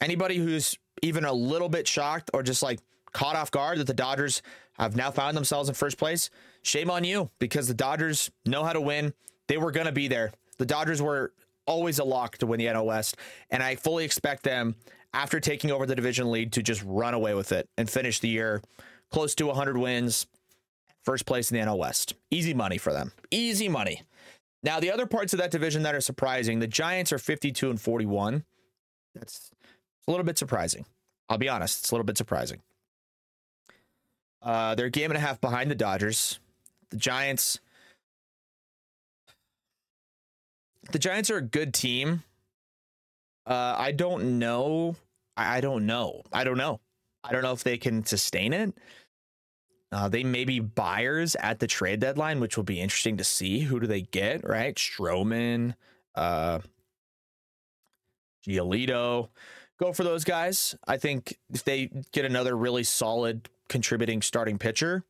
Anybody 0.00 0.36
who's 0.36 0.78
even 1.02 1.24
a 1.24 1.32
little 1.32 1.68
bit 1.68 1.88
shocked 1.88 2.30
or 2.34 2.42
just 2.42 2.62
like 2.62 2.78
caught 3.12 3.34
off 3.34 3.50
guard 3.50 3.78
that 3.78 3.86
the 3.86 3.94
Dodgers 3.94 4.42
have 4.74 4.94
now 4.94 5.10
found 5.10 5.36
themselves 5.36 5.68
in 5.68 5.74
first 5.74 5.96
place, 5.96 6.30
shame 6.62 6.90
on 6.90 7.02
you 7.02 7.30
because 7.38 7.66
the 7.66 7.74
Dodgers 7.74 8.30
know 8.46 8.62
how 8.62 8.72
to 8.72 8.80
win. 8.80 9.12
They 9.48 9.56
were 9.56 9.72
going 9.72 9.86
to 9.86 9.92
be 9.92 10.06
there. 10.06 10.30
The 10.58 10.66
Dodgers 10.66 11.00
were 11.00 11.32
always 11.66 11.98
a 11.98 12.04
lock 12.04 12.38
to 12.38 12.46
win 12.46 12.58
the 12.58 12.66
NL 12.66 12.84
West, 12.84 13.16
and 13.50 13.62
I 13.62 13.74
fully 13.74 14.04
expect 14.04 14.42
them 14.42 14.76
after 15.14 15.40
taking 15.40 15.70
over 15.70 15.86
the 15.86 15.96
division 15.96 16.30
lead 16.30 16.52
to 16.52 16.62
just 16.62 16.82
run 16.84 17.14
away 17.14 17.34
with 17.34 17.52
it 17.52 17.68
and 17.78 17.88
finish 17.88 18.20
the 18.20 18.28
year 18.28 18.62
close 19.10 19.34
to 19.36 19.46
100 19.46 19.78
wins, 19.78 20.26
first 21.08 21.24
place 21.24 21.50
in 21.50 21.56
the 21.56 21.64
NL 21.64 21.78
West. 21.78 22.12
Easy 22.30 22.52
money 22.52 22.76
for 22.76 22.92
them. 22.92 23.12
Easy 23.30 23.66
money. 23.66 24.02
Now, 24.62 24.78
the 24.78 24.92
other 24.92 25.06
parts 25.06 25.32
of 25.32 25.38
that 25.38 25.50
division 25.50 25.82
that 25.84 25.94
are 25.94 26.02
surprising, 26.02 26.58
the 26.58 26.66
Giants 26.66 27.14
are 27.14 27.18
52 27.18 27.70
and 27.70 27.80
41. 27.80 28.44
That's 29.14 29.50
a 30.06 30.10
little 30.10 30.26
bit 30.26 30.36
surprising. 30.36 30.84
I'll 31.30 31.38
be 31.38 31.48
honest, 31.48 31.80
it's 31.80 31.90
a 31.90 31.94
little 31.94 32.04
bit 32.04 32.18
surprising. 32.18 32.60
Uh, 34.42 34.74
they're 34.74 34.86
a 34.86 34.90
game 34.90 35.10
and 35.10 35.16
a 35.16 35.20
half 35.20 35.40
behind 35.40 35.70
the 35.70 35.74
Dodgers. 35.74 36.40
The 36.90 36.98
Giants, 36.98 37.58
the 40.92 40.98
Giants 40.98 41.30
are 41.30 41.38
a 41.38 41.42
good 41.42 41.72
team. 41.72 42.22
Uh, 43.46 43.76
I 43.78 43.92
don't 43.92 44.38
know. 44.38 44.96
I, 45.38 45.56
I 45.56 45.60
don't 45.62 45.86
know. 45.86 46.20
I 46.34 46.44
don't 46.44 46.58
know. 46.58 46.80
I 47.24 47.32
don't 47.32 47.42
know 47.42 47.52
if 47.52 47.64
they 47.64 47.78
can 47.78 48.04
sustain 48.04 48.52
it. 48.52 48.74
Uh, 49.90 50.08
they 50.08 50.22
may 50.22 50.44
be 50.44 50.60
buyers 50.60 51.34
at 51.36 51.60
the 51.60 51.66
trade 51.66 52.00
deadline, 52.00 52.40
which 52.40 52.56
will 52.56 52.64
be 52.64 52.80
interesting 52.80 53.16
to 53.16 53.24
see. 53.24 53.60
Who 53.60 53.80
do 53.80 53.86
they 53.86 54.02
get? 54.02 54.46
Right, 54.46 54.74
Stroman, 54.74 55.74
uh, 56.14 56.58
Giolito. 58.46 59.28
Go 59.78 59.92
for 59.92 60.04
those 60.04 60.24
guys. 60.24 60.74
I 60.86 60.98
think 60.98 61.38
if 61.52 61.64
they 61.64 61.90
get 62.12 62.24
another 62.24 62.56
really 62.56 62.84
solid 62.84 63.48
contributing 63.68 64.20
starting 64.22 64.58
pitcher, 64.58 65.04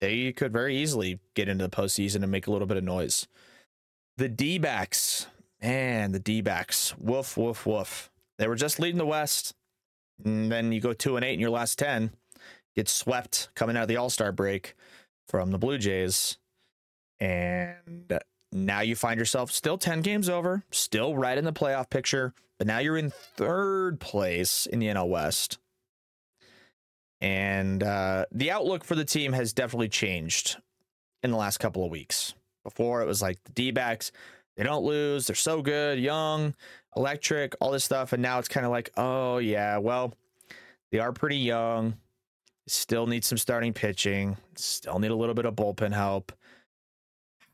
they 0.00 0.32
could 0.32 0.52
very 0.52 0.76
easily 0.76 1.20
get 1.34 1.48
into 1.48 1.64
the 1.64 1.70
postseason 1.70 2.22
and 2.22 2.30
make 2.30 2.48
a 2.48 2.50
little 2.50 2.66
bit 2.66 2.76
of 2.76 2.84
noise. 2.84 3.28
The 4.18 4.28
D 4.28 4.58
backs, 4.58 5.28
man, 5.62 6.12
the 6.12 6.18
D 6.18 6.40
backs, 6.40 6.96
woof, 6.98 7.36
woof, 7.36 7.64
woof. 7.64 8.10
They 8.38 8.48
were 8.48 8.56
just 8.56 8.80
leading 8.80 8.98
the 8.98 9.06
West. 9.06 9.54
And 10.24 10.50
then 10.50 10.72
you 10.72 10.80
go 10.80 10.92
two 10.92 11.16
and 11.16 11.24
eight 11.24 11.34
in 11.34 11.40
your 11.40 11.50
last 11.50 11.78
10, 11.78 12.10
get 12.74 12.88
swept 12.88 13.48
coming 13.54 13.76
out 13.76 13.82
of 13.82 13.88
the 13.88 13.96
All 13.96 14.10
Star 14.10 14.32
break 14.32 14.74
from 15.28 15.50
the 15.50 15.58
Blue 15.58 15.78
Jays. 15.78 16.38
And 17.20 18.20
now 18.50 18.80
you 18.80 18.96
find 18.96 19.18
yourself 19.18 19.50
still 19.50 19.78
10 19.78 20.02
games 20.02 20.28
over, 20.28 20.64
still 20.70 21.16
right 21.16 21.38
in 21.38 21.44
the 21.44 21.52
playoff 21.52 21.88
picture, 21.88 22.34
but 22.58 22.66
now 22.66 22.78
you're 22.78 22.96
in 22.96 23.10
third 23.10 24.00
place 24.00 24.66
in 24.66 24.78
the 24.78 24.86
NL 24.86 25.08
West. 25.08 25.58
And 27.20 27.82
uh, 27.82 28.26
the 28.32 28.50
outlook 28.50 28.84
for 28.84 28.96
the 28.96 29.04
team 29.04 29.32
has 29.32 29.52
definitely 29.52 29.88
changed 29.88 30.56
in 31.22 31.30
the 31.30 31.36
last 31.36 31.58
couple 31.58 31.84
of 31.84 31.90
weeks. 31.90 32.34
Before 32.64 33.00
it 33.02 33.06
was 33.06 33.22
like 33.22 33.42
the 33.44 33.52
D 33.52 33.70
backs, 33.70 34.12
they 34.56 34.64
don't 34.64 34.84
lose, 34.84 35.26
they're 35.26 35.36
so 35.36 35.62
good, 35.62 35.98
young, 35.98 36.54
electric, 36.96 37.54
all 37.60 37.70
this 37.70 37.84
stuff. 37.84 38.12
And 38.12 38.22
now 38.22 38.38
it's 38.38 38.48
kind 38.48 38.66
of 38.66 38.72
like, 38.72 38.90
oh, 38.96 39.38
yeah, 39.38 39.78
well, 39.78 40.14
they 40.90 40.98
are 40.98 41.12
pretty 41.12 41.38
young, 41.38 41.94
still 42.66 43.06
need 43.06 43.24
some 43.24 43.38
starting 43.38 43.72
pitching, 43.72 44.36
still 44.54 44.98
need 44.98 45.10
a 45.10 45.16
little 45.16 45.34
bit 45.34 45.44
of 45.44 45.54
bullpen 45.54 45.92
help. 45.92 46.32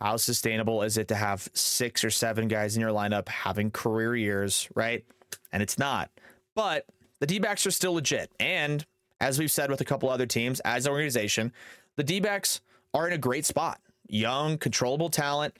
How 0.00 0.16
sustainable 0.16 0.82
is 0.82 0.96
it 0.96 1.08
to 1.08 1.14
have 1.16 1.48
six 1.54 2.04
or 2.04 2.10
seven 2.10 2.46
guys 2.46 2.76
in 2.76 2.80
your 2.80 2.92
lineup 2.92 3.28
having 3.28 3.70
career 3.70 4.14
years, 4.14 4.68
right? 4.74 5.04
And 5.52 5.62
it's 5.62 5.78
not. 5.78 6.10
But 6.54 6.86
the 7.20 7.26
D 7.26 7.38
backs 7.38 7.66
are 7.66 7.70
still 7.70 7.94
legit. 7.94 8.30
And 8.38 8.86
as 9.20 9.38
we've 9.38 9.50
said 9.50 9.70
with 9.70 9.80
a 9.80 9.84
couple 9.84 10.08
other 10.08 10.26
teams, 10.26 10.60
as 10.60 10.86
an 10.86 10.92
organization, 10.92 11.52
the 11.96 12.04
D 12.04 12.20
backs 12.20 12.60
are 12.94 13.06
in 13.08 13.12
a 13.12 13.18
great 13.18 13.44
spot. 13.44 13.80
Young, 14.08 14.56
controllable 14.56 15.08
talent. 15.08 15.54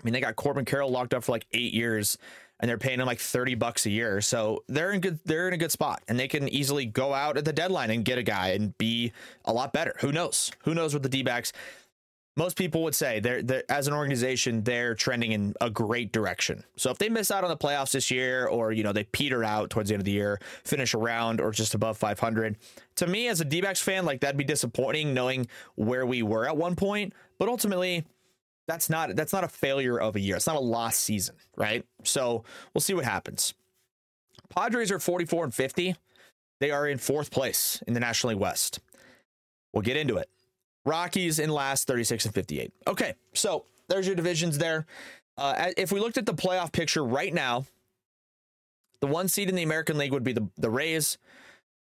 I 0.00 0.04
mean, 0.04 0.12
they 0.12 0.20
got 0.20 0.34
Corbin 0.34 0.64
Carroll 0.64 0.90
locked 0.90 1.14
up 1.14 1.22
for 1.22 1.32
like 1.32 1.46
eight 1.52 1.72
years 1.72 2.18
and 2.62 2.68
they're 2.68 2.78
paying 2.78 3.00
him 3.00 3.06
like 3.06 3.18
30 3.18 3.56
bucks 3.56 3.84
a 3.84 3.90
year. 3.90 4.20
So 4.20 4.62
they're 4.68 4.92
in 4.92 5.00
good 5.00 5.18
they're 5.24 5.48
in 5.48 5.54
a 5.54 5.58
good 5.58 5.72
spot 5.72 6.02
and 6.08 6.18
they 6.18 6.28
can 6.28 6.48
easily 6.48 6.86
go 6.86 7.12
out 7.12 7.36
at 7.36 7.44
the 7.44 7.52
deadline 7.52 7.90
and 7.90 8.04
get 8.04 8.16
a 8.18 8.22
guy 8.22 8.50
and 8.50 8.76
be 8.78 9.12
a 9.44 9.52
lot 9.52 9.72
better. 9.72 9.94
Who 10.00 10.12
knows? 10.12 10.52
Who 10.64 10.72
knows 10.72 10.94
what 10.94 11.02
the 11.02 11.08
D-backs 11.08 11.52
most 12.36 12.56
people 12.56 12.82
would 12.82 12.94
say 12.94 13.20
they're, 13.20 13.42
they're 13.42 13.70
as 13.70 13.86
an 13.88 13.92
organization 13.92 14.62
they're 14.62 14.94
trending 14.94 15.32
in 15.32 15.54
a 15.60 15.68
great 15.68 16.12
direction. 16.12 16.64
So 16.76 16.90
if 16.90 16.98
they 16.98 17.08
miss 17.08 17.30
out 17.30 17.44
on 17.44 17.50
the 17.50 17.56
playoffs 17.56 17.92
this 17.92 18.10
year, 18.10 18.46
or 18.46 18.72
you 18.72 18.82
know 18.82 18.92
they 18.92 19.04
peter 19.04 19.44
out 19.44 19.70
towards 19.70 19.88
the 19.88 19.94
end 19.94 20.00
of 20.00 20.06
the 20.06 20.12
year, 20.12 20.40
finish 20.64 20.94
around 20.94 21.40
or 21.40 21.50
just 21.50 21.74
above 21.74 21.98
500, 21.98 22.56
to 22.96 23.06
me 23.06 23.28
as 23.28 23.40
a 23.40 23.44
D-backs 23.44 23.82
fan, 23.82 24.04
like 24.04 24.20
that'd 24.20 24.36
be 24.36 24.44
disappointing 24.44 25.12
knowing 25.12 25.46
where 25.74 26.06
we 26.06 26.22
were 26.22 26.46
at 26.48 26.56
one 26.56 26.74
point. 26.76 27.12
But 27.38 27.48
ultimately, 27.48 28.04
that's 28.72 28.88
not 28.88 29.14
that's 29.14 29.32
not 29.34 29.44
a 29.44 29.48
failure 29.48 30.00
of 30.00 30.16
a 30.16 30.20
year. 30.20 30.36
It's 30.36 30.46
not 30.46 30.56
a 30.56 30.60
lost 30.60 31.00
season, 31.00 31.36
right? 31.56 31.84
So 32.04 32.44
we'll 32.72 32.80
see 32.80 32.94
what 32.94 33.04
happens. 33.04 33.52
Padres 34.48 34.90
are 34.90 34.98
44 34.98 35.44
and 35.44 35.54
50. 35.54 35.94
They 36.60 36.70
are 36.70 36.88
in 36.88 36.98
fourth 36.98 37.30
place 37.30 37.82
in 37.86 37.92
the 37.92 38.00
National 38.00 38.30
League 38.32 38.40
West. 38.40 38.80
We'll 39.72 39.82
get 39.82 39.96
into 39.96 40.16
it. 40.16 40.28
Rockies 40.86 41.38
in 41.38 41.50
last 41.50 41.86
36 41.86 42.24
and 42.26 42.34
58. 42.34 42.72
Okay, 42.86 43.14
so 43.34 43.66
there's 43.88 44.06
your 44.06 44.16
divisions 44.16 44.58
there. 44.58 44.86
Uh, 45.36 45.70
if 45.76 45.92
we 45.92 46.00
looked 46.00 46.18
at 46.18 46.26
the 46.26 46.34
playoff 46.34 46.72
picture 46.72 47.04
right 47.04 47.32
now, 47.32 47.66
the 49.00 49.06
one 49.06 49.28
seed 49.28 49.48
in 49.48 49.54
the 49.54 49.62
American 49.62 49.98
League 49.98 50.12
would 50.12 50.24
be 50.24 50.32
the, 50.32 50.48
the 50.56 50.70
Rays, 50.70 51.18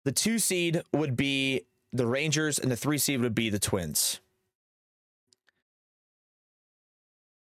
the 0.05 0.11
two 0.11 0.39
seed 0.39 0.81
would 0.93 1.15
be 1.15 1.65
the 1.91 2.05
Rangers, 2.05 2.59
and 2.59 2.71
the 2.71 2.77
three 2.77 2.97
seed 2.97 3.21
would 3.21 3.35
be 3.35 3.49
the 3.49 3.59
Twins. 3.59 4.21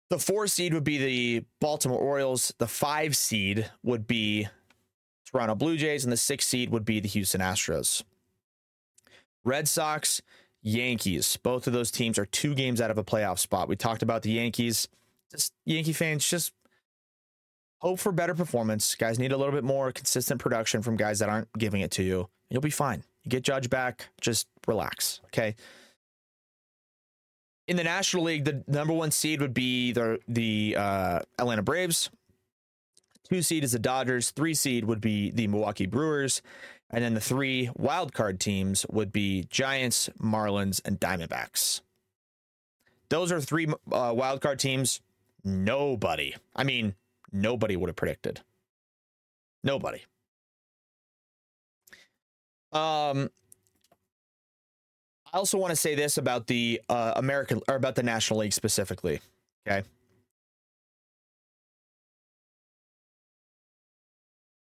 The 0.09 0.19
four 0.19 0.47
seed 0.47 0.73
would 0.73 0.83
be 0.83 0.97
the 0.97 1.45
Baltimore 1.59 1.99
Orioles, 1.99 2.53
the 2.57 2.67
five 2.67 3.15
seed 3.15 3.69
would 3.83 4.07
be 4.07 4.47
Toronto 5.25 5.55
Blue 5.55 5.75
Jays, 5.75 6.05
and 6.05 6.13
the 6.13 6.17
six 6.17 6.47
seed 6.47 6.69
would 6.69 6.85
be 6.85 6.99
the 6.99 7.09
Houston 7.09 7.41
Astros. 7.41 8.03
Red 9.43 9.67
Sox, 9.67 10.21
Yankees. 10.61 11.37
Both 11.37 11.67
of 11.67 11.73
those 11.73 11.91
teams 11.91 12.17
are 12.17 12.25
two 12.25 12.55
games 12.55 12.79
out 12.79 12.91
of 12.91 12.97
a 12.97 13.03
playoff 13.03 13.39
spot. 13.39 13.67
We 13.67 13.75
talked 13.75 14.01
about 14.01 14.21
the 14.21 14.31
Yankees. 14.31 14.87
Just 15.31 15.53
Yankee 15.65 15.93
fans, 15.93 16.27
just 16.27 16.53
hope 17.79 17.99
for 17.99 18.11
better 18.11 18.33
performance. 18.33 18.95
Guys 18.95 19.19
need 19.19 19.31
a 19.31 19.37
little 19.37 19.53
bit 19.53 19.63
more 19.63 19.91
consistent 19.91 20.39
production 20.39 20.81
from 20.81 20.95
guys 20.95 21.19
that 21.19 21.29
aren't 21.29 21.51
giving 21.57 21.81
it 21.81 21.91
to 21.91 22.03
you. 22.03 22.29
You'll 22.49 22.61
be 22.61 22.69
fine. 22.69 23.03
You 23.23 23.29
get 23.29 23.43
Judge 23.43 23.69
back, 23.69 24.07
just 24.21 24.47
relax. 24.67 25.19
Okay. 25.25 25.55
In 27.67 27.75
the 27.75 27.83
National 27.83 28.23
League, 28.23 28.45
the 28.45 28.63
number 28.67 28.93
one 28.93 29.11
seed 29.11 29.41
would 29.41 29.53
be 29.53 29.91
the 29.91 30.19
the 30.27 30.75
uh, 30.77 31.19
Atlanta 31.37 31.61
Braves. 31.61 32.09
Two 33.29 33.41
seed 33.41 33.63
is 33.65 33.73
the 33.73 33.79
Dodgers. 33.79 34.31
Three 34.31 34.53
seed 34.53 34.85
would 34.85 35.01
be 35.01 35.31
the 35.31 35.47
Milwaukee 35.47 35.85
Brewers. 35.85 36.41
And 36.89 37.03
then 37.03 37.13
the 37.13 37.19
three 37.19 37.69
wild 37.75 38.13
card 38.13 38.39
teams 38.39 38.85
would 38.89 39.11
be 39.11 39.43
Giants, 39.49 40.09
Marlins, 40.21 40.79
and 40.85 40.97
Diamondbacks. 40.99 41.81
Those 43.09 43.31
are 43.31 43.41
three 43.41 43.67
uh, 43.91 44.13
wild 44.15 44.39
card 44.41 44.59
teams. 44.59 45.01
Nobody, 45.43 46.35
I 46.55 46.63
mean, 46.63 46.95
nobody 47.31 47.75
would 47.75 47.89
have 47.89 47.95
predicted. 47.95 48.41
Nobody. 49.63 50.03
Um, 52.71 53.29
I 55.33 55.37
also 55.37 55.57
want 55.57 55.71
to 55.71 55.75
say 55.75 55.95
this 55.95 56.17
about 56.17 56.47
the 56.47 56.81
uh, 56.89 57.13
American 57.15 57.61
or 57.67 57.75
about 57.75 57.95
the 57.95 58.03
National 58.03 58.39
League 58.39 58.53
specifically. 58.53 59.19
Okay. 59.67 59.83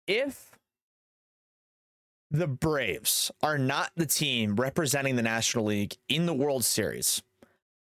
If 0.07 0.51
the 2.31 2.47
Braves 2.47 3.31
are 3.43 3.59
not 3.59 3.91
the 3.97 4.07
team 4.07 4.57
representing 4.57 5.17
the 5.17 5.23
National 5.23 5.67
League 5.67 5.97
in 6.09 6.27
the 6.27 6.35
World 6.35 6.65
Series, 6.65 7.23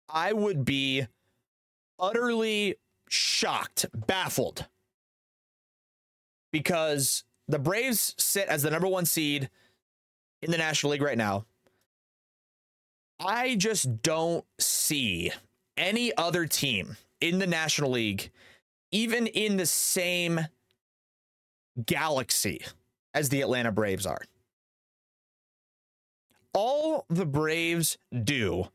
I 0.09 0.33
would 0.33 0.65
be 0.65 1.07
utterly 1.99 2.77
shocked, 3.09 3.87
baffled, 3.95 4.67
because 6.53 7.25
the 7.49 7.59
Braves 7.59 8.15
sit 8.19 8.49
as 8.49 8.63
the 8.63 8.71
number 8.71 8.89
one 8.89 9.07
seed 9.07 9.51
in 10.43 10.51
the 10.51 10.59
National 10.59 10.93
League 10.93 11.03
right 11.03 11.19
now. 11.19 11.47
I 13.19 13.57
just 13.57 14.03
don't 14.03 14.45
see 14.59 15.31
any 15.77 16.15
other 16.17 16.47
team 16.47 16.97
in 17.21 17.39
the 17.39 17.47
National 17.47 17.91
League, 17.91 18.31
even 18.91 19.27
in 19.27 19.57
the 19.57 19.67
same 19.67 20.41
galaxy 21.87 22.65
as 23.13 23.29
the 23.29 23.41
Atlanta 23.41 23.73
Braves 23.73 24.07
are. 24.07 24.23
All 26.53 27.05
the 27.09 27.27
Braves 27.27 27.99
do, 28.23 28.69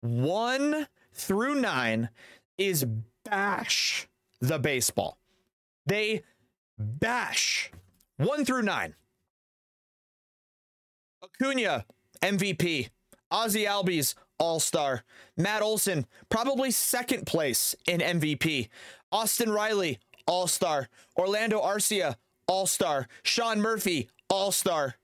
one 0.00 0.86
through 1.14 1.54
nine, 1.60 2.10
is 2.58 2.84
bash 3.24 4.08
the 4.40 4.58
baseball. 4.58 5.18
They 5.86 6.22
bash 6.78 7.70
one 8.16 8.44
through 8.44 8.62
nine. 8.62 8.94
Acuna, 11.22 11.86
MVP. 12.20 12.90
Ozzy 13.32 13.66
Albies, 13.66 14.14
All 14.38 14.60
Star. 14.60 15.04
Matt 15.36 15.62
Olson, 15.62 16.06
probably 16.28 16.70
second 16.70 17.26
place 17.26 17.74
in 17.86 18.00
MVP. 18.00 18.68
Austin 19.10 19.50
Riley, 19.50 19.98
All 20.26 20.46
Star. 20.46 20.88
Orlando 21.16 21.60
Arcia, 21.60 22.16
All 22.46 22.66
Star. 22.66 23.08
Sean 23.22 23.60
Murphy, 23.60 24.08
All 24.28 24.52
Star. 24.52 24.96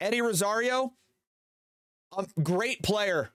Eddie 0.00 0.20
Rosario, 0.20 0.92
great 2.42 2.82
player 2.82 3.30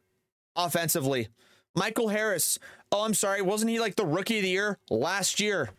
offensively. 0.56 1.28
Michael 1.76 2.10
Harris, 2.10 2.60
oh, 2.92 3.04
I'm 3.04 3.14
sorry, 3.14 3.42
wasn't 3.42 3.72
he 3.72 3.80
like 3.80 3.96
the 3.96 4.06
rookie 4.06 4.38
of 4.38 4.44
the 4.44 4.50
year 4.50 4.78
last 4.90 5.40
year? 5.40 5.70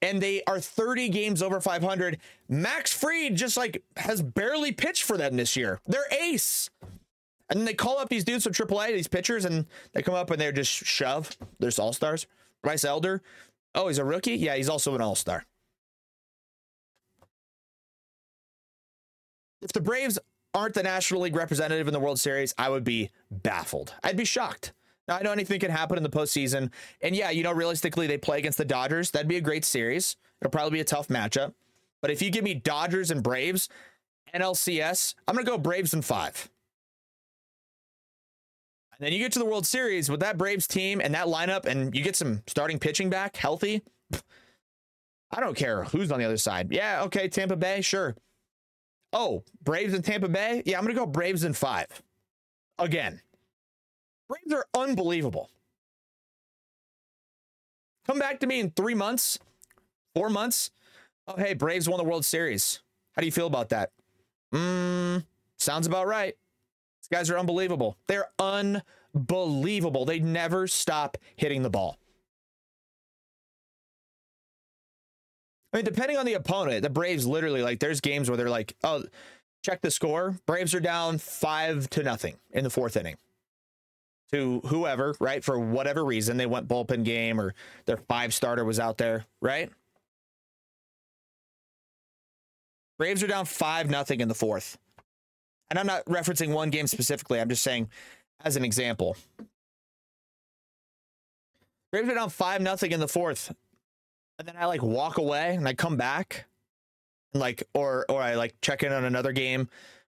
And 0.00 0.22
they 0.22 0.42
are 0.44 0.60
30 0.60 1.08
games 1.08 1.42
over 1.42 1.60
500. 1.60 2.18
Max 2.48 2.92
Fried 2.92 3.34
just 3.34 3.56
like 3.56 3.82
has 3.96 4.22
barely 4.22 4.72
pitched 4.72 5.02
for 5.02 5.16
them 5.16 5.36
this 5.36 5.56
year. 5.56 5.80
Their 5.86 6.06
ace. 6.12 6.70
And 7.50 7.66
they 7.66 7.74
call 7.74 7.98
up 7.98 8.08
these 8.08 8.24
dudes 8.24 8.44
from 8.44 8.52
AAA, 8.52 8.88
these 8.92 9.08
pitchers, 9.08 9.44
and 9.44 9.66
they 9.92 10.02
come 10.02 10.14
up 10.14 10.30
and 10.30 10.40
they're 10.40 10.52
just 10.52 10.70
shove. 10.70 11.36
They're 11.58 11.72
all 11.78 11.92
stars. 11.92 12.26
Bryce 12.62 12.84
Elder. 12.84 13.22
Oh, 13.74 13.88
he's 13.88 13.98
a 13.98 14.04
rookie? 14.04 14.34
Yeah, 14.34 14.56
he's 14.56 14.68
also 14.68 14.94
an 14.94 15.00
all 15.00 15.14
star. 15.14 15.44
If 19.62 19.72
the 19.72 19.80
Braves 19.80 20.18
aren't 20.54 20.74
the 20.74 20.82
National 20.82 21.22
League 21.22 21.36
representative 21.36 21.88
in 21.88 21.92
the 21.92 22.00
World 22.00 22.20
Series, 22.20 22.54
I 22.58 22.68
would 22.68 22.84
be 22.84 23.10
baffled. 23.30 23.94
I'd 24.04 24.16
be 24.16 24.24
shocked. 24.24 24.72
I 25.08 25.22
know 25.22 25.32
anything 25.32 25.60
can 25.60 25.70
happen 25.70 25.96
in 25.96 26.02
the 26.02 26.10
postseason. 26.10 26.70
And 27.00 27.16
yeah, 27.16 27.30
you 27.30 27.42
know, 27.42 27.52
realistically, 27.52 28.06
they 28.06 28.18
play 28.18 28.38
against 28.38 28.58
the 28.58 28.64
Dodgers. 28.64 29.10
That'd 29.10 29.28
be 29.28 29.36
a 29.36 29.40
great 29.40 29.64
series. 29.64 30.16
It'll 30.40 30.50
probably 30.50 30.76
be 30.76 30.80
a 30.80 30.84
tough 30.84 31.08
matchup. 31.08 31.54
But 32.00 32.10
if 32.10 32.22
you 32.22 32.30
give 32.30 32.44
me 32.44 32.54
Dodgers 32.54 33.10
and 33.10 33.22
Braves, 33.22 33.68
NLCS, 34.34 35.14
I'm 35.26 35.34
going 35.34 35.44
to 35.44 35.50
go 35.50 35.58
Braves 35.58 35.94
in 35.94 36.02
five. 36.02 36.48
And 38.92 39.06
then 39.06 39.12
you 39.12 39.18
get 39.18 39.32
to 39.32 39.38
the 39.38 39.44
World 39.44 39.66
Series 39.66 40.10
with 40.10 40.20
that 40.20 40.36
Braves 40.36 40.66
team 40.66 41.00
and 41.00 41.14
that 41.14 41.26
lineup, 41.26 41.66
and 41.66 41.94
you 41.94 42.02
get 42.02 42.16
some 42.16 42.42
starting 42.46 42.78
pitching 42.78 43.10
back 43.10 43.36
healthy. 43.36 43.82
I 45.30 45.40
don't 45.40 45.56
care 45.56 45.84
who's 45.84 46.10
on 46.10 46.18
the 46.18 46.24
other 46.24 46.36
side. 46.36 46.72
Yeah, 46.72 47.02
okay, 47.04 47.28
Tampa 47.28 47.56
Bay, 47.56 47.80
sure. 47.80 48.16
Oh, 49.12 49.44
Braves 49.62 49.94
and 49.94 50.04
Tampa 50.04 50.28
Bay? 50.28 50.62
Yeah, 50.66 50.78
I'm 50.78 50.84
going 50.84 50.94
to 50.94 51.00
go 51.00 51.06
Braves 51.06 51.44
in 51.44 51.52
five. 51.52 51.86
Again. 52.78 53.20
Braves 54.28 54.52
are 54.52 54.66
unbelievable. 54.74 55.50
Come 58.06 58.18
back 58.18 58.40
to 58.40 58.46
me 58.46 58.60
in 58.60 58.70
three 58.70 58.94
months, 58.94 59.38
four 60.14 60.30
months. 60.30 60.70
Oh, 61.26 61.36
hey, 61.36 61.54
Braves 61.54 61.88
won 61.88 61.98
the 61.98 62.04
World 62.04 62.24
Series. 62.24 62.80
How 63.14 63.20
do 63.20 63.26
you 63.26 63.32
feel 63.32 63.46
about 63.46 63.70
that? 63.70 63.90
Mmm, 64.52 65.24
sounds 65.56 65.86
about 65.86 66.06
right. 66.06 66.34
These 67.02 67.08
guys 67.10 67.30
are 67.30 67.38
unbelievable. 67.38 67.96
They're 68.06 68.30
unbelievable. 68.38 70.04
They 70.04 70.20
never 70.20 70.66
stop 70.66 71.18
hitting 71.36 71.62
the 71.62 71.70
ball. 71.70 71.98
I 75.72 75.78
mean, 75.78 75.84
depending 75.84 76.16
on 76.16 76.24
the 76.24 76.32
opponent, 76.34 76.82
the 76.82 76.90
Braves 76.90 77.26
literally 77.26 77.62
like 77.62 77.78
there's 77.78 78.00
games 78.00 78.30
where 78.30 78.38
they're 78.38 78.48
like, 78.48 78.74
oh, 78.84 79.04
check 79.62 79.82
the 79.82 79.90
score. 79.90 80.34
Braves 80.46 80.74
are 80.74 80.80
down 80.80 81.18
five 81.18 81.90
to 81.90 82.02
nothing 82.02 82.36
in 82.52 82.64
the 82.64 82.70
fourth 82.70 82.96
inning 82.96 83.16
to 84.32 84.60
whoever, 84.66 85.14
right? 85.20 85.42
For 85.42 85.58
whatever 85.58 86.04
reason, 86.04 86.36
they 86.36 86.46
went 86.46 86.68
bullpen 86.68 87.04
game 87.04 87.40
or 87.40 87.54
their 87.86 87.96
five 87.96 88.34
starter 88.34 88.64
was 88.64 88.78
out 88.78 88.98
there, 88.98 89.24
right? 89.40 89.70
Braves 92.98 93.22
are 93.22 93.28
down 93.28 93.46
five 93.46 93.88
nothing 93.88 94.20
in 94.20 94.28
the 94.28 94.34
fourth. 94.34 94.76
And 95.70 95.78
I'm 95.78 95.86
not 95.86 96.04
referencing 96.06 96.52
one 96.52 96.70
game 96.70 96.86
specifically. 96.86 97.40
I'm 97.40 97.48
just 97.48 97.62
saying 97.62 97.88
as 98.44 98.56
an 98.56 98.64
example. 98.64 99.16
Braves 101.92 102.08
are 102.08 102.14
down 102.14 102.30
five 102.30 102.60
nothing 102.60 102.92
in 102.92 103.00
the 103.00 103.08
fourth. 103.08 103.54
And 104.38 104.46
then 104.46 104.56
I 104.58 104.66
like 104.66 104.82
walk 104.82 105.18
away 105.18 105.54
and 105.54 105.66
I 105.66 105.74
come 105.74 105.96
back 105.96 106.46
and 107.32 107.40
like 107.40 107.64
or 107.74 108.06
or 108.08 108.20
I 108.22 108.34
like 108.34 108.54
check 108.60 108.82
in 108.82 108.92
on 108.92 109.04
another 109.04 109.32
game 109.32 109.68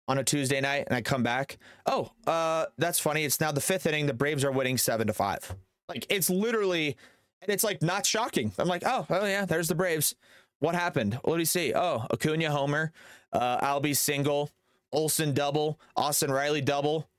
on 0.07 0.17
a 0.17 0.23
Tuesday 0.23 0.59
night 0.61 0.85
and 0.87 0.95
I 0.95 1.01
come 1.01 1.23
back. 1.23 1.57
Oh, 1.85 2.11
uh 2.27 2.65
that's 2.77 2.99
funny. 2.99 3.23
It's 3.23 3.39
now 3.39 3.51
the 3.51 3.61
fifth 3.61 3.85
inning. 3.85 4.05
The 4.05 4.13
Braves 4.13 4.43
are 4.43 4.51
winning 4.51 4.77
seven 4.77 5.07
to 5.07 5.13
five. 5.13 5.55
Like 5.89 6.05
it's 6.09 6.29
literally 6.29 6.97
and 7.41 7.51
it's 7.51 7.63
like 7.63 7.81
not 7.81 8.05
shocking. 8.05 8.51
I'm 8.57 8.67
like, 8.67 8.83
oh, 8.85 9.05
oh 9.09 9.25
yeah, 9.25 9.45
there's 9.45 9.67
the 9.67 9.75
Braves. 9.75 10.15
What 10.59 10.75
happened? 10.75 11.15
What 11.23 11.33
do 11.33 11.39
you 11.39 11.45
see? 11.45 11.73
Oh, 11.73 12.05
Acuna 12.09 12.49
homer, 12.49 12.93
uh, 13.33 13.59
Albies 13.59 13.97
single, 13.97 14.49
Olson 14.93 15.33
double, 15.33 15.77
Austin 15.97 16.31
Riley 16.31 16.61
double, 16.61 17.09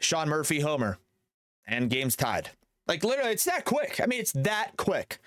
Sean 0.00 0.28
Murphy 0.28 0.60
homer, 0.60 0.98
and 1.66 1.88
game's 1.88 2.16
tied. 2.16 2.50
Like 2.88 3.04
literally, 3.04 3.30
it's 3.32 3.44
that 3.44 3.64
quick. 3.64 4.00
I 4.02 4.06
mean, 4.06 4.20
it's 4.20 4.32
that 4.32 4.76
quick. 4.76 5.18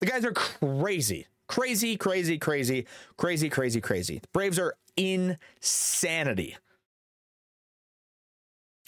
The 0.00 0.06
guys 0.06 0.24
are 0.24 0.32
crazy, 0.32 1.28
crazy, 1.48 1.96
crazy, 1.96 2.36
crazy, 2.36 2.86
crazy, 3.16 3.48
crazy, 3.48 3.80
crazy. 3.80 4.18
The 4.18 4.28
Braves 4.34 4.58
are 4.58 4.74
insanity. 4.96 6.56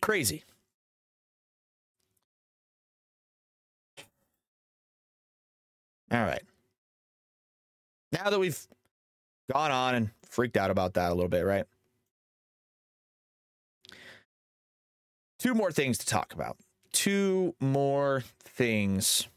Crazy. 0.02 0.44
All 6.10 6.22
right. 6.22 6.42
Now 8.12 8.30
that 8.30 8.38
we've 8.38 8.66
gone 9.52 9.70
on 9.70 9.94
and 9.94 10.10
freaked 10.28 10.56
out 10.56 10.70
about 10.70 10.94
that 10.94 11.10
a 11.10 11.14
little 11.14 11.28
bit, 11.28 11.44
right? 11.44 11.64
Two 15.38 15.54
more 15.54 15.72
things 15.72 15.98
to 15.98 16.06
talk 16.06 16.32
about. 16.32 16.56
Two 16.92 17.54
more 17.60 18.22
things 18.44 19.28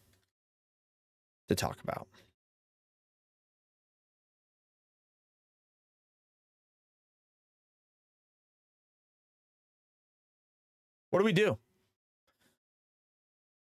to 1.49 1.55
talk 1.55 1.77
about. 1.83 2.07
What 11.17 11.21
do 11.21 11.25
we 11.25 11.33
do? 11.33 11.57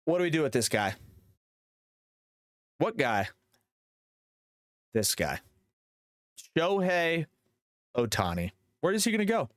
What 0.05 0.19
do 0.19 0.23
we 0.23 0.29
do 0.29 0.43
with 0.43 0.51
this 0.51 0.69
guy? 0.69 0.93
What 2.77 2.97
guy? 2.97 3.29
This 4.93 5.15
guy. 5.15 5.39
Shohei 6.55 7.25
Ohtani. 7.97 8.51
Where 8.81 8.93
is 8.93 9.03
he 9.03 9.09
going 9.09 9.25
to 9.25 9.25
go? 9.25 9.49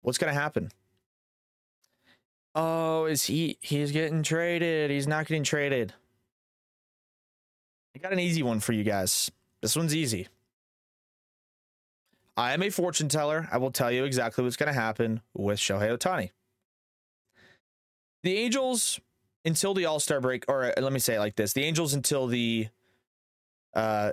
What's 0.00 0.18
going 0.18 0.34
to 0.34 0.40
happen? 0.40 0.72
Oh, 2.56 3.04
is 3.04 3.22
he 3.22 3.58
he's 3.60 3.92
getting 3.92 4.24
traded. 4.24 4.90
He's 4.90 5.06
not 5.06 5.28
getting 5.28 5.44
traded. 5.44 5.94
I 7.94 8.00
got 8.00 8.12
an 8.12 8.18
easy 8.18 8.42
one 8.42 8.58
for 8.58 8.72
you 8.72 8.82
guys. 8.82 9.30
This 9.60 9.76
one's 9.76 9.94
easy. 9.94 10.26
I 12.36 12.54
am 12.54 12.62
a 12.64 12.70
fortune 12.70 13.08
teller. 13.08 13.48
I 13.52 13.58
will 13.58 13.70
tell 13.70 13.92
you 13.92 14.02
exactly 14.02 14.42
what's 14.42 14.56
going 14.56 14.74
to 14.74 14.80
happen 14.80 15.20
with 15.32 15.60
Shohei 15.60 15.96
Ohtani. 15.96 16.30
The 18.22 18.36
Angels 18.36 19.00
until 19.44 19.74
the 19.74 19.86
All-Star 19.86 20.20
break 20.20 20.44
or 20.48 20.64
uh, 20.64 20.80
let 20.80 20.92
me 20.92 20.98
say 20.98 21.16
it 21.16 21.20
like 21.20 21.36
this. 21.36 21.52
The 21.52 21.64
Angels 21.64 21.94
until 21.94 22.26
the 22.26 22.68
uh 23.74 24.12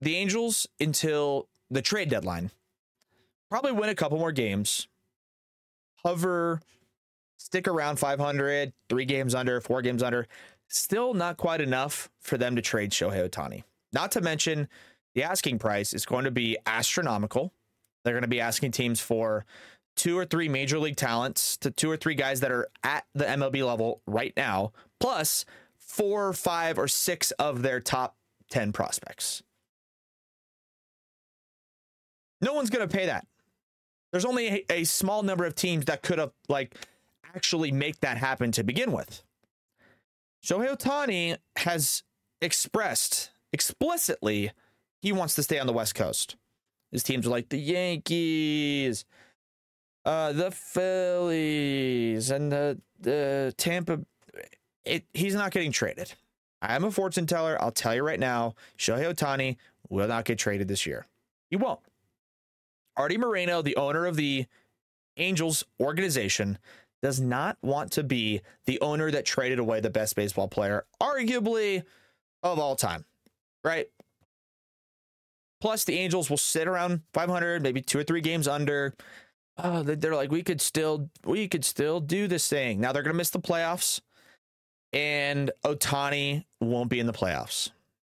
the 0.00 0.16
Angels 0.16 0.66
until 0.80 1.48
the 1.70 1.82
trade 1.82 2.10
deadline 2.10 2.50
probably 3.50 3.72
win 3.72 3.88
a 3.88 3.94
couple 3.94 4.18
more 4.18 4.32
games. 4.32 4.88
Hover 6.04 6.60
stick 7.38 7.66
around 7.66 7.98
500, 7.98 8.72
3 8.88 9.04
games 9.04 9.34
under, 9.34 9.60
4 9.60 9.82
games 9.82 10.02
under 10.02 10.26
still 10.68 11.14
not 11.14 11.36
quite 11.36 11.60
enough 11.60 12.10
for 12.20 12.36
them 12.36 12.56
to 12.56 12.62
trade 12.62 12.90
Shohei 12.90 13.28
Ohtani. 13.28 13.64
Not 13.92 14.12
to 14.12 14.20
mention, 14.20 14.68
the 15.14 15.22
asking 15.22 15.58
price 15.58 15.92
is 15.92 16.04
going 16.04 16.24
to 16.24 16.30
be 16.30 16.56
astronomical. 16.66 17.52
They're 18.02 18.14
going 18.14 18.22
to 18.22 18.28
be 18.28 18.40
asking 18.40 18.72
teams 18.72 19.00
for 19.00 19.44
two 19.96 20.18
or 20.18 20.24
three 20.24 20.48
major 20.48 20.78
league 20.78 20.96
talents 20.96 21.56
to 21.58 21.70
two 21.70 21.90
or 21.90 21.96
three 21.96 22.14
guys 22.14 22.40
that 22.40 22.50
are 22.50 22.68
at 22.82 23.04
the 23.14 23.24
MLB 23.24 23.64
level 23.64 24.00
right 24.06 24.32
now, 24.36 24.72
plus 25.00 25.44
four, 25.78 26.32
five, 26.32 26.78
or 26.78 26.88
six 26.88 27.30
of 27.32 27.62
their 27.62 27.80
top 27.80 28.16
10 28.50 28.72
prospects. 28.72 29.42
No 32.40 32.52
one's 32.52 32.70
going 32.70 32.86
to 32.86 32.92
pay 32.94 33.06
that. 33.06 33.26
There's 34.12 34.24
only 34.24 34.48
a, 34.48 34.64
a 34.70 34.84
small 34.84 35.22
number 35.22 35.44
of 35.44 35.54
teams 35.54 35.86
that 35.86 36.02
could 36.02 36.18
have, 36.18 36.32
like, 36.48 36.76
actually 37.34 37.72
make 37.72 38.00
that 38.00 38.16
happen 38.16 38.52
to 38.52 38.62
begin 38.62 38.92
with. 38.92 39.22
Shohei 40.44 40.76
Ohtani 40.76 41.38
has 41.56 42.02
expressed 42.40 43.30
explicitly 43.52 44.50
he 45.00 45.12
wants 45.12 45.34
to 45.36 45.42
stay 45.42 45.58
on 45.58 45.66
the 45.66 45.72
West 45.72 45.94
Coast. 45.94 46.36
His 46.92 47.02
teams 47.02 47.26
are 47.26 47.30
like 47.30 47.48
the 47.48 47.58
Yankees, 47.58 49.04
uh, 50.04 50.32
the 50.32 50.50
Phillies, 50.50 52.30
and 52.30 52.50
the 52.52 52.80
the 53.00 53.54
Tampa. 53.56 54.00
It, 54.84 55.04
he's 55.14 55.34
not 55.34 55.50
getting 55.50 55.72
traded. 55.72 56.12
I'm 56.60 56.84
a 56.84 56.90
fortune 56.90 57.26
teller. 57.26 57.56
I'll 57.60 57.72
tell 57.72 57.94
you 57.94 58.02
right 58.02 58.20
now, 58.20 58.54
Shohei 58.78 59.14
Ohtani 59.14 59.56
will 59.88 60.08
not 60.08 60.24
get 60.24 60.38
traded 60.38 60.68
this 60.68 60.86
year. 60.86 61.06
He 61.50 61.56
won't. 61.56 61.80
Artie 62.96 63.18
Moreno, 63.18 63.62
the 63.62 63.76
owner 63.76 64.06
of 64.06 64.16
the 64.16 64.46
Angels 65.16 65.64
organization, 65.80 66.58
does 67.02 67.20
not 67.20 67.58
want 67.62 67.92
to 67.92 68.02
be 68.02 68.40
the 68.64 68.80
owner 68.80 69.10
that 69.10 69.24
traded 69.24 69.58
away 69.58 69.80
the 69.80 69.90
best 69.90 70.16
baseball 70.16 70.48
player, 70.48 70.84
arguably 71.02 71.82
of 72.42 72.58
all 72.58 72.76
time, 72.76 73.04
right? 73.62 73.88
Plus, 75.60 75.84
the 75.84 75.98
Angels 75.98 76.28
will 76.28 76.36
sit 76.36 76.68
around 76.68 77.02
500, 77.12 77.62
maybe 77.62 77.80
two 77.80 77.98
or 77.98 78.04
three 78.04 78.20
games 78.20 78.46
under. 78.48 78.94
Oh, 79.58 79.82
they're 79.82 80.16
like, 80.16 80.30
we 80.32 80.42
could 80.42 80.60
still, 80.60 81.10
we 81.24 81.48
could 81.48 81.64
still 81.64 82.00
do 82.00 82.26
this 82.28 82.48
thing. 82.48 82.80
Now 82.80 82.92
they're 82.92 83.02
going 83.02 83.14
to 83.14 83.18
miss 83.18 83.30
the 83.30 83.40
playoffs, 83.40 84.00
and 84.92 85.50
Ohtani 85.64 86.44
won't 86.60 86.90
be 86.90 87.00
in 87.00 87.06
the 87.06 87.12
playoffs, 87.12 87.70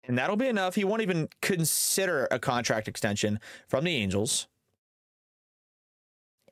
and 0.05 0.17
that'll 0.17 0.35
be 0.37 0.47
enough. 0.47 0.75
He 0.75 0.83
won't 0.83 1.01
even 1.01 1.29
consider 1.41 2.27
a 2.31 2.39
contract 2.39 2.87
extension 2.87 3.39
from 3.69 3.85
the 3.85 3.95
Angels. 3.95 4.47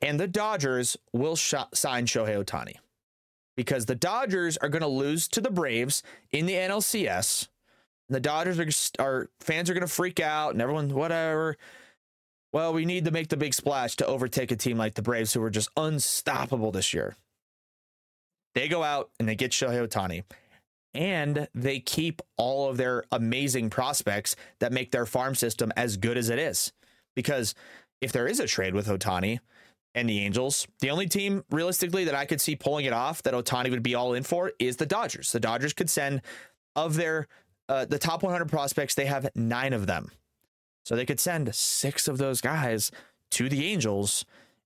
and 0.01 0.19
the 0.19 0.27
Dodgers 0.27 0.97
will 1.13 1.35
sh- 1.35 1.53
sign 1.73 2.05
Shohei 2.05 2.43
Ohtani 2.43 2.75
because 3.55 3.85
the 3.85 3.95
Dodgers 3.95 4.57
are 4.57 4.69
going 4.69 4.81
to 4.81 4.87
lose 4.87 5.27
to 5.29 5.41
the 5.41 5.51
Braves 5.51 6.03
in 6.31 6.45
the 6.45 6.53
NLCS. 6.53 7.47
The 8.09 8.19
Dodgers 8.19 8.59
are, 8.59 9.03
are 9.05 9.29
fans 9.39 9.69
are 9.69 9.73
going 9.73 9.81
to 9.81 9.93
freak 9.93 10.19
out 10.19 10.53
and 10.53 10.61
everyone 10.61 10.89
whatever. 10.89 11.57
Well, 12.57 12.73
we 12.73 12.85
need 12.85 13.05
to 13.05 13.11
make 13.11 13.27
the 13.27 13.37
big 13.37 13.53
splash 13.53 13.97
to 13.97 14.07
overtake 14.07 14.49
a 14.49 14.55
team 14.55 14.79
like 14.79 14.95
the 14.95 15.03
Braves 15.03 15.31
who 15.31 15.41
were 15.41 15.51
just 15.51 15.69
unstoppable 15.77 16.71
this 16.71 16.91
year. 16.91 17.15
They 18.55 18.67
go 18.67 18.81
out 18.81 19.11
and 19.19 19.29
they 19.29 19.35
get 19.35 19.51
Shohei 19.51 19.87
Ohtani 19.87 20.23
and 20.95 21.47
they 21.53 21.79
keep 21.79 22.19
all 22.35 22.67
of 22.67 22.77
their 22.77 23.03
amazing 23.11 23.69
prospects 23.69 24.35
that 24.57 24.73
make 24.73 24.89
their 24.89 25.05
farm 25.05 25.35
system 25.35 25.71
as 25.77 25.97
good 25.97 26.17
as 26.17 26.31
it 26.31 26.39
is. 26.39 26.73
Because 27.15 27.53
if 28.01 28.11
there 28.11 28.25
is 28.25 28.39
a 28.39 28.47
trade 28.47 28.73
with 28.73 28.87
Ohtani 28.87 29.37
and 29.93 30.09
the 30.09 30.21
Angels, 30.21 30.65
the 30.79 30.89
only 30.89 31.07
team 31.07 31.43
realistically 31.51 32.05
that 32.05 32.15
I 32.15 32.25
could 32.25 32.41
see 32.41 32.55
pulling 32.55 32.85
it 32.85 32.91
off 32.93 33.21
that 33.21 33.35
Ohtani 33.35 33.69
would 33.69 33.83
be 33.83 33.93
all 33.93 34.15
in 34.15 34.23
for 34.23 34.51
is 34.57 34.77
the 34.77 34.87
Dodgers. 34.87 35.31
The 35.31 35.39
Dodgers 35.39 35.73
could 35.73 35.91
send 35.91 36.23
of 36.75 36.95
their 36.95 37.27
uh, 37.69 37.85
the 37.85 37.99
top 37.99 38.23
100 38.23 38.49
prospects, 38.49 38.95
they 38.95 39.05
have 39.05 39.29
nine 39.35 39.73
of 39.73 39.85
them. 39.85 40.09
So 40.87 40.95
they 40.95 41.05
could 41.05 41.19
send 41.19 41.53
six 41.53 42.07
of 42.07 42.17
those 42.17 42.39
guys 42.39 42.93
to 43.31 43.49
the 43.49 43.65
Angels 43.65 44.23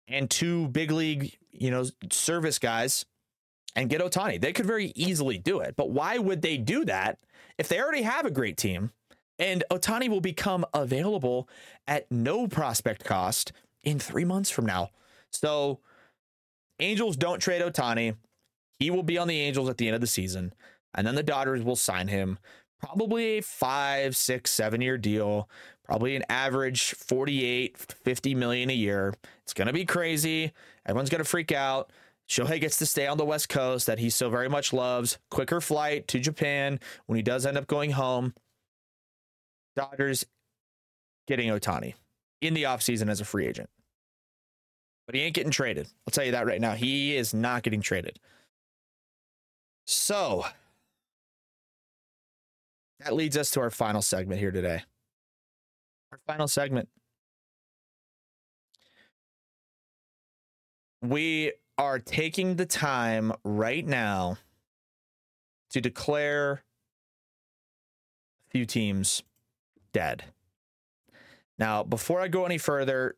and 0.08 0.30
two 0.30 0.68
big 0.68 0.92
league, 0.92 1.36
you 1.52 1.72
know, 1.72 1.84
service 2.12 2.60
guys 2.60 3.08
and 3.76 3.90
get 3.90 4.02
Ohtani. 4.02 4.40
They 4.40 4.54
could 4.54 4.68
very 4.68 4.92
easily 4.94 5.40
do 5.40 5.62
it. 5.62 5.76
But 5.76 5.90
why 5.90 6.20
would 6.20 6.44
they 6.44 6.58
do 6.58 6.86
that 6.86 7.18
if 7.58 7.68
they 7.70 7.82
already 7.82 8.04
have 8.04 8.28
a 8.28 8.30
great 8.30 8.56
team 8.56 8.92
and 9.40 9.64
Ohtani 9.72 10.10
will 10.10 10.22
become 10.22 10.64
available 10.76 11.50
at 11.88 12.12
no 12.12 12.48
prospect 12.48 13.04
cost 13.04 13.52
in 13.84 13.98
three 13.98 14.24
months 14.24 14.52
from 14.52 14.68
now? 14.68 14.92
So, 15.32 15.80
Angels 16.80 17.18
don't 17.18 17.40
trade 17.40 17.64
Ohtani. 17.64 18.16
He 18.78 18.92
will 18.92 19.02
be 19.02 19.18
on 19.18 19.28
the 19.28 19.40
Angels 19.40 19.70
at 19.70 19.78
the 19.80 19.88
end 19.88 19.96
of 19.96 20.02
the 20.02 20.08
season. 20.08 20.54
And 20.94 21.08
then 21.08 21.16
the 21.16 21.24
Dodgers 21.24 21.64
will 21.64 21.76
sign 21.76 22.10
him. 22.10 22.38
Probably 22.80 23.40
a 23.40 23.42
five, 23.42 24.16
six, 24.16 24.52
seven 24.52 24.82
year 24.82 25.00
deal. 25.00 25.50
Probably 25.92 26.16
an 26.16 26.24
average 26.30 26.94
48, 26.94 27.78
50 27.78 28.36
million 28.36 28.70
a 28.70 28.74
year. 28.74 29.14
It's 29.44 29.54
going 29.54 29.68
to 29.68 29.74
be 29.74 29.84
crazy. 29.84 30.54
Everyone's 30.86 31.10
going 31.10 31.22
to 31.22 31.30
freak 31.30 31.52
out. 31.52 31.92
Shohei 32.30 32.62
gets 32.62 32.78
to 32.78 32.86
stay 32.86 33.08
on 33.08 33.18
the 33.18 33.26
West 33.26 33.50
Coast 33.50 33.88
that 33.88 34.00
he 34.00 34.10
so 34.10 34.30
very 34.30 34.48
much 34.48 34.72
loves. 34.72 35.18
Quicker 35.30 35.60
flight 35.60 36.08
to 36.08 36.20
Japan 36.20 36.80
when 37.08 37.18
he 37.18 37.22
does 37.22 37.46
end 37.46 37.58
up 37.58 37.68
going 37.68 37.92
home. 37.92 38.34
Dodgers 39.76 40.26
getting 41.28 41.50
Ohtani 41.50 41.96
in 42.40 42.54
the 42.54 42.64
offseason 42.64 43.10
as 43.10 43.20
a 43.20 43.26
free 43.26 43.46
agent. 43.46 43.70
But 45.08 45.16
he 45.16 45.24
ain't 45.24 45.36
getting 45.36 45.52
traded. 45.52 45.90
I'll 46.08 46.12
tell 46.14 46.24
you 46.24 46.32
that 46.32 46.46
right 46.46 46.62
now. 46.62 46.72
He 46.72 47.18
is 47.18 47.34
not 47.34 47.64
getting 47.64 47.82
traded. 47.82 48.18
So 49.86 50.46
that 53.02 53.14
leads 53.14 53.36
us 53.36 53.52
to 53.52 53.60
our 53.60 53.70
final 53.70 54.02
segment 54.02 54.40
here 54.40 54.52
today. 54.52 54.84
Our 56.12 56.20
final 56.28 56.48
segment. 56.48 56.90
We 61.02 61.54
are 61.78 62.00
taking 62.00 62.58
the 62.58 62.66
time 62.66 63.32
right 63.44 63.86
now 63.86 64.38
to 65.72 65.82
declare 65.82 66.52
a 66.52 66.60
few 68.52 68.66
teams 68.66 69.24
dead. 69.94 70.26
Now, 71.58 71.84
before 71.84 72.22
I 72.22 72.28
go 72.28 72.46
any 72.46 72.58
further, 72.58 73.16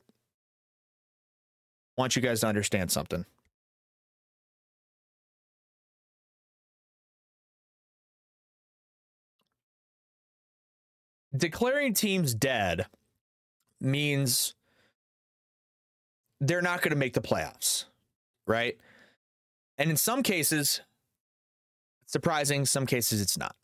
I 1.97 2.01
want 2.01 2.15
you 2.15 2.21
guys 2.21 2.41
to 2.41 2.47
understand 2.47 2.91
something. 2.91 3.25
Declaring 11.35 11.93
teams 11.93 12.33
dead 12.33 12.85
means 13.81 14.53
they're 16.39 16.61
not 16.61 16.81
going 16.81 16.91
to 16.91 16.95
make 16.97 17.13
the 17.13 17.21
playoffs, 17.21 17.85
right? 18.45 18.77
And 19.77 19.89
in 19.89 19.97
some 19.97 20.21
cases, 20.21 20.81
surprising, 22.05 22.65
some 22.65 22.85
cases 22.85 23.21
it's 23.21 23.37
not. 23.37 23.55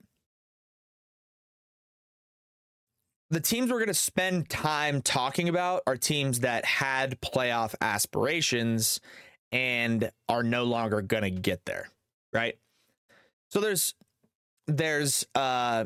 The 3.31 3.39
teams 3.39 3.71
we're 3.71 3.77
going 3.77 3.89
to 3.89 3.93
spend 3.93 4.49
time 4.49 5.03
talking 5.03 5.49
about 5.49 5.83
are 5.85 5.95
teams 5.95 6.39
that 6.39 6.65
had 6.65 7.21
playoff 7.21 7.75
aspirations 7.79 8.99
and 9.51 10.09
are 10.27 10.41
no 10.41 10.63
longer 10.63 11.03
going 11.03 11.23
to 11.23 11.29
get 11.29 11.63
there, 11.65 11.89
right? 12.33 12.57
So 13.49 13.59
there's 13.59 13.93
there's 14.67 15.25
uh 15.35 15.85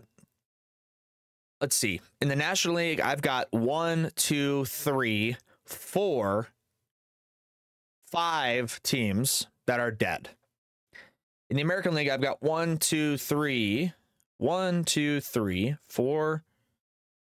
let's 1.64 1.78
see. 1.78 2.02
In 2.20 2.28
the 2.28 2.36
National 2.36 2.76
League, 2.76 3.00
I've 3.00 3.22
got 3.22 3.48
one, 3.54 4.12
two, 4.18 4.66
three, 4.66 5.38
four, 5.66 6.50
five 8.12 8.84
teams 8.84 9.48
that 9.66 9.80
are 9.80 9.90
dead. 9.90 10.32
In 11.50 11.56
the 11.56 11.62
American 11.62 11.96
League, 11.96 12.10
I've 12.10 12.22
got 12.22 12.44
one, 12.44 12.76
two, 12.76 13.16
three, 13.16 13.94
one, 14.40 14.84
two, 14.84 15.22
three, 15.22 15.78
four, 15.88 16.44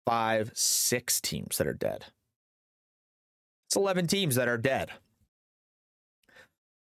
five, 0.06 0.52
six 0.54 1.20
teams 1.20 1.58
that 1.58 1.66
are 1.66 1.74
dead. 1.74 2.06
It's 3.68 3.76
11 3.76 4.06
teams 4.06 4.36
that 4.36 4.48
are 4.48 4.56
dead. 4.56 4.88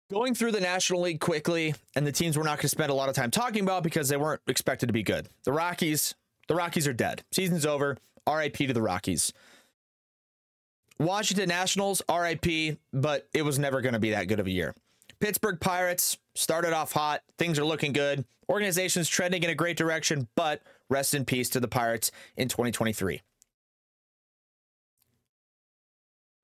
Going 0.10 0.34
through 0.34 0.54
the 0.54 0.62
National 0.62 1.02
League 1.02 1.20
quickly, 1.20 1.76
and 1.94 2.08
the 2.08 2.14
teams 2.14 2.38
we're 2.38 2.44
not 2.44 2.60
going 2.60 2.62
to 2.62 2.70
spend 2.70 2.90
a 2.90 2.96
lot 2.96 3.10
of 3.10 3.16
time 3.16 3.32
talking 3.32 3.64
about 3.64 3.84
because 3.84 4.08
they 4.08 4.16
weren't 4.16 4.42
expected 4.48 4.88
to 4.88 4.94
be 4.94 5.04
good. 5.04 5.28
The 5.44 5.52
Rockies, 5.52 6.16
the 6.48 6.56
Rockies 6.56 6.88
are 6.88 6.94
dead. 6.94 7.24
Season's 7.32 7.66
over. 7.66 7.98
RIP 8.32 8.58
to 8.58 8.74
the 8.74 8.82
Rockies. 8.82 9.34
Washington 11.00 11.50
Nationals, 11.50 12.02
RIP, 12.10 12.78
but 12.94 13.28
it 13.34 13.44
was 13.44 13.60
never 13.60 13.82
going 13.82 13.94
to 13.94 14.00
be 14.00 14.12
that 14.12 14.28
good 14.28 14.40
of 14.40 14.48
a 14.48 14.52
year. 14.52 14.76
Pittsburgh 15.20 15.60
Pirates 15.60 16.18
started 16.36 16.74
off 16.74 16.92
hot. 16.92 17.22
Things 17.38 17.58
are 17.60 17.66
looking 17.66 17.94
good. 17.94 18.26
Organization's 18.50 19.08
trending 19.08 19.44
in 19.44 19.50
a 19.50 19.56
great 19.56 19.78
direction, 19.78 20.28
but 20.36 20.62
rest 20.90 21.14
in 21.14 21.26
peace 21.26 21.50
to 21.50 21.60
the 21.60 21.68
Pirates 21.68 22.12
in 22.38 22.48
2023. 22.48 23.22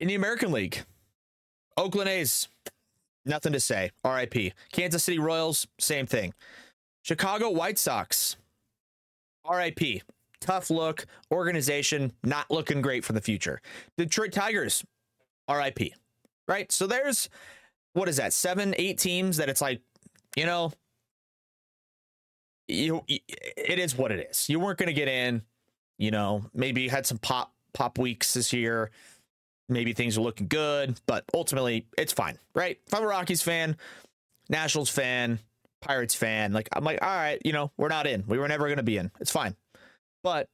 In 0.00 0.08
the 0.08 0.14
American 0.14 0.50
League, 0.50 0.82
Oakland 1.76 2.08
A's, 2.08 2.48
nothing 3.26 3.52
to 3.52 3.60
say. 3.60 3.90
RIP. 4.04 4.52
Kansas 4.72 5.04
City 5.04 5.18
Royals, 5.18 5.66
same 5.78 6.06
thing. 6.06 6.32
Chicago 7.02 7.50
White 7.50 7.78
Sox, 7.78 8.36
RIP. 9.50 10.02
Tough 10.40 10.70
look. 10.70 11.06
Organization 11.30 12.12
not 12.22 12.50
looking 12.50 12.80
great 12.80 13.04
for 13.04 13.12
the 13.12 13.20
future. 13.20 13.60
Detroit 13.96 14.32
Tigers, 14.32 14.84
RIP. 15.48 15.92
Right? 16.48 16.70
So 16.72 16.86
there's 16.86 17.28
what 17.92 18.08
is 18.08 18.16
that? 18.16 18.32
Seven, 18.32 18.74
eight 18.78 18.98
teams 18.98 19.36
that 19.36 19.48
it's 19.48 19.60
like, 19.60 19.80
you 20.36 20.46
know, 20.46 20.72
you 22.68 23.02
it 23.08 23.78
is 23.78 23.96
what 23.96 24.12
it 24.12 24.28
is. 24.30 24.48
You 24.48 24.60
weren't 24.60 24.78
going 24.78 24.88
to 24.88 24.92
get 24.92 25.08
in, 25.08 25.42
you 25.98 26.10
know, 26.10 26.44
maybe 26.54 26.82
you 26.82 26.90
had 26.90 27.06
some 27.06 27.18
pop 27.18 27.52
pop 27.72 27.98
weeks 27.98 28.34
this 28.34 28.52
year. 28.52 28.90
Maybe 29.68 29.92
things 29.92 30.18
are 30.18 30.22
looking 30.22 30.48
good, 30.48 30.98
but 31.06 31.24
ultimately 31.34 31.86
it's 31.96 32.12
fine, 32.12 32.38
right? 32.54 32.78
If 32.86 32.94
I'm 32.94 33.04
a 33.04 33.06
Rockies 33.06 33.42
fan, 33.42 33.76
Nationals 34.48 34.90
fan, 34.90 35.38
Pirates 35.80 36.14
fan, 36.14 36.52
like 36.52 36.68
I'm 36.72 36.84
like, 36.84 37.02
all 37.02 37.08
right, 37.08 37.40
you 37.44 37.52
know, 37.52 37.70
we're 37.76 37.88
not 37.88 38.06
in. 38.06 38.24
We 38.26 38.38
were 38.38 38.48
never 38.48 38.66
going 38.66 38.76
to 38.78 38.82
be 38.82 38.98
in. 38.98 39.10
It's 39.20 39.30
fine. 39.30 39.56
But 40.22 40.48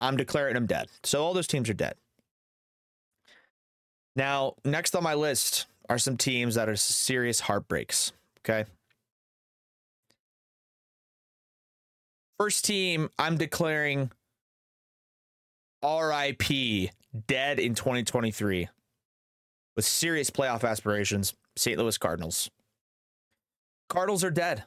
I'm 0.00 0.16
declaring 0.16 0.54
them 0.54 0.66
dead. 0.66 0.88
So 1.04 1.24
all 1.24 1.34
those 1.34 1.46
teams 1.46 1.68
are 1.68 1.74
dead. 1.74 1.94
Now, 4.16 4.54
next 4.64 4.94
on 4.94 5.02
my 5.02 5.14
list 5.14 5.66
are 5.88 5.98
some 5.98 6.16
teams 6.16 6.54
that 6.56 6.68
are 6.68 6.76
serious 6.76 7.40
heartbreaks. 7.40 8.12
Okay. 8.40 8.68
First 12.38 12.64
team, 12.64 13.10
I'm 13.18 13.36
declaring 13.36 14.12
RIP 15.82 16.90
dead 17.26 17.58
in 17.58 17.74
2023 17.74 18.68
with 19.76 19.84
serious 19.84 20.30
playoff 20.30 20.68
aspirations 20.68 21.34
St. 21.56 21.78
Louis 21.78 21.98
Cardinals. 21.98 22.50
Cardinals 23.88 24.24
are 24.24 24.30
dead. 24.30 24.64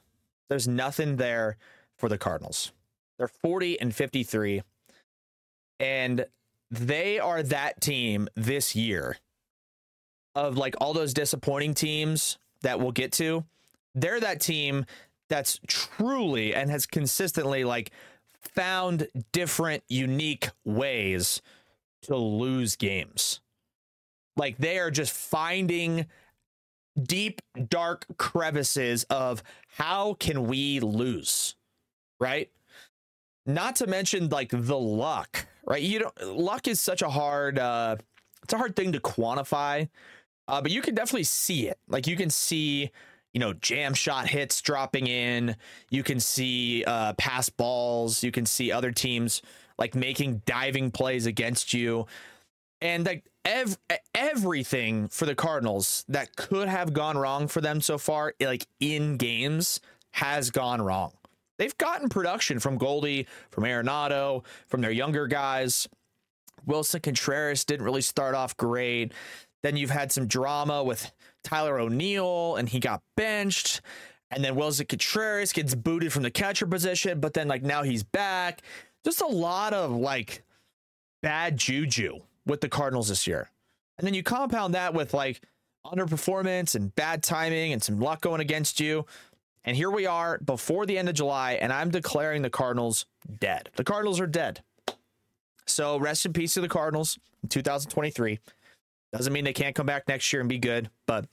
There's 0.49 0.67
nothing 0.67 1.17
there 1.17 1.57
for 1.97 2.09
the 2.09 2.17
Cardinals. 2.17 2.71
They're 3.17 3.27
40 3.27 3.79
and 3.79 3.93
53. 3.93 4.63
And 5.79 6.25
they 6.69 7.19
are 7.19 7.43
that 7.43 7.81
team 7.81 8.27
this 8.35 8.75
year 8.75 9.17
of 10.35 10.57
like 10.57 10.75
all 10.79 10.93
those 10.93 11.13
disappointing 11.13 11.73
teams 11.73 12.37
that 12.61 12.79
we'll 12.79 12.91
get 12.91 13.11
to. 13.13 13.45
They're 13.93 14.19
that 14.19 14.41
team 14.41 14.85
that's 15.29 15.59
truly 15.67 16.53
and 16.53 16.69
has 16.69 16.85
consistently 16.85 17.63
like 17.63 17.91
found 18.41 19.07
different 19.31 19.83
unique 19.87 20.49
ways 20.65 21.41
to 22.03 22.15
lose 22.15 22.75
games. 22.75 23.41
Like 24.35 24.57
they 24.57 24.79
are 24.79 24.91
just 24.91 25.13
finding 25.13 26.05
deep, 27.01 27.41
dark 27.69 28.05
crevices 28.17 29.03
of 29.05 29.43
how 29.77 30.15
can 30.15 30.47
we 30.47 30.79
lose, 30.79 31.55
right? 32.19 32.49
Not 33.45 33.77
to 33.77 33.87
mention 33.87 34.29
like 34.29 34.49
the 34.51 34.77
luck, 34.77 35.47
right? 35.65 35.81
You 35.81 35.99
don't 35.99 36.37
luck 36.37 36.67
is 36.67 36.79
such 36.79 37.01
a 37.01 37.09
hard 37.09 37.57
uh 37.57 37.97
it's 38.43 38.53
a 38.53 38.57
hard 38.57 38.75
thing 38.75 38.91
to 38.93 38.99
quantify. 38.99 39.87
Uh, 40.47 40.61
but 40.61 40.71
you 40.71 40.81
can 40.81 40.95
definitely 40.95 41.23
see 41.23 41.67
it. 41.69 41.79
Like 41.87 42.07
you 42.07 42.17
can 42.17 42.29
see, 42.29 42.91
you 43.33 43.39
know, 43.39 43.53
jam 43.53 43.93
shot 43.93 44.27
hits 44.27 44.61
dropping 44.61 45.07
in. 45.07 45.55
You 45.89 46.03
can 46.03 46.19
see 46.19 46.83
uh 46.85 47.13
pass 47.13 47.49
balls. 47.49 48.23
You 48.23 48.31
can 48.31 48.45
see 48.45 48.71
other 48.71 48.91
teams 48.91 49.41
like 49.77 49.95
making 49.95 50.43
diving 50.45 50.91
plays 50.91 51.25
against 51.25 51.73
you. 51.73 52.05
And 52.81 53.05
like 53.05 53.25
ev- 53.45 53.77
everything 54.13 55.07
for 55.07 55.25
the 55.25 55.35
Cardinals 55.35 56.05
that 56.07 56.35
could 56.35 56.67
have 56.67 56.93
gone 56.93 57.17
wrong 57.17 57.47
for 57.47 57.61
them 57.61 57.81
so 57.81 57.97
far, 57.97 58.33
like 58.39 58.67
in 58.79 59.17
games, 59.17 59.79
has 60.11 60.51
gone 60.51 60.81
wrong. 60.81 61.13
They've 61.57 61.77
gotten 61.77 62.09
production 62.09 62.59
from 62.59 62.77
Goldie, 62.77 63.27
from 63.51 63.65
Arenado, 63.65 64.43
from 64.67 64.81
their 64.81 64.91
younger 64.91 65.27
guys. 65.27 65.87
Willson 66.65 67.01
Contreras 67.01 67.65
didn't 67.65 67.85
really 67.85 68.01
start 68.01 68.35
off 68.35 68.57
great. 68.57 69.13
Then 69.63 69.77
you've 69.77 69.91
had 69.91 70.11
some 70.11 70.27
drama 70.27 70.83
with 70.83 71.11
Tyler 71.43 71.79
O'Neill, 71.79 72.55
and 72.55 72.67
he 72.67 72.79
got 72.79 73.01
benched. 73.15 73.81
And 74.31 74.43
then 74.43 74.55
Willson 74.55 74.87
Contreras 74.87 75.53
gets 75.53 75.75
booted 75.75 76.11
from 76.11 76.23
the 76.23 76.31
catcher 76.31 76.65
position, 76.65 77.19
but 77.19 77.33
then 77.33 77.47
like 77.47 77.63
now 77.63 77.83
he's 77.83 78.03
back. 78.03 78.61
Just 79.03 79.21
a 79.21 79.27
lot 79.27 79.73
of 79.73 79.91
like 79.91 80.43
bad 81.21 81.57
juju 81.57 82.21
with 82.45 82.61
the 82.61 82.69
Cardinals 82.69 83.09
this 83.09 83.27
year. 83.27 83.49
And 83.97 84.07
then 84.07 84.13
you 84.13 84.23
compound 84.23 84.73
that 84.73 84.93
with 84.93 85.13
like 85.13 85.41
underperformance 85.85 86.75
and 86.75 86.93
bad 86.95 87.23
timing 87.23 87.73
and 87.73 87.81
some 87.81 87.99
luck 87.99 88.21
going 88.21 88.41
against 88.41 88.79
you. 88.79 89.05
And 89.63 89.77
here 89.77 89.91
we 89.91 90.07
are 90.07 90.39
before 90.39 90.85
the 90.85 90.97
end 90.97 91.07
of 91.07 91.13
July, 91.15 91.53
and 91.53 91.71
I'm 91.71 91.91
declaring 91.91 92.41
the 92.41 92.49
Cardinals 92.49 93.05
dead. 93.39 93.69
The 93.75 93.83
Cardinals 93.83 94.19
are 94.19 94.27
dead. 94.27 94.63
So 95.67 95.99
rest 95.99 96.25
in 96.25 96.33
peace 96.33 96.55
to 96.55 96.61
the 96.61 96.67
Cardinals 96.67 97.19
in 97.43 97.49
2023. 97.49 98.39
Doesn't 99.13 99.33
mean 99.33 99.43
they 99.43 99.53
can't 99.53 99.75
come 99.75 99.85
back 99.85 100.07
next 100.07 100.31
year 100.33 100.39
and 100.39 100.49
be 100.49 100.57
good, 100.57 100.89
but 101.05 101.25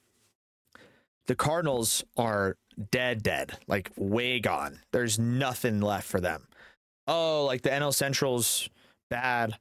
the 1.26 1.34
Cardinals 1.34 2.04
are 2.16 2.56
dead, 2.90 3.22
dead, 3.22 3.59
like 3.66 3.90
way 3.96 4.40
gone. 4.40 4.80
There's 4.92 5.18
nothing 5.18 5.80
left 5.80 6.06
for 6.06 6.20
them. 6.20 6.46
Oh, 7.06 7.44
like 7.46 7.62
the 7.62 7.70
NL 7.70 7.94
Central's 7.94 8.68
bad. 9.09 9.56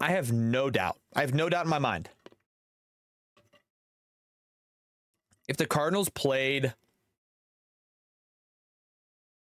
I 0.00 0.12
have 0.12 0.32
no 0.32 0.70
doubt. 0.70 0.98
I 1.14 1.20
have 1.20 1.34
no 1.34 1.48
doubt 1.48 1.64
in 1.64 1.70
my 1.70 1.78
mind. 1.78 2.08
If 5.46 5.56
the 5.56 5.66
Cardinals 5.66 6.08
played 6.08 6.74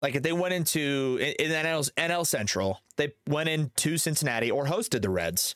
like 0.02 0.14
if 0.14 0.22
they 0.22 0.34
went 0.34 0.54
into 0.54 1.18
in, 1.20 1.48
in 1.48 1.52
NL, 1.52 1.92
NL 1.94 2.28
Central, 2.28 2.82
they 2.98 3.14
went 3.28 3.50
into 3.50 3.98
Cincinnati 3.98 4.52
or 4.52 4.66
hosted 4.66 5.02
the 5.02 5.10
Reds 5.10 5.56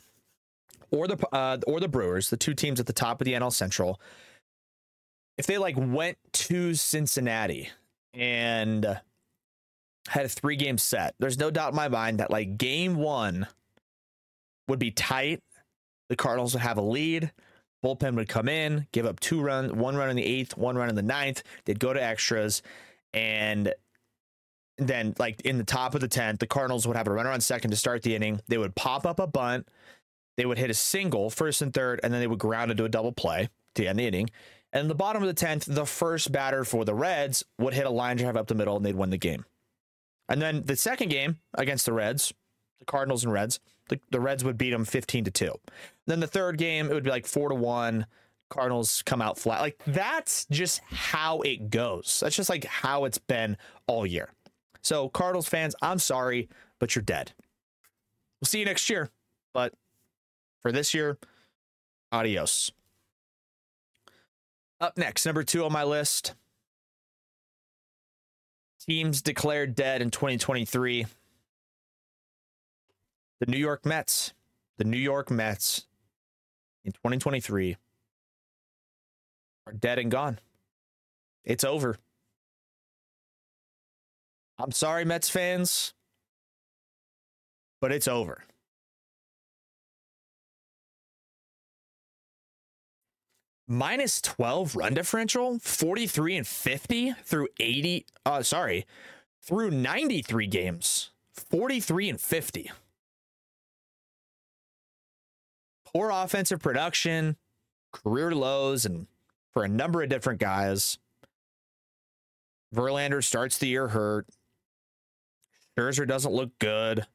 or 0.92 1.08
the 1.08 1.18
uh, 1.32 1.58
or 1.68 1.80
the 1.80 1.88
Brewers, 1.88 2.30
the 2.30 2.38
two 2.38 2.56
teams 2.56 2.80
at 2.80 2.88
the 2.88 2.94
top 2.94 3.22
of 3.22 3.26
the 3.26 3.34
NL 3.34 3.54
Central. 3.54 4.02
If 5.38 5.46
they 5.46 5.58
like 5.58 5.76
went 5.78 6.18
to 6.34 6.74
Cincinnati 6.74 7.70
and 8.14 9.00
had 10.08 10.26
a 10.26 10.30
three 10.30 10.56
game 10.56 10.78
set, 10.78 11.16
there's 11.20 11.38
no 11.38 11.52
doubt 11.52 11.72
in 11.72 11.76
my 11.76 11.88
mind 11.88 12.20
that 12.20 12.32
like 12.32 12.58
game 12.58 12.96
one 12.96 13.48
would 14.70 14.80
be 14.80 14.92
tight. 14.92 15.42
The 16.08 16.16
Cardinals 16.16 16.54
would 16.54 16.64
have 16.64 16.78
a 16.78 16.82
lead. 16.82 17.32
Bullpen 17.84 18.16
would 18.16 18.28
come 18.28 18.50
in, 18.50 18.88
give 18.92 19.06
up 19.06 19.20
two 19.20 19.42
runs, 19.42 19.72
one 19.72 19.96
run 19.96 20.10
in 20.10 20.16
the 20.16 20.26
eighth, 20.26 20.58
one 20.58 20.76
run 20.76 20.90
in 20.90 20.96
the 20.96 21.02
ninth. 21.02 21.44
They'd 21.66 21.80
go 21.80 21.94
to 21.94 22.04
extras, 22.04 22.62
and 23.14 23.74
then 24.78 25.14
like 25.18 25.42
in 25.42 25.58
the 25.58 25.64
top 25.64 25.96
of 25.96 26.02
the 26.02 26.08
tenth, 26.08 26.40
the 26.40 26.48
Cardinals 26.48 26.88
would 26.88 26.98
have 26.98 27.08
a 27.08 27.12
runner 27.12 27.32
on 27.32 27.42
second 27.42 27.72
to 27.72 27.78
start 27.78 28.04
the 28.04 28.16
inning. 28.16 28.42
They 28.48 28.58
would 28.58 28.76
pop 28.76 29.06
up 29.06 29.20
a 29.20 29.28
bunt. 29.28 29.68
They 30.38 30.46
would 30.46 30.58
hit 30.58 30.70
a 30.70 30.74
single, 30.74 31.30
first 31.30 31.62
and 31.62 31.74
third, 31.74 32.00
and 32.04 32.14
then 32.14 32.22
they 32.22 32.28
would 32.28 32.40
ground 32.40 32.72
into 32.72 32.86
a 32.86 32.90
double 32.90 33.12
play 33.12 33.50
to 33.76 33.86
end 33.86 34.00
the 34.00 34.08
inning. 34.08 34.30
And 34.72 34.84
in 34.84 34.88
the 34.88 34.96
bottom 34.96 35.22
of 35.24 35.28
the 35.28 35.34
tenth, 35.34 35.66
the 35.66 35.86
first 35.86 36.32
batter 36.32 36.64
for 36.64 36.86
the 36.86 36.94
Reds 36.94 37.44
would 37.58 37.74
hit 37.74 37.86
a 37.86 37.90
line 37.90 38.18
drive 38.18 38.38
up 38.38 38.48
the 38.48 38.56
middle, 38.56 38.78
and 38.78 38.86
they'd 38.86 38.96
win 38.96 39.10
the 39.10 39.18
game. 39.18 39.46
And 40.28 40.42
then 40.42 40.64
the 40.64 40.76
second 40.76 41.10
game 41.10 41.38
against 41.56 41.86
the 41.86 41.94
Reds, 41.94 42.34
the 42.80 42.86
Cardinals 42.86 43.24
and 43.24 43.34
Reds, 43.34 43.60
the, 43.90 44.00
the 44.12 44.20
Reds 44.20 44.44
would 44.44 44.58
beat 44.58 44.72
them 44.72 44.86
15 44.86 45.26
to 45.26 45.32
2. 45.32 45.54
Then 46.08 46.20
the 46.20 46.28
third 46.28 46.58
game, 46.58 46.90
it 46.90 46.94
would 46.94 47.04
be 47.04 47.10
like 47.10 47.28
4 47.28 47.50
to 47.50 47.56
1. 47.56 48.06
Cardinals 48.50 49.04
come 49.06 49.22
out 49.22 49.38
flat. 49.38 49.62
Like 49.62 49.80
that's 49.86 50.46
just 50.50 50.82
how 50.90 51.42
it 51.42 51.70
goes. 51.70 52.20
That's 52.22 52.36
just 52.36 52.50
like 52.50 52.66
how 52.66 53.06
it's 53.06 53.20
been 53.20 53.58
all 53.86 54.06
year. 54.06 54.30
So, 54.82 55.10
Cardinals 55.10 55.48
fans, 55.48 55.76
I'm 55.82 56.00
sorry, 56.00 56.50
but 56.80 56.96
you're 56.96 57.04
dead. 57.04 57.34
We'll 58.40 58.48
see 58.48 58.60
you 58.60 58.66
next 58.66 58.90
year. 58.90 59.10
But 59.54 59.74
for 60.62 60.72
this 60.72 60.94
year, 60.94 61.18
adios. 62.12 62.72
Up 64.82 64.98
next, 64.98 65.26
number 65.26 65.44
two 65.44 65.66
on 65.66 65.74
my 65.74 65.84
list 65.84 66.34
teams 68.90 69.22
declared 69.22 69.76
dead 69.76 70.02
in 70.02 70.10
2023 70.10 71.06
the 73.40 73.46
New 73.46 73.58
York 73.58 73.86
Mets. 73.86 74.34
The 74.78 74.84
New 74.86 74.98
York 74.98 75.30
Mets 75.30 75.86
in 76.86 76.94
2023 76.94 77.76
are 79.68 79.74
dead 79.74 80.00
and 80.00 80.10
gone. 80.10 80.40
It's 81.44 81.64
over. 81.64 81.98
I'm 84.58 84.72
sorry, 84.72 85.06
Mets 85.06 85.30
fans, 85.30 85.94
but 87.82 87.92
it's 87.92 88.08
over. 88.08 88.44
Minus 93.68 94.22
12 94.22 94.76
run 94.76 94.94
differential, 94.96 95.60
43 95.60 96.38
and 96.38 96.48
50 96.48 97.14
through 97.24 97.48
80. 97.60 98.06
Uh, 98.26 98.42
sorry, 98.44 98.86
through 99.42 99.72
93 99.72 100.48
games, 100.48 101.12
43 101.34 102.10
and 102.10 102.20
50 102.20 102.72
poor 105.94 106.10
offensive 106.10 106.60
production, 106.60 107.36
career 107.92 108.34
lows, 108.34 108.86
and 108.86 109.08
for 109.52 109.64
a 109.64 109.70
number 109.70 110.02
of 110.04 110.10
different 110.10 110.40
guys. 110.40 110.98
Verlander 112.74 113.24
starts 113.24 113.58
the 113.58 113.68
year 113.68 113.88
hurt. 113.88 114.28
Scherzer 115.78 116.08
doesn't 116.08 116.34
look 116.34 116.52
good. 116.60 117.06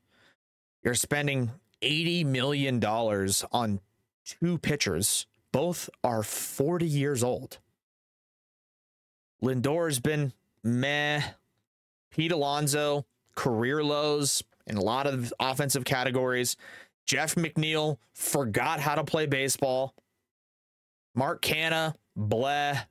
You're 0.82 0.94
spending 0.94 1.50
$80 1.82 2.26
million 2.26 2.84
on 2.84 3.80
two 4.24 4.58
pitchers. 4.58 5.26
Both 5.52 5.88
are 6.02 6.22
40 6.22 6.86
years 6.86 7.22
old. 7.22 7.58
Lindor's 9.42 10.00
been 10.00 10.32
meh. 10.62 11.22
Pete 12.10 12.32
Alonso, 12.32 13.04
career 13.34 13.84
lows 13.84 14.42
in 14.66 14.76
a 14.76 14.82
lot 14.82 15.06
of 15.06 15.32
offensive 15.38 15.84
categories. 15.84 16.56
Jeff 17.06 17.34
McNeil 17.34 17.98
forgot 18.12 18.80
how 18.80 18.94
to 18.94 19.04
play 19.04 19.26
baseball. 19.26 19.94
Mark 21.14 21.42
Canha, 21.42 21.94
bleh. 22.18 22.86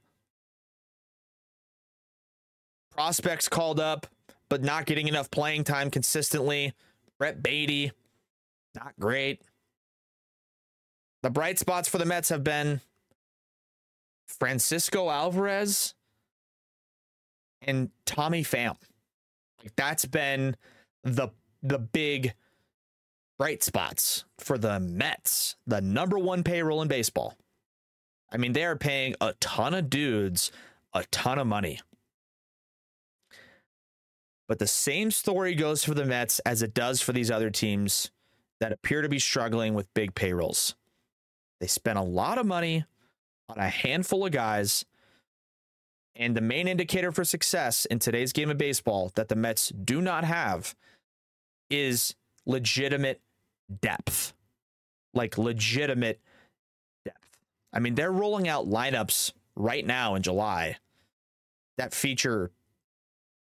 Prospects 2.91 3.49
called 3.49 3.79
up, 3.79 4.07
but 4.49 4.61
not 4.63 4.85
getting 4.85 5.07
enough 5.07 5.31
playing 5.31 5.63
time 5.63 5.89
consistently. 5.89 6.73
Brett 7.17 7.41
Baty, 7.41 7.91
not 8.75 8.93
great. 8.99 9.41
The 11.23 11.29
bright 11.29 11.57
spots 11.57 11.89
for 11.89 11.97
the 11.97 12.05
Mets 12.05 12.29
have 12.29 12.43
been 12.43 12.81
Francisco 14.27 15.09
Alvarez 15.09 15.95
and 17.61 17.89
Tommy 18.05 18.43
Pham. 18.43 18.75
That's 19.75 20.05
been 20.05 20.55
the 21.03 21.29
the 21.61 21.79
big 21.79 22.33
bright 23.37 23.63
spots 23.63 24.25
for 24.39 24.57
the 24.57 24.79
Mets, 24.79 25.55
the 25.65 25.81
number 25.81 26.17
one 26.17 26.43
payroll 26.43 26.81
in 26.81 26.87
baseball. 26.87 27.35
I 28.31 28.37
mean, 28.37 28.53
they 28.53 28.65
are 28.65 28.75
paying 28.75 29.15
a 29.21 29.33
ton 29.39 29.73
of 29.73 29.89
dudes 29.89 30.51
a 30.93 31.03
ton 31.05 31.39
of 31.39 31.47
money. 31.47 31.79
But 34.47 34.59
the 34.59 34.67
same 34.67 35.09
story 35.11 35.55
goes 35.55 35.83
for 35.83 35.93
the 35.93 36.05
Mets 36.05 36.39
as 36.39 36.61
it 36.61 36.73
does 36.73 37.01
for 37.01 37.13
these 37.13 37.31
other 37.31 37.49
teams 37.49 38.11
that 38.59 38.71
appear 38.71 39.01
to 39.01 39.09
be 39.09 39.19
struggling 39.19 39.73
with 39.73 39.93
big 39.93 40.13
payrolls. 40.15 40.75
They 41.59 41.67
spent 41.67 41.97
a 41.97 42.03
lot 42.03 42.37
of 42.37 42.45
money 42.45 42.85
on 43.49 43.57
a 43.57 43.69
handful 43.69 44.25
of 44.25 44.31
guys. 44.31 44.85
And 46.15 46.35
the 46.35 46.41
main 46.41 46.67
indicator 46.67 47.11
for 47.11 47.23
success 47.23 47.85
in 47.85 47.97
today's 47.99 48.33
game 48.33 48.51
of 48.51 48.57
baseball 48.57 49.11
that 49.15 49.29
the 49.29 49.35
Mets 49.35 49.69
do 49.69 50.01
not 50.01 50.23
have 50.23 50.75
is 51.69 52.13
legitimate 52.45 53.21
depth. 53.81 54.33
like 55.13 55.37
legitimate 55.37 56.19
depth. 57.05 57.37
I 57.71 57.79
mean, 57.79 57.95
they're 57.95 58.11
rolling 58.11 58.47
out 58.47 58.67
lineups 58.67 59.31
right 59.55 59.85
now 59.85 60.15
in 60.15 60.23
July 60.23 60.77
that 61.77 61.93
feature 61.93 62.51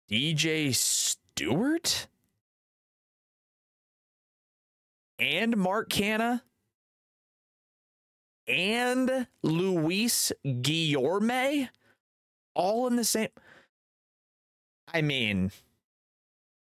DJ 0.09 0.73
Stewart 0.73 2.07
and 5.19 5.57
Mark 5.57 5.89
Canha 5.89 6.41
and 8.47 9.27
Luis 9.43 10.31
Guillorme 10.45 11.69
all 12.55 12.87
in 12.87 12.95
the 12.95 13.03
same. 13.03 13.29
I 14.91 15.01
mean, 15.01 15.51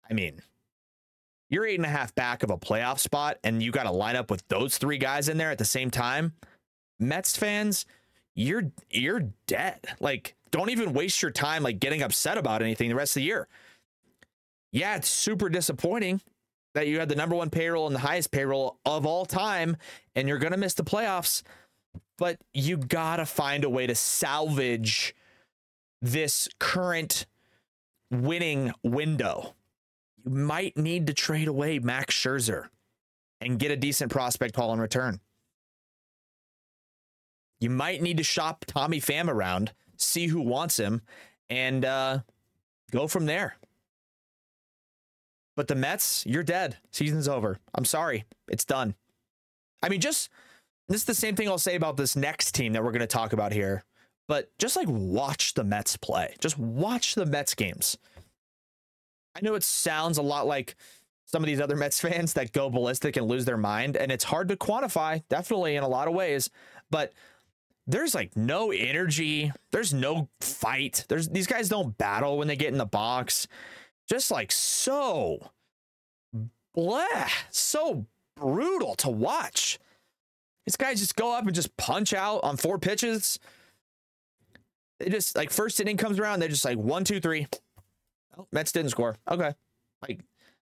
I 0.10 0.14
mean, 0.14 0.42
you're 1.50 1.66
eight 1.66 1.80
and 1.80 1.86
a 1.86 1.90
half 1.90 2.14
back 2.16 2.44
of 2.44 2.50
a 2.52 2.58
playoff 2.58 3.00
spot, 3.00 3.38
and 3.44 3.62
you 3.62 3.72
got 3.72 3.84
to 3.84 3.92
line 3.92 4.16
up 4.16 4.30
with 4.30 4.48
those 4.48 4.78
three 4.78 4.98
guys 4.98 5.30
in 5.30 5.38
there 5.38 5.52
at 5.52 5.58
the 5.58 5.66
same 5.66 5.90
time. 5.90 6.34
Mets 7.00 7.36
fans, 7.38 7.86
you're 8.36 8.72
you're 8.90 9.32
dead. 9.48 9.86
Like, 10.00 10.36
don't 10.52 10.70
even 10.70 10.94
waste 10.94 11.22
your 11.22 11.32
time 11.32 11.64
like 11.64 11.80
getting 11.80 12.02
upset 12.04 12.38
about 12.38 12.62
anything 12.62 12.90
the 12.90 12.96
rest 12.96 13.12
of 13.12 13.22
the 13.22 13.26
year. 13.26 13.48
Yeah, 14.72 14.96
it's 14.96 15.10
super 15.10 15.50
disappointing 15.50 16.22
that 16.76 16.88
you 16.88 17.00
had 17.00 17.10
the 17.10 17.16
number 17.16 17.36
one 17.36 17.50
payroll 17.50 17.88
and 17.88 17.96
the 17.96 18.00
highest 18.00 18.32
payroll 18.32 18.78
of 18.86 19.06
all 19.06 19.26
time, 19.26 19.78
and 20.16 20.28
you're 20.28 20.38
gonna 20.38 20.58
miss 20.58 20.76
the 20.76 20.84
playoffs. 20.84 21.42
But 22.18 22.38
you 22.54 22.78
gotta 22.78 23.26
find 23.26 23.64
a 23.64 23.70
way 23.70 23.88
to 23.88 23.96
salvage 23.96 25.16
this 26.02 26.48
current 26.60 27.26
winning 28.12 28.72
window. 28.84 29.56
You 30.26 30.32
might 30.32 30.78
need 30.78 31.08
to 31.08 31.14
trade 31.14 31.48
away 31.48 31.80
Max 31.80 32.16
Scherzer 32.16 32.70
and 33.42 33.60
get 33.60 33.72
a 33.72 33.78
decent 33.78 34.12
prospect 34.12 34.56
haul 34.56 34.74
in 34.74 34.80
return. 34.80 35.20
You 37.60 37.70
might 37.70 38.02
need 38.02 38.18
to 38.18 38.24
shop 38.24 38.66
Tommy 38.66 39.02
Pham 39.02 39.28
around, 39.30 39.74
see 39.98 40.28
who 40.28 40.42
wants 40.42 40.78
him, 40.78 41.02
and 41.50 41.84
uh, 41.84 42.20
go 42.92 43.08
from 43.08 43.26
there. 43.26 43.58
But 45.56 45.68
the 45.68 45.76
Mets, 45.76 46.26
you're 46.26 46.44
dead. 46.44 46.78
Season's 46.92 47.28
over. 47.28 47.60
I'm 47.76 47.84
sorry. 47.84 48.24
It's 48.48 48.64
done. 48.64 48.96
I 49.84 49.90
mean, 49.90 50.00
just 50.00 50.30
this 50.88 51.02
is 51.02 51.06
the 51.06 51.14
same 51.14 51.36
thing 51.36 51.50
I'll 51.50 51.58
say 51.58 51.76
about 51.76 51.98
this 51.98 52.16
next 52.16 52.54
team 52.54 52.74
that 52.74 52.84
we're 52.84 52.92
going 52.92 53.02
to 53.02 53.08
talk 53.08 53.34
about 53.34 53.52
here. 53.52 53.84
But 54.28 54.52
just 54.58 54.76
like 54.76 54.88
watch 54.90 55.56
the 55.56 55.64
Mets 55.64 55.98
play. 55.98 56.36
Just 56.40 56.58
watch 56.58 57.16
the 57.16 57.26
Mets 57.26 57.56
games. 57.56 57.98
I 59.40 59.46
know 59.46 59.56
it 59.56 59.64
sounds 59.64 60.18
a 60.18 60.22
lot 60.22 60.48
like 60.48 60.76
some 61.26 61.44
of 61.44 61.48
these 61.48 61.62
other 61.62 61.76
Mets 61.76 62.00
fans 62.02 62.34
that 62.34 62.52
go 62.52 62.70
ballistic 62.70 63.18
and 63.18 63.28
lose 63.28 63.46
their 63.46 63.58
mind, 63.58 63.96
and 63.96 64.12
it's 64.12 64.26
hard 64.26 64.50
to 64.50 64.56
quantify, 64.56 65.24
definitely 65.30 65.76
in 65.76 65.84
a 65.84 65.88
lot 65.88 66.08
of 66.08 66.14
ways. 66.14 66.50
But 66.92 67.14
there's 67.88 68.14
like 68.14 68.36
no 68.36 68.72
energy. 68.72 69.52
There's 69.72 69.94
no 69.94 70.30
fight. 70.42 71.06
There's 71.10 71.30
these 71.30 71.48
guys 71.48 71.70
don't 71.70 71.98
battle 71.98 72.38
when 72.38 72.48
they 72.48 72.56
get 72.56 72.72
in 72.72 72.78
the 72.78 72.86
box. 72.86 73.48
Just 74.08 74.32
like 74.32 74.52
so 74.52 75.52
blah, 76.74 77.28
so 77.50 78.06
brutal 78.36 78.96
to 78.96 79.10
watch. 79.10 79.80
These 80.66 80.76
guys 80.76 81.00
just 81.00 81.16
go 81.16 81.36
up 81.36 81.46
and 81.46 81.56
just 81.56 81.76
punch 81.78 82.14
out 82.14 82.44
on 82.44 82.58
four 82.58 82.78
pitches. 82.78 83.40
They 85.00 85.10
just 85.10 85.36
like 85.36 85.50
first 85.50 85.80
inning 85.80 85.98
comes 85.98 86.20
around, 86.20 86.40
they're 86.40 86.50
just 86.50 86.66
like 86.66 86.78
one, 86.78 87.04
two, 87.04 87.20
three. 87.20 87.48
Oh, 88.40 88.48
Mets 88.52 88.72
didn't 88.72 88.92
score. 88.92 89.18
Okay. 89.30 89.54
Like 90.02 90.22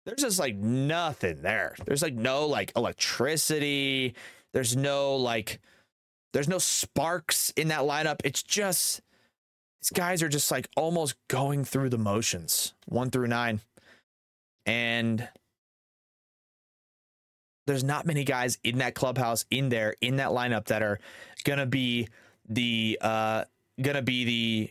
there's 0.04 0.22
just 0.22 0.38
like 0.38 0.54
nothing 0.54 1.42
there. 1.42 1.74
There's 1.84 2.02
like 2.02 2.14
no 2.14 2.46
like 2.46 2.72
electricity. 2.76 4.14
There's 4.52 4.76
no 4.76 5.16
like 5.16 5.60
there's 6.32 6.48
no 6.48 6.58
sparks 6.58 7.50
in 7.56 7.68
that 7.68 7.80
lineup. 7.80 8.20
It's 8.22 8.42
just 8.42 9.00
these 9.82 9.90
guys 9.90 10.22
are 10.22 10.28
just 10.28 10.50
like 10.50 10.68
almost 10.76 11.16
going 11.28 11.64
through 11.64 11.88
the 11.88 11.98
motions, 11.98 12.74
one 12.86 13.10
through 13.10 13.26
nine. 13.26 13.60
And 14.64 15.28
there's 17.66 17.84
not 17.84 18.06
many 18.06 18.22
guys 18.22 18.58
in 18.62 18.78
that 18.78 18.94
clubhouse, 18.94 19.44
in 19.50 19.70
there, 19.70 19.96
in 20.00 20.16
that 20.16 20.30
lineup 20.30 20.66
that 20.66 20.82
are 20.82 21.00
gonna 21.44 21.66
be 21.66 22.08
the 22.48 22.96
uh 23.00 23.44
gonna 23.82 24.02
be 24.02 24.24
the 24.24 24.70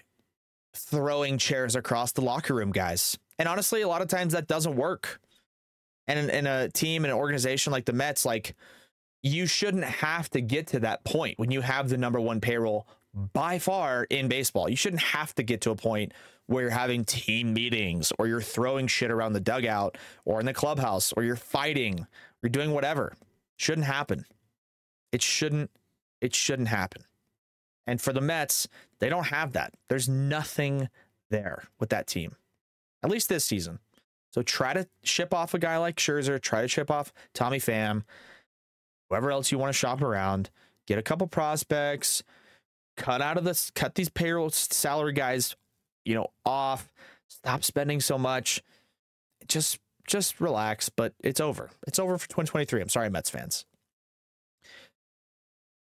throwing 0.76 1.38
chairs 1.38 1.76
across 1.76 2.11
the 2.11 2.21
locker 2.21 2.53
room 2.53 2.71
guys. 2.71 3.17
And 3.39 3.47
honestly, 3.47 3.82
a 3.82 3.88
lot 3.88 4.01
of 4.01 4.07
times 4.07 4.34
that 4.34 4.47
doesn't 4.47 4.76
work. 4.76 5.19
And 6.07 6.19
in, 6.19 6.30
in 6.30 6.47
a 6.47 6.69
team 6.69 7.03
and 7.03 7.11
an 7.11 7.17
organization 7.17 7.71
like 7.71 7.86
the 7.86 7.93
Mets, 7.93 8.26
like 8.26 8.55
you 9.23 9.47
shouldn't 9.47 9.86
have 9.86 10.30
to 10.32 10.41
get 10.41 10.67
to 10.67 10.80
that 10.82 11.03
point 11.03 11.39
when 11.39 11.51
you 11.51 11.61
have 11.61 11.89
the 11.89 11.97
number 11.97 12.19
one 12.19 12.39
payroll 12.39 12.88
by 13.34 13.57
far 13.59 14.03
in 14.09 14.28
baseball. 14.28 14.69
You 14.69 14.76
shouldn't 14.76 15.01
have 15.01 15.34
to 15.36 15.43
get 15.43 15.61
to 15.61 15.71
a 15.71 15.76
point 15.76 16.13
where 16.47 16.63
you're 16.63 16.71
having 16.71 17.03
team 17.05 17.53
meetings 17.53 18.13
or 18.19 18.28
you're 18.28 18.41
throwing 18.41 18.88
shit 18.88 19.09
around 19.09 19.34
the 19.34 19.39
dugout 19.39 19.97
or 20.26 20.39
in 20.39 20.45
the 20.45 20.53
clubhouse 20.53 21.11
or 21.13 21.23
you're 21.23 21.36
fighting, 21.36 22.01
or 22.01 22.07
you're 22.43 22.49
doing 22.49 22.71
whatever. 22.71 23.13
Shouldn't 23.57 23.88
happen. 23.88 24.26
It 25.11 25.21
shouldn't 25.21 25.71
it 26.21 26.36
shouldn't 26.36 26.69
happen. 26.69 27.03
And 27.88 28.01
for 28.01 28.13
the 28.13 28.21
Mets, 28.21 28.67
they 29.00 29.10
don't 29.10 29.28
have 29.28 29.54
that. 29.54 29.74
There's 29.89 30.08
nothing 30.10 30.89
there 31.30 31.64
with 31.80 31.89
that 31.89 32.08
team. 32.08 32.36
At 33.04 33.10
least 33.10 33.30
this 33.30 33.46
season. 33.46 33.80
So 34.32 34.41
try 34.41 34.74
to 34.74 34.88
ship 35.04 35.34
off 35.34 35.54
a 35.54 35.60
guy 35.60 35.78
like 35.78 35.96
Scherzer, 35.96 36.41
try 36.41 36.62
to 36.62 36.68
ship 36.68 36.91
off 36.91 37.14
Tommy 37.34 37.60
Pham, 37.60 38.04
whoever 39.10 39.32
else 39.32 39.52
you 39.52 39.58
want 39.58 39.70
to 39.70 39.78
shop 39.78 40.02
around, 40.02 40.50
get 40.88 40.98
a 40.98 41.02
couple 41.02 41.28
prospects, 41.28 42.24
cut 42.98 43.22
out 43.22 43.38
of 43.38 43.43
this, 43.43 43.72
cut 43.72 43.96
these 43.96 44.10
payroll 44.10 44.50
salary 44.50 45.14
guys, 45.14 45.56
you 46.04 46.16
know, 46.16 46.28
off. 46.46 46.91
Stop 47.28 47.64
spending 47.64 48.00
so 48.00 48.18
much. 48.18 48.62
Just, 49.48 49.80
just 50.08 50.41
relax. 50.41 50.89
But 50.89 51.14
it's 51.24 51.39
over. 51.39 51.70
It's 51.88 52.00
over 52.00 52.18
for 52.18 52.28
2023. 52.28 52.82
I'm 52.82 52.89
sorry, 52.89 53.10
Mets 53.10 53.30
fans. 53.30 53.66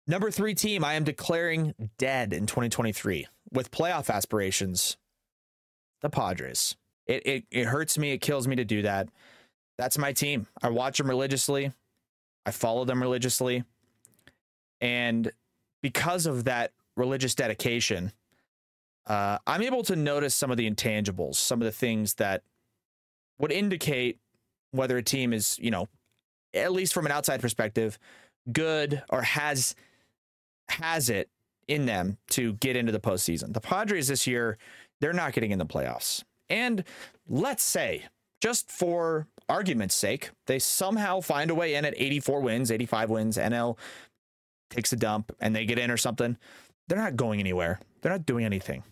Number 0.07 0.31
three 0.31 0.55
team, 0.55 0.85
I 0.85 0.95
am 0.95 1.05
declaring 1.05 1.75
dead 1.97 2.33
in 2.33 2.47
2023 2.47 3.27
with 3.53 3.71
playoff 3.71 4.11
aspirations. 4.11 4.97
The 6.01 6.11
Padres. 6.11 6.77
It, 7.07 7.27
it 7.27 7.45
it 7.51 7.65
hurts 7.67 7.97
me. 7.97 8.13
It 8.13 8.21
kills 8.21 8.49
me 8.49 8.57
to 8.57 8.65
do 8.65 8.83
that. 8.83 9.09
That's 9.79 9.99
my 9.99 10.13
team. 10.13 10.47
I 10.61 10.71
watch 10.71 10.99
them 10.99 11.09
religiously. 11.09 11.73
I 12.45 12.51
follow 12.51 12.85
them 12.85 13.01
religiously. 13.01 13.65
And 14.81 15.31
because 15.83 16.27
of 16.27 16.45
that 16.45 16.73
religious 16.97 17.35
dedication, 17.35 18.13
uh, 19.07 19.39
I'm 19.47 19.63
able 19.63 19.83
to 19.85 19.97
notice 19.97 20.35
some 20.35 20.51
of 20.51 20.57
the 20.57 20.69
intangibles, 20.69 21.37
some 21.37 21.61
of 21.61 21.65
the 21.65 21.73
things 21.73 22.15
that 22.15 22.43
would 23.39 23.53
indicate 23.53 24.19
whether 24.73 24.97
a 24.97 25.03
team 25.03 25.33
is, 25.33 25.59
you 25.61 25.71
know, 25.71 25.89
at 26.55 26.73
least 26.73 26.93
from 26.93 27.07
an 27.07 27.13
outside 27.13 27.41
perspective, 27.41 27.99
good 28.53 29.03
or 29.09 29.23
has 29.23 29.75
has 30.81 31.11
it 31.11 31.29
in 31.69 31.87
them 31.87 32.19
to 32.31 32.55
get 32.55 32.77
into 32.77 32.93
the 32.93 33.01
postseason. 33.01 33.53
The 33.53 33.61
Padres 33.61 34.09
this 34.09 34.27
year, 34.27 34.59
they're 35.01 35.13
not 35.13 35.33
getting 35.33 35.51
in 35.51 35.59
the 35.59 35.67
playoffs. 35.67 36.23
And 36.49 36.85
let's 37.29 37.63
say, 37.63 38.05
just 38.41 38.71
for 38.71 39.27
argument's 39.49 39.95
sake, 39.95 40.31
they 40.47 40.59
somehow 40.59 41.21
find 41.21 41.51
a 41.51 41.55
way 41.55 41.75
in 41.75 41.85
at 41.85 41.95
84 41.97 42.41
wins, 42.41 42.71
85 42.71 43.11
wins, 43.11 43.37
NL 43.39 43.79
takes 44.71 44.93
a 44.93 44.97
dump 44.97 45.33
and 45.41 45.55
they 45.55 45.65
get 45.65 45.79
in 45.79 45.91
or 45.91 45.97
something. 45.97 46.37
They're 46.89 46.99
not 46.99 47.17
going 47.17 47.41
anywhere. 47.41 47.79
They're 48.01 48.13
not 48.13 48.27
doing 48.27 48.45
anything. 48.45 48.83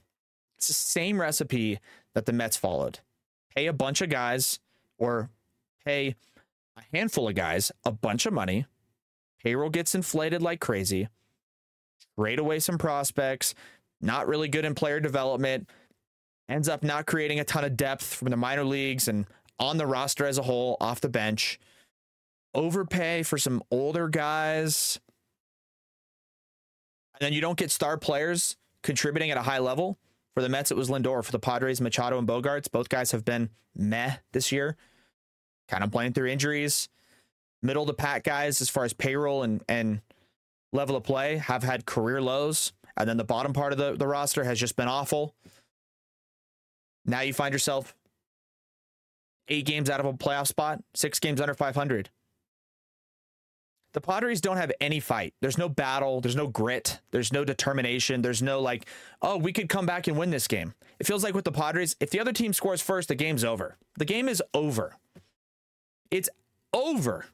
It's 0.56 0.68
the 0.68 0.74
same 0.74 1.20
recipe 1.20 1.80
that 2.14 2.26
the 2.26 2.32
Mets 2.32 2.56
followed. 2.56 3.00
Pay 3.54 3.66
a 3.66 3.72
bunch 3.72 4.00
of 4.00 4.10
guys 4.10 4.60
or 4.98 5.30
pay 5.84 6.14
a 6.76 6.96
handful 6.96 7.28
of 7.28 7.34
guys 7.34 7.72
a 7.84 7.92
bunch 7.92 8.26
of 8.26 8.32
money. 8.32 8.66
Payroll 9.42 9.70
gets 9.70 9.94
inflated 9.94 10.42
like 10.42 10.60
crazy. 10.60 11.08
Trade 12.20 12.38
away 12.38 12.58
some 12.58 12.76
prospects, 12.76 13.54
not 14.02 14.28
really 14.28 14.46
good 14.46 14.66
in 14.66 14.74
player 14.74 15.00
development, 15.00 15.70
ends 16.50 16.68
up 16.68 16.82
not 16.82 17.06
creating 17.06 17.40
a 17.40 17.44
ton 17.44 17.64
of 17.64 17.78
depth 17.78 18.04
from 18.12 18.28
the 18.28 18.36
minor 18.36 18.62
leagues 18.62 19.08
and 19.08 19.24
on 19.58 19.78
the 19.78 19.86
roster 19.86 20.26
as 20.26 20.36
a 20.36 20.42
whole, 20.42 20.76
off 20.82 21.00
the 21.00 21.08
bench. 21.08 21.58
Overpay 22.54 23.22
for 23.22 23.38
some 23.38 23.62
older 23.70 24.06
guys. 24.06 25.00
And 27.14 27.24
then 27.24 27.32
you 27.32 27.40
don't 27.40 27.56
get 27.56 27.70
star 27.70 27.96
players 27.96 28.54
contributing 28.82 29.30
at 29.30 29.38
a 29.38 29.42
high 29.42 29.58
level. 29.58 29.96
For 30.34 30.42
the 30.42 30.50
Mets, 30.50 30.70
it 30.70 30.76
was 30.76 30.90
Lindor. 30.90 31.24
For 31.24 31.32
the 31.32 31.38
Padres, 31.38 31.80
Machado 31.80 32.18
and 32.18 32.28
Bogaerts. 32.28 32.70
Both 32.70 32.90
guys 32.90 33.12
have 33.12 33.24
been 33.24 33.48
meh 33.74 34.16
this 34.32 34.52
year, 34.52 34.76
kind 35.68 35.82
of 35.82 35.90
playing 35.90 36.12
through 36.12 36.28
injuries. 36.28 36.90
Middle 37.62 37.86
to 37.86 37.94
pack 37.94 38.24
guys, 38.24 38.60
as 38.60 38.68
far 38.68 38.84
as 38.84 38.92
payroll 38.92 39.42
and, 39.42 39.64
and 39.70 40.02
level 40.72 40.96
of 40.96 41.04
play, 41.04 41.36
have 41.36 41.62
had 41.62 41.86
career 41.86 42.20
lows. 42.20 42.72
And 42.96 43.08
then 43.08 43.16
the 43.16 43.24
bottom 43.24 43.52
part 43.52 43.72
of 43.72 43.78
the, 43.78 43.94
the 43.96 44.06
roster 44.06 44.44
has 44.44 44.58
just 44.58 44.76
been 44.76 44.88
awful. 44.88 45.34
Now 47.06 47.20
you 47.20 47.32
find 47.32 47.52
yourself 47.52 47.94
eight 49.48 49.64
games 49.66 49.90
out 49.90 50.00
of 50.00 50.06
a 50.06 50.12
playoff 50.12 50.46
spot, 50.46 50.82
six 50.94 51.18
games 51.18 51.40
under 51.40 51.54
500. 51.54 52.10
The 53.92 54.00
Padres 54.00 54.40
don't 54.40 54.56
have 54.56 54.70
any 54.80 55.00
fight. 55.00 55.34
There's 55.40 55.58
no 55.58 55.68
battle. 55.68 56.20
There's 56.20 56.36
no 56.36 56.46
grit. 56.46 57.00
There's 57.10 57.32
no 57.32 57.44
determination. 57.44 58.22
There's 58.22 58.42
no 58.42 58.60
like, 58.60 58.86
oh, 59.20 59.36
we 59.36 59.52
could 59.52 59.68
come 59.68 59.84
back 59.84 60.06
and 60.06 60.16
win 60.16 60.30
this 60.30 60.46
game. 60.46 60.74
It 61.00 61.06
feels 61.06 61.24
like 61.24 61.34
with 61.34 61.44
the 61.44 61.52
Padres, 61.52 61.96
if 61.98 62.10
the 62.10 62.20
other 62.20 62.32
team 62.32 62.52
scores 62.52 62.80
first, 62.80 63.08
the 63.08 63.16
game's 63.16 63.42
over. 63.42 63.76
The 63.96 64.04
game 64.04 64.28
is 64.28 64.42
over. 64.54 64.94
It's 66.10 66.28
over. 66.72 67.26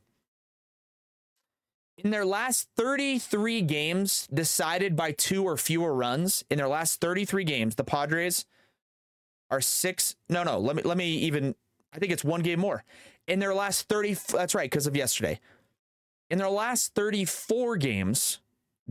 In 1.98 2.10
their 2.10 2.26
last 2.26 2.68
33 2.76 3.62
games 3.62 4.28
decided 4.32 4.96
by 4.96 5.12
two 5.12 5.44
or 5.44 5.56
fewer 5.56 5.94
runs, 5.94 6.44
in 6.50 6.58
their 6.58 6.68
last 6.68 7.00
33 7.00 7.44
games, 7.44 7.74
the 7.74 7.84
Padres 7.84 8.44
are 9.50 9.60
six. 9.60 10.16
No, 10.28 10.42
no, 10.42 10.58
let 10.58 10.76
me 10.76 10.82
let 10.82 10.96
me 10.96 11.08
even 11.18 11.54
I 11.92 11.98
think 11.98 12.12
it's 12.12 12.24
one 12.24 12.42
game 12.42 12.60
more. 12.60 12.84
In 13.26 13.38
their 13.38 13.54
last 13.54 13.88
30 13.88 14.14
that's 14.32 14.54
right, 14.54 14.70
because 14.70 14.86
of 14.86 14.96
yesterday 14.96 15.40
in 16.30 16.38
their 16.38 16.50
last 16.50 16.94
34 16.94 17.76
games 17.76 18.40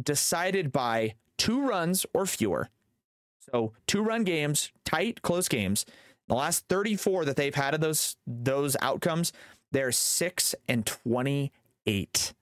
decided 0.01 0.71
by 0.71 1.15
two 1.37 1.67
runs 1.67 2.05
or 2.13 2.25
fewer. 2.25 2.69
So 3.39 3.73
two 3.87 4.01
run 4.01 4.23
games, 4.23 4.71
tight, 4.85 5.21
close 5.21 5.47
games. 5.47 5.85
The 6.27 6.35
last 6.35 6.65
34 6.69 7.25
that 7.25 7.35
they've 7.35 7.53
had 7.53 7.73
of 7.73 7.81
those 7.81 8.15
those 8.25 8.75
outcomes, 8.81 9.31
they're 9.71 9.91
six 9.91 10.55
and 10.67 10.85
28. 10.85 12.33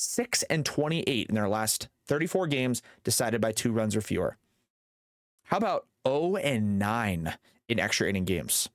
Six 0.00 0.44
and 0.44 0.64
28 0.64 1.26
in 1.28 1.34
their 1.34 1.48
last 1.48 1.88
34 2.06 2.46
games 2.46 2.82
decided 3.02 3.40
by 3.40 3.50
two 3.50 3.72
runs 3.72 3.96
or 3.96 4.00
fewer. 4.00 4.36
How 5.46 5.56
about 5.56 5.88
0 6.06 6.36
and 6.36 6.78
9 6.78 7.34
in 7.68 7.80
extra 7.80 8.08
inning 8.08 8.24
games? 8.24 8.68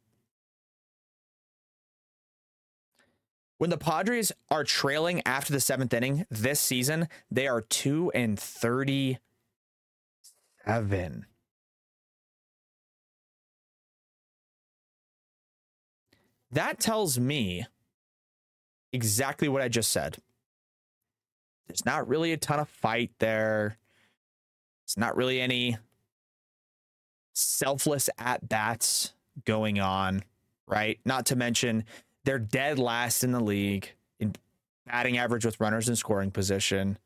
When 3.58 3.70
the 3.70 3.78
Padres 3.78 4.34
are 4.52 4.66
trailing 4.66 5.22
after 5.26 5.54
the 5.54 5.62
seventh 5.62 5.94
inning 5.94 6.26
this 6.30 6.60
season, 6.60 7.08
they 7.32 7.48
are 7.48 7.62
2 7.62 8.12
and 8.14 8.38
37. 8.38 9.20
That 16.52 16.80
tells 16.82 17.18
me 17.18 17.66
exactly 18.92 19.48
what 19.48 19.62
I 19.62 19.70
just 19.70 19.90
said. 19.90 20.18
There's 21.68 21.86
not 21.86 22.08
really 22.08 22.34
a 22.34 22.38
ton 22.38 22.60
of 22.60 22.70
fight 22.70 23.12
there. 23.20 23.78
It's 24.86 24.98
not 24.98 25.16
really 25.16 25.40
any 25.40 25.78
selfless 27.34 28.10
at 28.18 28.48
bats 28.48 29.14
going 29.46 29.80
on, 29.80 30.24
right? 30.68 31.00
Not 31.06 31.26
to 31.28 31.36
mention 31.36 31.86
they're 32.26 32.40
dead 32.40 32.80
last 32.80 33.24
in 33.24 33.32
the 33.32 33.40
league 33.40 33.90
in 34.20 34.36
batting 34.86 35.18
average 35.18 35.46
with 35.46 35.60
runners 35.60 35.90
in 35.90 35.96
scoring 35.96 36.32
position. 36.32 36.98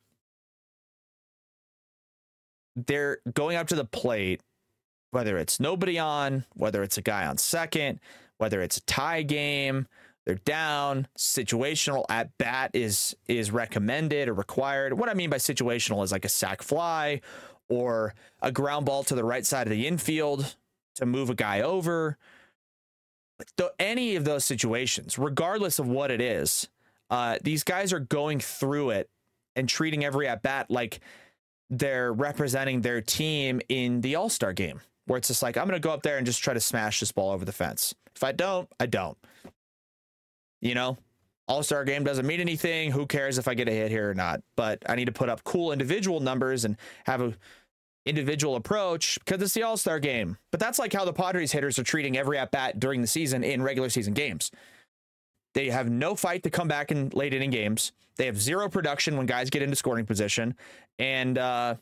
They're 2.76 3.20
going 3.34 3.58
up 3.58 3.68
to 3.70 3.76
the 3.76 3.86
plate, 3.86 4.42
whether 5.12 5.38
it's 5.38 5.60
nobody 5.60 5.98
on, 5.98 6.46
whether 6.54 6.84
it's 6.84 6.98
a 6.98 7.02
guy 7.02 7.26
on 7.26 7.38
second, 7.38 8.00
whether 8.38 8.62
it's 8.62 8.78
a 8.78 8.82
tie 8.82 9.24
game, 9.24 9.88
they're 10.28 10.36
down. 10.36 11.08
Situational 11.18 12.06
at 12.10 12.38
bat 12.38 12.72
is 12.74 13.16
is 13.28 13.50
recommended 13.50 14.28
or 14.28 14.34
required. 14.34 14.94
What 14.94 15.10
I 15.10 15.14
mean 15.14 15.30
by 15.30 15.38
situational 15.38 16.04
is 16.04 16.12
like 16.12 16.26
a 16.26 16.30
sac 16.30 16.62
fly 16.62 17.22
or 17.70 18.14
a 18.42 18.52
ground 18.52 18.86
ball 18.86 19.04
to 19.06 19.16
the 19.16 19.24
right 19.24 19.46
side 19.46 19.68
of 19.68 19.72
the 19.72 19.88
infield 19.88 20.56
to 20.96 21.06
move 21.06 21.30
a 21.30 21.36
guy 21.36 21.62
over 21.62 22.18
th- 23.58 23.70
any 23.80 24.16
of 24.16 24.26
those 24.26 24.46
situations, 24.46 25.18
regardless 25.18 25.80
of 25.80 25.88
what 25.88 26.12
it 26.12 26.22
is, 26.22 26.70
uh, 27.10 27.38
these 27.44 27.64
guys 27.64 27.94
are 27.94 28.00
going 28.00 28.40
through 28.40 28.92
it 28.92 29.10
and 29.56 29.70
treating 29.70 30.04
every 30.04 30.28
at 30.28 30.44
bat 30.44 30.70
like 30.70 31.00
they're 31.70 32.14
representing 32.14 32.82
their 32.82 33.02
team 33.02 33.62
in 33.70 34.02
the 34.02 34.16
All 34.16 34.30
Star 34.30 34.54
game, 34.54 34.82
where 35.06 35.18
it's 35.18 35.28
just 35.28 35.42
like, 35.42 35.58
I'm 35.58 35.68
going 35.68 35.82
to 35.82 35.86
go 35.86 35.94
up 35.94 36.04
there 36.04 36.18
and 36.18 36.26
just 36.26 36.44
try 36.44 36.54
to 36.54 36.60
smash 36.60 37.00
this 37.00 37.12
ball 37.12 37.32
over 37.32 37.46
the 37.46 37.52
fence. 37.52 37.94
If 38.16 38.24
I 38.24 38.32
don't, 38.32 38.70
I 38.80 38.86
don't. 38.88 39.18
You 40.62 40.76
know, 40.76 40.98
All 41.48 41.64
Star 41.64 41.84
game 41.84 42.04
doesn't 42.04 42.26
mean 42.26 42.40
anything. 42.40 42.92
Who 42.92 43.06
cares 43.06 43.38
if 43.38 43.48
I 43.48 43.54
get 43.54 43.68
a 43.68 43.72
hit 43.72 43.92
here 43.92 44.10
or 44.10 44.14
not? 44.14 44.42
But 44.56 44.84
I 44.88 44.96
need 44.96 45.06
to 45.06 45.12
put 45.12 45.30
up 45.30 45.44
cool 45.44 45.72
individual 45.72 46.20
numbers 46.20 46.66
and 46.66 46.78
have 47.06 47.22
a 47.22 47.34
individual 48.06 48.56
approach 48.56 49.20
because 49.20 49.42
it's 49.42 49.54
the 49.54 49.64
All 49.64 49.78
Star 49.78 50.00
game. 50.00 50.38
But 50.52 50.60
that's 50.60 50.80
like 50.80 50.94
how 50.94 51.06
the 51.06 51.14
Padres 51.14 51.52
hitters 51.52 51.78
are 51.78 51.84
treating 51.84 52.18
every 52.18 52.38
at 52.38 52.52
bat 52.52 52.80
during 52.80 53.02
the 53.02 53.08
season 53.08 53.44
in 53.44 53.62
regular 53.62 53.90
season 53.90 54.14
games. 54.14 54.52
They 55.54 55.70
have 55.70 55.90
no 55.90 56.16
fight 56.16 56.44
to 56.44 56.50
come 56.50 56.68
back 56.68 56.92
in 56.92 57.10
late 57.10 57.34
inning 57.34 57.50
games. 57.50 57.92
They 58.18 58.26
have 58.26 58.40
zero 58.40 58.70
production 58.70 59.18
when 59.18 59.26
guys 59.26 59.50
get 59.50 59.62
into 59.62 59.76
scoring 59.76 60.06
position. 60.06 60.56
And 61.00 61.38
uh, 61.38 61.76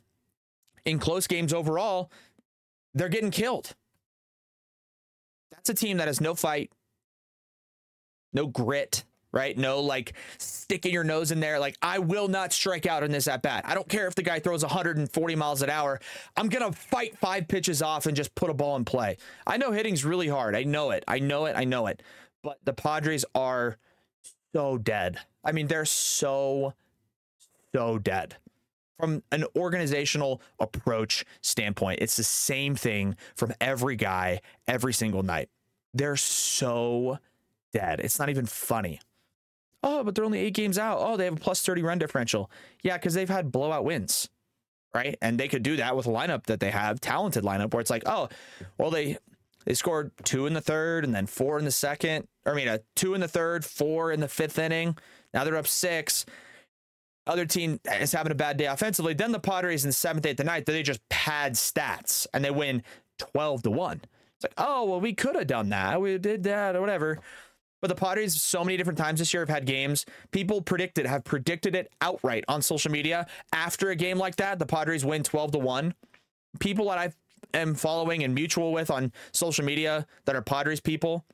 in 0.85 0.99
close 0.99 1.27
games 1.27 1.53
overall, 1.53 2.11
they're 2.93 3.09
getting 3.09 3.31
killed. 3.31 3.73
That's 5.51 5.69
a 5.69 5.73
team 5.73 5.97
that 5.97 6.07
has 6.07 6.21
no 6.21 6.35
fight, 6.35 6.71
no 8.35 8.47
grit, 8.47 9.03
right? 9.31 9.57
No, 9.57 9.79
like 9.79 10.13
sticking 10.37 10.93
your 10.93 11.03
nose 11.03 11.31
in 11.31 11.39
there. 11.39 11.57
Like, 11.57 11.77
I 11.81 11.99
will 11.99 12.27
not 12.27 12.53
strike 12.53 12.85
out 12.85 13.03
in 13.03 13.11
this 13.11 13.27
at 13.27 13.41
bat. 13.41 13.63
I 13.65 13.73
don't 13.73 13.89
care 13.89 14.07
if 14.07 14.15
the 14.15 14.23
guy 14.23 14.39
throws 14.39 14.61
140 14.61 15.35
miles 15.35 15.61
an 15.61 15.69
hour. 15.69 15.99
I'm 16.37 16.49
going 16.49 16.71
to 16.71 16.77
fight 16.77 17.17
five 17.17 17.47
pitches 17.47 17.81
off 17.81 18.05
and 18.05 18.15
just 18.15 18.35
put 18.35 18.49
a 18.49 18.53
ball 18.53 18.75
in 18.75 18.85
play. 18.85 19.17
I 19.47 19.57
know 19.57 19.71
hitting's 19.71 20.05
really 20.05 20.27
hard. 20.27 20.55
I 20.55 20.63
know 20.63 20.91
it. 20.91 21.03
I 21.07 21.19
know 21.19 21.45
it. 21.45 21.55
I 21.55 21.63
know 21.63 21.87
it. 21.87 22.03
But 22.43 22.59
the 22.63 22.73
Padres 22.73 23.25
are 23.33 23.77
so 24.53 24.77
dead. 24.77 25.17
I 25.43 25.51
mean, 25.51 25.67
they're 25.67 25.85
so, 25.85 26.73
so 27.73 27.97
dead. 27.97 28.35
From 28.99 29.23
an 29.33 29.43
organizational 29.57 30.41
approach 30.59 31.25
standpoint, 31.41 31.99
it's 32.01 32.15
the 32.15 32.23
same 32.23 32.75
thing 32.75 33.17
from 33.35 33.53
every 33.59 33.97
guy 33.97 34.39
every 34.67 34.93
single 34.93 35.23
night. 35.23 35.49
They're 35.93 36.15
so 36.15 37.19
dead. 37.75 37.99
It's 37.99 38.19
not 38.19 38.29
even 38.29 38.45
funny 38.45 38.99
oh, 39.85 40.03
but 40.03 40.15
they're 40.15 40.25
only 40.25 40.39
eight 40.39 40.53
games 40.53 40.77
out. 40.77 40.97
Oh, 40.99 41.15
they 41.15 41.25
have 41.25 41.35
a 41.35 41.39
plus 41.39 41.61
30 41.61 41.83
run 41.83 41.99
differential. 41.99 42.51
Yeah, 42.81 42.97
because 42.97 43.13
they've 43.13 43.29
had 43.29 43.51
blowout 43.51 43.85
wins, 43.85 44.27
right? 44.93 45.15
And 45.21 45.39
they 45.39 45.47
could 45.47 45.63
do 45.63 45.77
that 45.77 45.95
with 45.95 46.07
a 46.07 46.09
lineup 46.09 46.47
that 46.47 46.59
they 46.59 46.71
have, 46.71 46.99
talented 46.99 47.43
lineup, 47.43 47.73
where 47.73 47.81
it's 47.81 47.91
like, 47.91 48.03
oh, 48.05 48.27
well, 48.77 48.89
they 48.89 49.17
they 49.65 49.73
scored 49.73 50.11
two 50.23 50.45
in 50.47 50.53
the 50.53 50.61
third 50.61 51.05
and 51.05 51.15
then 51.15 51.27
four 51.27 51.57
in 51.57 51.65
the 51.65 51.71
second. 51.71 52.27
Or 52.45 52.53
I 52.53 52.55
mean, 52.55 52.67
a 52.67 52.81
two 52.95 53.13
in 53.13 53.21
the 53.21 53.27
third, 53.27 53.63
four 53.63 54.11
in 54.11 54.19
the 54.19 54.27
fifth 54.27 54.59
inning. 54.59 54.97
Now 55.33 55.43
they're 55.43 55.55
up 55.55 55.67
six. 55.67 56.25
Other 57.27 57.45
team 57.47 57.79
is 57.99 58.11
having 58.11 58.31
a 58.31 58.35
bad 58.35 58.57
day 58.57 58.65
offensively. 58.65 59.15
Then 59.15 59.31
the 59.31 59.39
Padres 59.39 59.83
in 59.83 59.89
the 59.89 59.93
seventh, 59.93 60.27
eighth, 60.27 60.39
and 60.39 60.45
ninth, 60.45 60.65
they 60.65 60.83
just 60.83 61.07
pad 61.09 61.53
stats 61.53 62.27
and 62.35 62.45
they 62.45 62.51
win 62.51 62.83
12 63.17 63.63
to 63.63 63.71
1. 63.71 64.01
It's 64.35 64.43
like, 64.43 64.53
oh, 64.59 64.85
well, 64.85 65.01
we 65.01 65.13
could 65.13 65.35
have 65.35 65.47
done 65.47 65.69
that. 65.69 65.99
We 65.99 66.19
did 66.19 66.43
that 66.43 66.75
or 66.75 66.81
whatever. 66.81 67.19
But 67.81 67.89
the 67.89 67.95
Padres, 67.95 68.41
so 68.41 68.63
many 68.63 68.77
different 68.77 68.97
times 68.97 69.19
this 69.19 69.33
year, 69.33 69.41
have 69.41 69.49
had 69.49 69.65
games. 69.65 70.05
People 70.31 70.61
predicted, 70.61 71.05
have 71.05 71.23
predicted 71.23 71.75
it 71.75 71.91
outright 72.01 72.43
on 72.47 72.61
social 72.61 72.91
media. 72.91 73.27
After 73.53 73.89
a 73.91 73.95
game 73.95 74.17
like 74.17 74.37
that, 74.37 74.59
the 74.59 74.65
Padres 74.65 75.05
win 75.05 75.23
12 75.23 75.51
to 75.51 75.59
1. 75.59 75.93
People 76.59 76.89
that 76.89 76.97
I 76.97 77.13
am 77.53 77.75
following 77.75 78.23
and 78.23 78.33
mutual 78.33 78.71
with 78.71 78.89
on 78.89 79.11
social 79.33 79.65
media 79.65 80.07
that 80.25 80.35
are 80.35 80.41
Padres 80.41 80.79
people, 80.79 81.25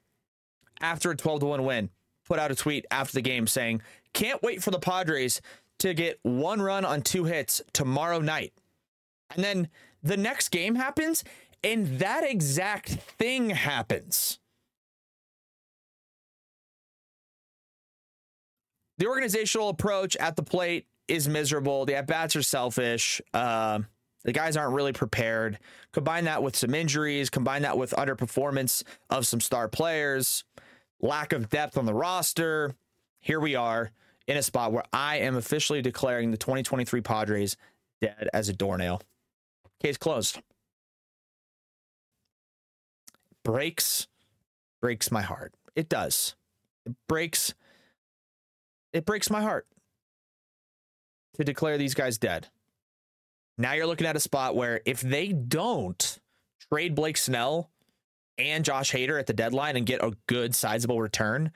after 0.81 1.11
a 1.11 1.15
12 1.15 1.41
to 1.41 1.45
1 1.45 1.63
win, 1.63 1.89
put 2.27 2.39
out 2.39 2.51
a 2.51 2.55
tweet 2.55 2.85
after 2.91 3.13
the 3.13 3.21
game 3.21 3.47
saying, 3.47 3.81
Can't 4.13 4.41
wait 4.41 4.63
for 4.63 4.71
the 4.71 4.79
Padres 4.79 5.41
to 5.79 5.93
get 5.93 6.19
one 6.23 6.61
run 6.61 6.85
on 6.85 7.01
two 7.01 7.23
hits 7.23 7.61
tomorrow 7.73 8.19
night. 8.19 8.53
And 9.35 9.43
then 9.43 9.69
the 10.03 10.17
next 10.17 10.49
game 10.49 10.75
happens, 10.75 11.23
and 11.63 11.99
that 11.99 12.23
exact 12.23 12.89
thing 12.89 13.51
happens. 13.51 14.39
The 19.01 19.07
organizational 19.07 19.69
approach 19.69 20.15
at 20.17 20.35
the 20.35 20.43
plate 20.43 20.85
is 21.07 21.27
miserable. 21.27 21.87
The 21.87 21.95
at 21.95 22.05
bats 22.05 22.35
are 22.35 22.43
selfish. 22.43 23.19
Uh, 23.33 23.79
the 24.23 24.31
guys 24.31 24.55
aren't 24.55 24.75
really 24.75 24.93
prepared. 24.93 25.57
Combine 25.91 26.25
that 26.25 26.43
with 26.43 26.55
some 26.55 26.75
injuries, 26.75 27.31
combine 27.31 27.63
that 27.63 27.79
with 27.79 27.95
underperformance 27.97 28.83
of 29.09 29.25
some 29.25 29.41
star 29.41 29.67
players, 29.67 30.43
lack 30.99 31.33
of 31.33 31.49
depth 31.49 31.79
on 31.79 31.87
the 31.87 31.95
roster. 31.95 32.75
Here 33.19 33.39
we 33.39 33.55
are 33.55 33.89
in 34.27 34.37
a 34.37 34.43
spot 34.43 34.71
where 34.71 34.83
I 34.93 35.17
am 35.17 35.35
officially 35.35 35.81
declaring 35.81 36.29
the 36.29 36.37
2023 36.37 37.01
Padres 37.01 37.57
dead 38.01 38.29
as 38.35 38.49
a 38.49 38.53
doornail. 38.53 39.01
Case 39.81 39.97
closed. 39.97 40.39
Breaks, 43.43 44.05
breaks 44.79 45.11
my 45.11 45.23
heart. 45.23 45.55
It 45.75 45.89
does. 45.89 46.35
It 46.85 46.93
breaks 47.07 47.55
it 48.93 49.05
breaks 49.05 49.29
my 49.29 49.41
heart 49.41 49.67
to 51.37 51.43
declare 51.43 51.77
these 51.77 51.93
guys 51.93 52.17
dead. 52.17 52.47
Now 53.57 53.73
you're 53.73 53.87
looking 53.87 54.07
at 54.07 54.15
a 54.15 54.19
spot 54.19 54.55
where 54.55 54.81
if 54.85 55.01
they 55.01 55.29
don't 55.29 56.19
trade 56.71 56.95
Blake 56.95 57.17
Snell 57.17 57.69
and 58.37 58.65
Josh 58.65 58.91
Hader 58.91 59.19
at 59.19 59.27
the 59.27 59.33
deadline 59.33 59.77
and 59.77 59.85
get 59.85 60.03
a 60.03 60.13
good 60.27 60.55
sizable 60.55 60.99
return, 61.01 61.51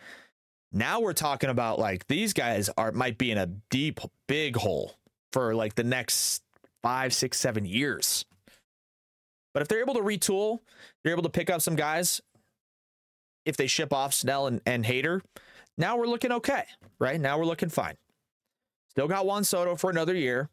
Now 0.71 0.99
we're 0.99 1.13
talking 1.13 1.49
about 1.49 1.79
like 1.79 2.05
these 2.07 2.33
guys 2.33 2.69
are 2.77 2.91
might 2.91 3.17
be 3.17 3.31
in 3.31 3.37
a 3.37 3.47
deep, 3.69 4.01
big 4.27 4.57
hole 4.57 4.93
for 5.31 5.55
like 5.55 5.75
the 5.75 5.85
next 5.85 6.43
five, 6.83 7.13
six, 7.13 7.39
seven 7.39 7.65
years. 7.65 8.25
But 9.53 9.61
if 9.61 9.69
they're 9.69 9.79
able 9.79 9.93
to 9.93 10.01
retool, 10.01 10.59
they're 11.03 11.13
able 11.13 11.23
to 11.23 11.29
pick 11.29 11.49
up 11.49 11.61
some 11.61 11.77
guys. 11.77 12.21
If 13.45 13.55
they 13.55 13.67
ship 13.67 13.93
off 13.93 14.13
Snell 14.13 14.47
and, 14.47 14.59
and 14.65 14.83
Hader, 14.83 15.21
now 15.77 15.97
we're 15.97 16.07
looking 16.07 16.31
okay, 16.31 16.63
right? 16.99 17.19
Now 17.19 17.37
we're 17.37 17.45
looking 17.45 17.69
fine. 17.69 17.95
Still 18.89 19.07
got 19.07 19.25
Juan 19.25 19.43
Soto 19.43 19.75
for 19.75 19.89
another 19.89 20.15
year. 20.15 20.49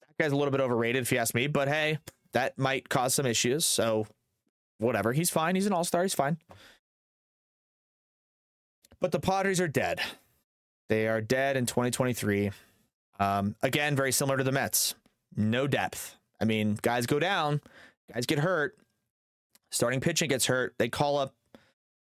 That 0.00 0.24
guy's 0.24 0.32
a 0.32 0.36
little 0.36 0.50
bit 0.50 0.60
overrated, 0.60 1.02
if 1.02 1.12
you 1.12 1.18
ask 1.18 1.34
me, 1.34 1.46
but 1.46 1.68
hey, 1.68 1.98
that 2.32 2.58
might 2.58 2.88
cause 2.88 3.14
some 3.14 3.26
issues. 3.26 3.64
So, 3.64 4.06
whatever. 4.78 5.12
He's 5.12 5.30
fine. 5.30 5.54
He's 5.54 5.66
an 5.66 5.72
all 5.72 5.84
star. 5.84 6.02
He's 6.02 6.14
fine. 6.14 6.38
But 9.00 9.12
the 9.12 9.20
Padres 9.20 9.60
are 9.60 9.68
dead. 9.68 10.00
They 10.88 11.06
are 11.06 11.20
dead 11.20 11.56
in 11.56 11.66
2023. 11.66 12.50
Um, 13.20 13.54
again, 13.62 13.94
very 13.94 14.12
similar 14.12 14.38
to 14.38 14.44
the 14.44 14.52
Mets. 14.52 14.94
No 15.36 15.66
depth. 15.66 16.16
I 16.40 16.44
mean, 16.44 16.78
guys 16.82 17.06
go 17.06 17.18
down, 17.18 17.60
guys 18.12 18.26
get 18.26 18.38
hurt. 18.38 18.76
Starting 19.70 20.00
pitching 20.00 20.28
gets 20.28 20.46
hurt. 20.46 20.74
They 20.78 20.88
call 20.88 21.18
up, 21.18 21.34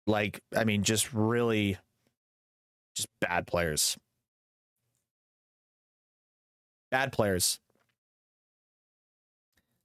like, 0.08 0.42
I 0.56 0.64
mean, 0.64 0.84
just 0.84 1.14
really, 1.14 1.78
just 2.96 3.08
bad 3.20 3.48
players. 3.48 3.98
Bad 6.92 7.12
players. 7.12 7.60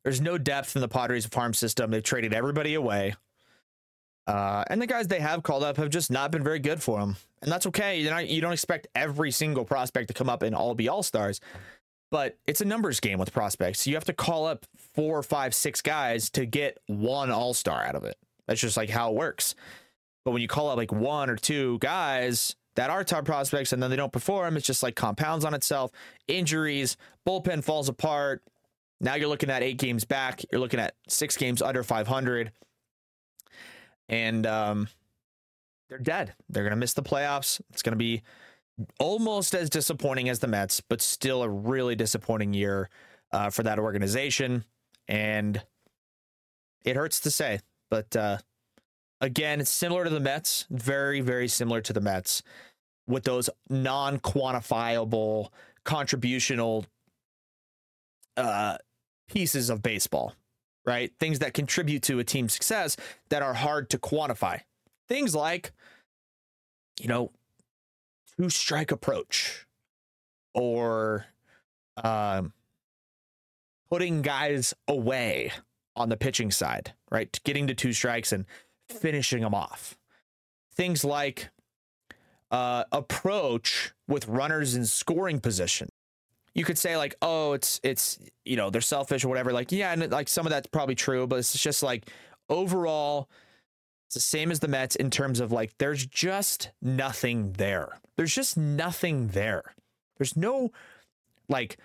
There's 0.04 0.20
no 0.20 0.38
depth 0.38 0.76
in 0.76 0.82
the 0.82 0.88
Padres 0.88 1.26
farm 1.26 1.54
system. 1.54 1.90
They've 1.90 2.02
traded 2.02 2.32
everybody 2.32 2.74
away. 2.74 3.14
Uh, 4.26 4.64
and 4.68 4.82
the 4.82 4.86
guys 4.86 5.06
they 5.06 5.20
have 5.20 5.42
called 5.42 5.62
up 5.62 5.76
have 5.76 5.90
just 5.90 6.10
not 6.10 6.32
been 6.32 6.42
very 6.42 6.58
good 6.58 6.82
for 6.82 6.98
them. 6.98 7.16
And 7.42 7.50
that's 7.50 7.66
okay. 7.66 8.02
Not, 8.02 8.28
you 8.28 8.40
don't 8.40 8.52
expect 8.52 8.88
every 8.94 9.30
single 9.30 9.64
prospect 9.64 10.08
to 10.08 10.14
come 10.14 10.28
up 10.28 10.42
and 10.42 10.54
all 10.54 10.74
be 10.74 10.88
all 10.88 11.02
stars, 11.02 11.40
but 12.10 12.36
it's 12.46 12.60
a 12.60 12.64
numbers 12.64 12.98
game 12.98 13.18
with 13.18 13.32
prospects. 13.32 13.86
You 13.86 13.94
have 13.94 14.04
to 14.06 14.12
call 14.12 14.46
up 14.46 14.66
four, 14.94 15.22
five, 15.22 15.54
six 15.54 15.80
guys 15.80 16.30
to 16.30 16.44
get 16.44 16.78
one 16.86 17.30
all 17.30 17.54
star 17.54 17.84
out 17.84 17.94
of 17.94 18.04
it. 18.04 18.16
That's 18.48 18.60
just 18.60 18.76
like 18.76 18.90
how 18.90 19.10
it 19.10 19.16
works. 19.16 19.54
But 20.26 20.32
when 20.32 20.42
you 20.42 20.48
call 20.48 20.68
out 20.68 20.76
like 20.76 20.90
one 20.90 21.30
or 21.30 21.36
two 21.36 21.78
guys 21.78 22.56
that 22.74 22.90
are 22.90 23.04
top 23.04 23.24
prospects 23.24 23.72
and 23.72 23.80
then 23.80 23.90
they 23.90 23.96
don't 23.96 24.10
perform, 24.10 24.56
it's 24.56 24.66
just 24.66 24.82
like 24.82 24.96
compounds 24.96 25.44
on 25.44 25.54
itself. 25.54 25.92
Injuries, 26.26 26.96
bullpen 27.24 27.62
falls 27.62 27.88
apart. 27.88 28.42
Now 29.00 29.14
you're 29.14 29.28
looking 29.28 29.50
at 29.50 29.62
eight 29.62 29.78
games 29.78 30.04
back. 30.04 30.42
You're 30.50 30.60
looking 30.60 30.80
at 30.80 30.96
six 31.06 31.36
games 31.36 31.62
under 31.62 31.84
500 31.84 32.50
and 34.08 34.46
um, 34.46 34.88
they're 35.88 35.98
dead. 35.98 36.34
They're 36.48 36.64
going 36.64 36.72
to 36.72 36.76
miss 36.76 36.94
the 36.94 37.04
playoffs. 37.04 37.60
It's 37.70 37.82
going 37.82 37.92
to 37.92 37.96
be 37.96 38.24
almost 38.98 39.54
as 39.54 39.70
disappointing 39.70 40.28
as 40.28 40.40
the 40.40 40.48
Mets, 40.48 40.80
but 40.80 41.00
still 41.00 41.44
a 41.44 41.48
really 41.48 41.94
disappointing 41.94 42.52
year 42.52 42.90
uh, 43.30 43.50
for 43.50 43.62
that 43.62 43.78
organization. 43.78 44.64
And 45.06 45.62
it 46.84 46.96
hurts 46.96 47.20
to 47.20 47.30
say, 47.30 47.60
but 47.90 48.16
uh, 48.16 48.38
again, 49.20 49.60
it's 49.60 49.70
similar 49.70 50.04
to 50.04 50.10
the 50.10 50.20
Mets, 50.20 50.66
very, 50.70 51.20
very 51.20 51.48
similar 51.48 51.80
to 51.82 51.92
the 51.92 52.00
Mets 52.00 52.42
with 53.06 53.24
those 53.24 53.48
non 53.68 54.18
quantifiable 54.18 55.50
contributional 55.84 56.84
uh, 58.36 58.76
pieces 59.28 59.70
of 59.70 59.82
baseball 59.82 60.34
right? 60.86 61.12
Things 61.18 61.40
that 61.40 61.52
contribute 61.52 62.02
to 62.04 62.20
a 62.20 62.24
team's 62.24 62.54
success 62.54 62.96
that 63.28 63.42
are 63.42 63.54
hard 63.54 63.90
to 63.90 63.98
quantify. 63.98 64.60
Things 65.08 65.34
like, 65.34 65.72
you 67.00 67.08
know, 67.08 67.32
two 68.38 68.48
strike 68.48 68.92
approach 68.92 69.66
or 70.54 71.26
um, 72.02 72.52
putting 73.90 74.22
guys 74.22 74.72
away 74.88 75.52
on 75.96 76.08
the 76.08 76.16
pitching 76.16 76.50
side, 76.50 76.92
right? 77.10 77.38
Getting 77.44 77.66
to 77.66 77.74
two 77.74 77.92
strikes 77.92 78.32
and 78.32 78.46
finishing 78.88 79.42
them 79.42 79.54
off. 79.54 79.96
Things 80.74 81.04
like 81.04 81.50
uh, 82.50 82.84
approach 82.92 83.92
with 84.06 84.28
runners 84.28 84.74
in 84.74 84.86
scoring 84.86 85.40
position 85.40 85.88
you 86.56 86.64
could 86.64 86.78
say 86.78 86.96
like, 86.96 87.14
oh, 87.20 87.52
it's 87.52 87.78
it's 87.82 88.18
you 88.46 88.56
know 88.56 88.70
they're 88.70 88.80
selfish 88.80 89.22
or 89.24 89.28
whatever. 89.28 89.52
Like 89.52 89.70
yeah, 89.70 89.92
and 89.92 90.10
like 90.10 90.26
some 90.26 90.46
of 90.46 90.50
that's 90.50 90.66
probably 90.66 90.94
true, 90.94 91.26
but 91.26 91.38
it's 91.38 91.52
just 91.62 91.82
like 91.82 92.10
overall, 92.48 93.28
it's 94.06 94.14
the 94.14 94.20
same 94.20 94.50
as 94.50 94.60
the 94.60 94.66
Mets 94.66 94.96
in 94.96 95.10
terms 95.10 95.38
of 95.38 95.52
like 95.52 95.74
there's 95.76 96.06
just 96.06 96.70
nothing 96.80 97.52
there. 97.52 98.00
There's 98.16 98.34
just 98.34 98.56
nothing 98.56 99.28
there. 99.28 99.74
There's 100.16 100.34
no 100.34 100.72
like 101.46 101.76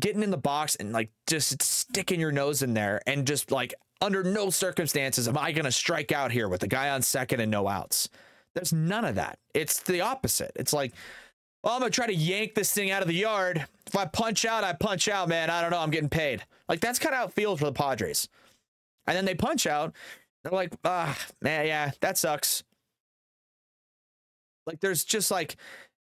getting 0.00 0.24
in 0.24 0.32
the 0.32 0.36
box 0.36 0.74
and 0.74 0.92
like 0.92 1.12
just 1.28 1.62
sticking 1.62 2.18
your 2.18 2.32
nose 2.32 2.60
in 2.60 2.74
there 2.74 3.00
and 3.06 3.24
just 3.24 3.52
like 3.52 3.72
under 4.00 4.22
no 4.22 4.50
circumstances 4.50 5.28
am 5.28 5.36
I 5.36 5.52
going 5.52 5.64
to 5.64 5.72
strike 5.72 6.12
out 6.12 6.30
here 6.30 6.48
with 6.48 6.62
a 6.62 6.68
guy 6.68 6.90
on 6.90 7.02
second 7.02 7.40
and 7.40 7.50
no 7.50 7.68
outs. 7.68 8.08
There's 8.54 8.72
none 8.72 9.04
of 9.04 9.16
that. 9.16 9.38
It's 9.54 9.80
the 9.80 10.00
opposite. 10.00 10.52
It's 10.56 10.72
like 10.72 10.92
well, 11.62 11.74
I'm 11.74 11.80
gonna 11.80 11.90
try 11.90 12.06
to 12.06 12.14
yank 12.14 12.54
this 12.54 12.72
thing 12.72 12.90
out 12.90 13.02
of 13.02 13.08
the 13.08 13.14
yard. 13.14 13.66
If 13.86 13.96
I 13.96 14.04
punch 14.04 14.44
out, 14.44 14.64
I 14.64 14.72
punch 14.72 15.08
out, 15.08 15.28
man. 15.28 15.50
I 15.50 15.60
don't 15.60 15.70
know. 15.70 15.78
I'm 15.78 15.90
getting 15.90 16.08
paid. 16.08 16.44
Like 16.68 16.80
that's 16.80 16.98
kind 16.98 17.14
of 17.14 17.18
how 17.18 17.26
it 17.26 17.32
feels 17.32 17.58
for 17.58 17.64
the 17.66 17.72
Padres. 17.72 18.28
And 19.06 19.16
then 19.16 19.24
they 19.24 19.34
punch 19.34 19.66
out. 19.66 19.94
They're 20.42 20.52
like, 20.52 20.72
ah, 20.84 21.18
man, 21.42 21.66
yeah, 21.66 21.90
that 22.00 22.16
sucks. 22.16 22.62
Like 24.66 24.80
there's 24.80 25.04
just 25.04 25.30
like 25.30 25.56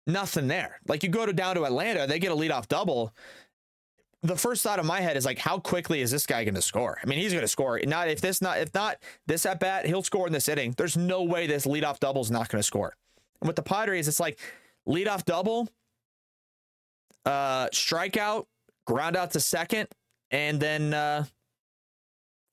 nothing 0.07 0.49
there. 0.49 0.81
Like 0.87 1.03
you 1.03 1.09
go 1.09 1.25
to 1.25 1.33
down 1.33 1.55
to 1.57 1.65
Atlanta, 1.65 2.07
they 2.07 2.19
get 2.19 2.33
a 2.33 2.37
leadoff 2.37 2.69
double. 2.69 3.15
The 4.23 4.37
first 4.37 4.63
thought 4.65 4.81
in 4.81 4.87
my 4.87 5.01
head 5.01 5.17
is 5.17 5.25
like, 5.25 5.39
how 5.39 5.59
quickly 5.59 6.01
is 6.01 6.11
this 6.11 6.27
guy 6.27 6.43
going 6.45 6.57
to 6.57 6.63
score? 6.63 6.99
I 7.03 7.07
mean, 7.07 7.21
he's 7.21 7.33
going 7.33 7.43
to 7.43 7.49
score. 7.49 7.81
Not 7.87 8.09
if 8.09 8.21
this 8.21 8.43
not 8.43 8.59
if 8.59 8.75
not 8.75 8.97
this 9.27 9.47
at 9.47 9.61
bat, 9.61 9.87
he'll 9.87 10.03
score 10.03 10.27
in 10.27 10.33
this 10.33 10.49
inning. 10.49 10.75
There's 10.77 10.97
no 10.97 11.23
way 11.23 11.47
this 11.47 11.67
leadoff 11.67 12.01
double 12.01 12.23
is 12.23 12.31
not 12.31 12.49
going 12.49 12.59
to 12.59 12.67
score. 12.67 12.95
And 13.41 13.47
with 13.47 13.57
the 13.57 13.63
Padres, 13.63 14.09
it's 14.09 14.19
like 14.19 14.41
leadoff 14.89 15.25
double, 15.25 15.69
uh, 17.25 17.69
strikeout, 17.69 18.47
ground 18.87 19.17
out 19.17 19.31
to 19.33 19.41
second, 19.41 19.89
and 20.33 20.59
then 20.59 20.93
uh, 20.93 21.25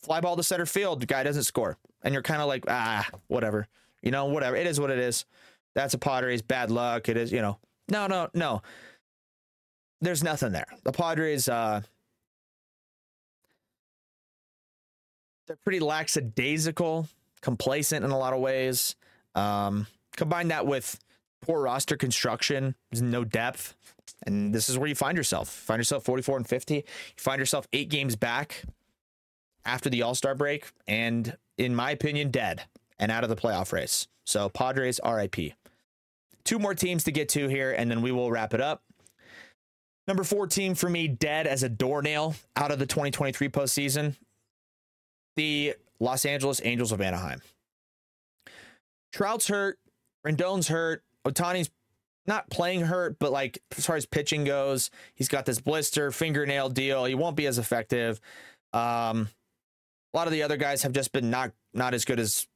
fly 0.03 0.21
ball 0.21 0.35
to 0.35 0.43
center 0.43 0.67
field. 0.67 1.01
The 1.01 1.07
guy 1.07 1.23
doesn't 1.23 1.43
score, 1.45 1.77
and 2.03 2.13
you're 2.13 2.23
kind 2.23 2.41
of 2.41 2.47
like, 2.47 2.65
ah, 2.67 3.07
whatever. 3.27 3.67
You 4.03 4.11
know, 4.11 4.25
whatever. 4.25 4.55
It 4.55 4.67
is 4.67 4.79
what 4.79 4.91
it 4.91 4.99
is. 4.99 5.25
That's 5.73 5.95
a 5.95 5.97
Padres 5.97 6.43
bad 6.43 6.69
luck. 6.69 7.09
It 7.09 7.17
is, 7.17 7.31
you 7.31 7.41
know. 7.41 7.57
No, 7.89 8.07
no, 8.07 8.29
no. 8.33 8.61
There's 10.05 10.23
nothing 10.23 10.51
there. 10.51 10.67
The 10.83 10.91
Padres, 10.91 11.49
uh, 11.49 11.81
they're 15.47 15.55
pretty 15.55 15.79
lackadaisical, 15.79 17.07
complacent 17.41 18.05
in 18.05 18.11
a 18.11 18.17
lot 18.17 18.33
of 18.33 18.39
ways. 18.39 18.95
Um, 19.33 19.87
combine 20.15 20.49
that 20.49 20.67
with 20.67 20.99
poor 21.41 21.59
roster 21.59 21.97
construction, 21.97 22.75
no 22.93 23.23
depth. 23.23 23.73
And 24.27 24.53
this 24.53 24.69
is 24.69 24.77
where 24.77 24.87
you 24.87 24.93
find 24.93 25.17
yourself. 25.17 25.49
Find 25.49 25.79
yourself 25.79 26.03
44 26.03 26.37
and 26.37 26.47
50. 26.47 26.75
You 26.75 26.83
find 27.17 27.39
yourself 27.39 27.67
eight 27.73 27.89
games 27.89 28.15
back 28.15 28.61
after 29.65 29.89
the 29.89 30.03
All 30.03 30.13
Star 30.13 30.35
break, 30.35 30.67
and 30.87 31.35
in 31.57 31.73
my 31.73 31.89
opinion, 31.89 32.29
dead 32.29 32.65
and 32.99 33.11
out 33.11 33.23
of 33.23 33.31
the 33.31 33.35
playoff 33.35 33.73
race. 33.73 34.07
So 34.23 34.49
Padres, 34.49 34.99
RIP. 35.03 35.53
Two 36.43 36.59
more 36.59 36.75
teams 36.75 37.03
to 37.05 37.11
get 37.11 37.27
to 37.29 37.47
here, 37.47 37.71
and 37.71 37.89
then 37.89 38.03
we 38.03 38.11
will 38.11 38.29
wrap 38.29 38.53
it 38.53 38.61
up. 38.61 38.83
Number 40.07 40.23
four 40.23 40.47
team 40.47 40.75
for 40.75 40.89
me, 40.89 41.07
dead 41.07 41.47
as 41.47 41.63
a 41.63 41.69
doornail 41.69 42.35
out 42.55 42.71
of 42.71 42.79
the 42.79 42.85
2023 42.85 43.49
postseason. 43.49 44.15
The 45.35 45.75
Los 45.99 46.25
Angeles 46.25 46.61
Angels 46.63 46.91
of 46.91 47.01
Anaheim. 47.01 47.41
Trout's 49.11 49.47
hurt. 49.47 49.79
Rendon's 50.25 50.67
hurt. 50.67 51.03
Ohtani's 51.25 51.69
not 52.27 52.49
playing 52.49 52.81
hurt, 52.81 53.17
but 53.19 53.31
like 53.31 53.59
as 53.77 53.85
far 53.85 53.95
as 53.95 54.05
pitching 54.05 54.43
goes, 54.43 54.89
he's 55.15 55.27
got 55.27 55.45
this 55.45 55.59
blister 55.59 56.11
fingernail 56.11 56.69
deal. 56.69 57.05
He 57.05 57.15
won't 57.15 57.35
be 57.35 57.47
as 57.47 57.57
effective. 57.57 58.19
Um, 58.73 59.29
a 60.13 60.17
lot 60.17 60.27
of 60.27 60.33
the 60.33 60.43
other 60.43 60.57
guys 60.57 60.83
have 60.83 60.91
just 60.93 61.11
been 61.11 61.29
not 61.29 61.51
not 61.73 61.93
as 61.93 62.05
good 62.05 62.19
as 62.19 62.47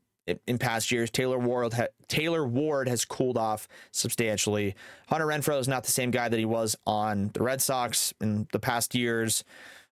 in 0.48 0.58
past 0.58 0.92
years. 0.92 1.10
Taylor 1.10 1.40
Ward 1.40 1.74
ha- 1.74 1.88
Taylor 2.08 2.46
Ward 2.46 2.88
has 2.88 3.06
cooled 3.06 3.38
off 3.38 3.68
substantially. 3.92 4.76
Hunter 5.08 5.26
Renfroe 5.26 5.60
is 5.60 5.68
not 5.68 5.84
the 5.84 5.92
same 5.92 6.12
guy 6.12 6.30
that 6.30 6.38
he 6.38 6.46
was 6.46 6.76
on 6.86 7.32
the 7.34 7.42
Red 7.42 7.62
Sox 7.62 8.14
in 8.22 8.48
the 8.52 8.60
past 8.60 8.96
years. 8.96 9.44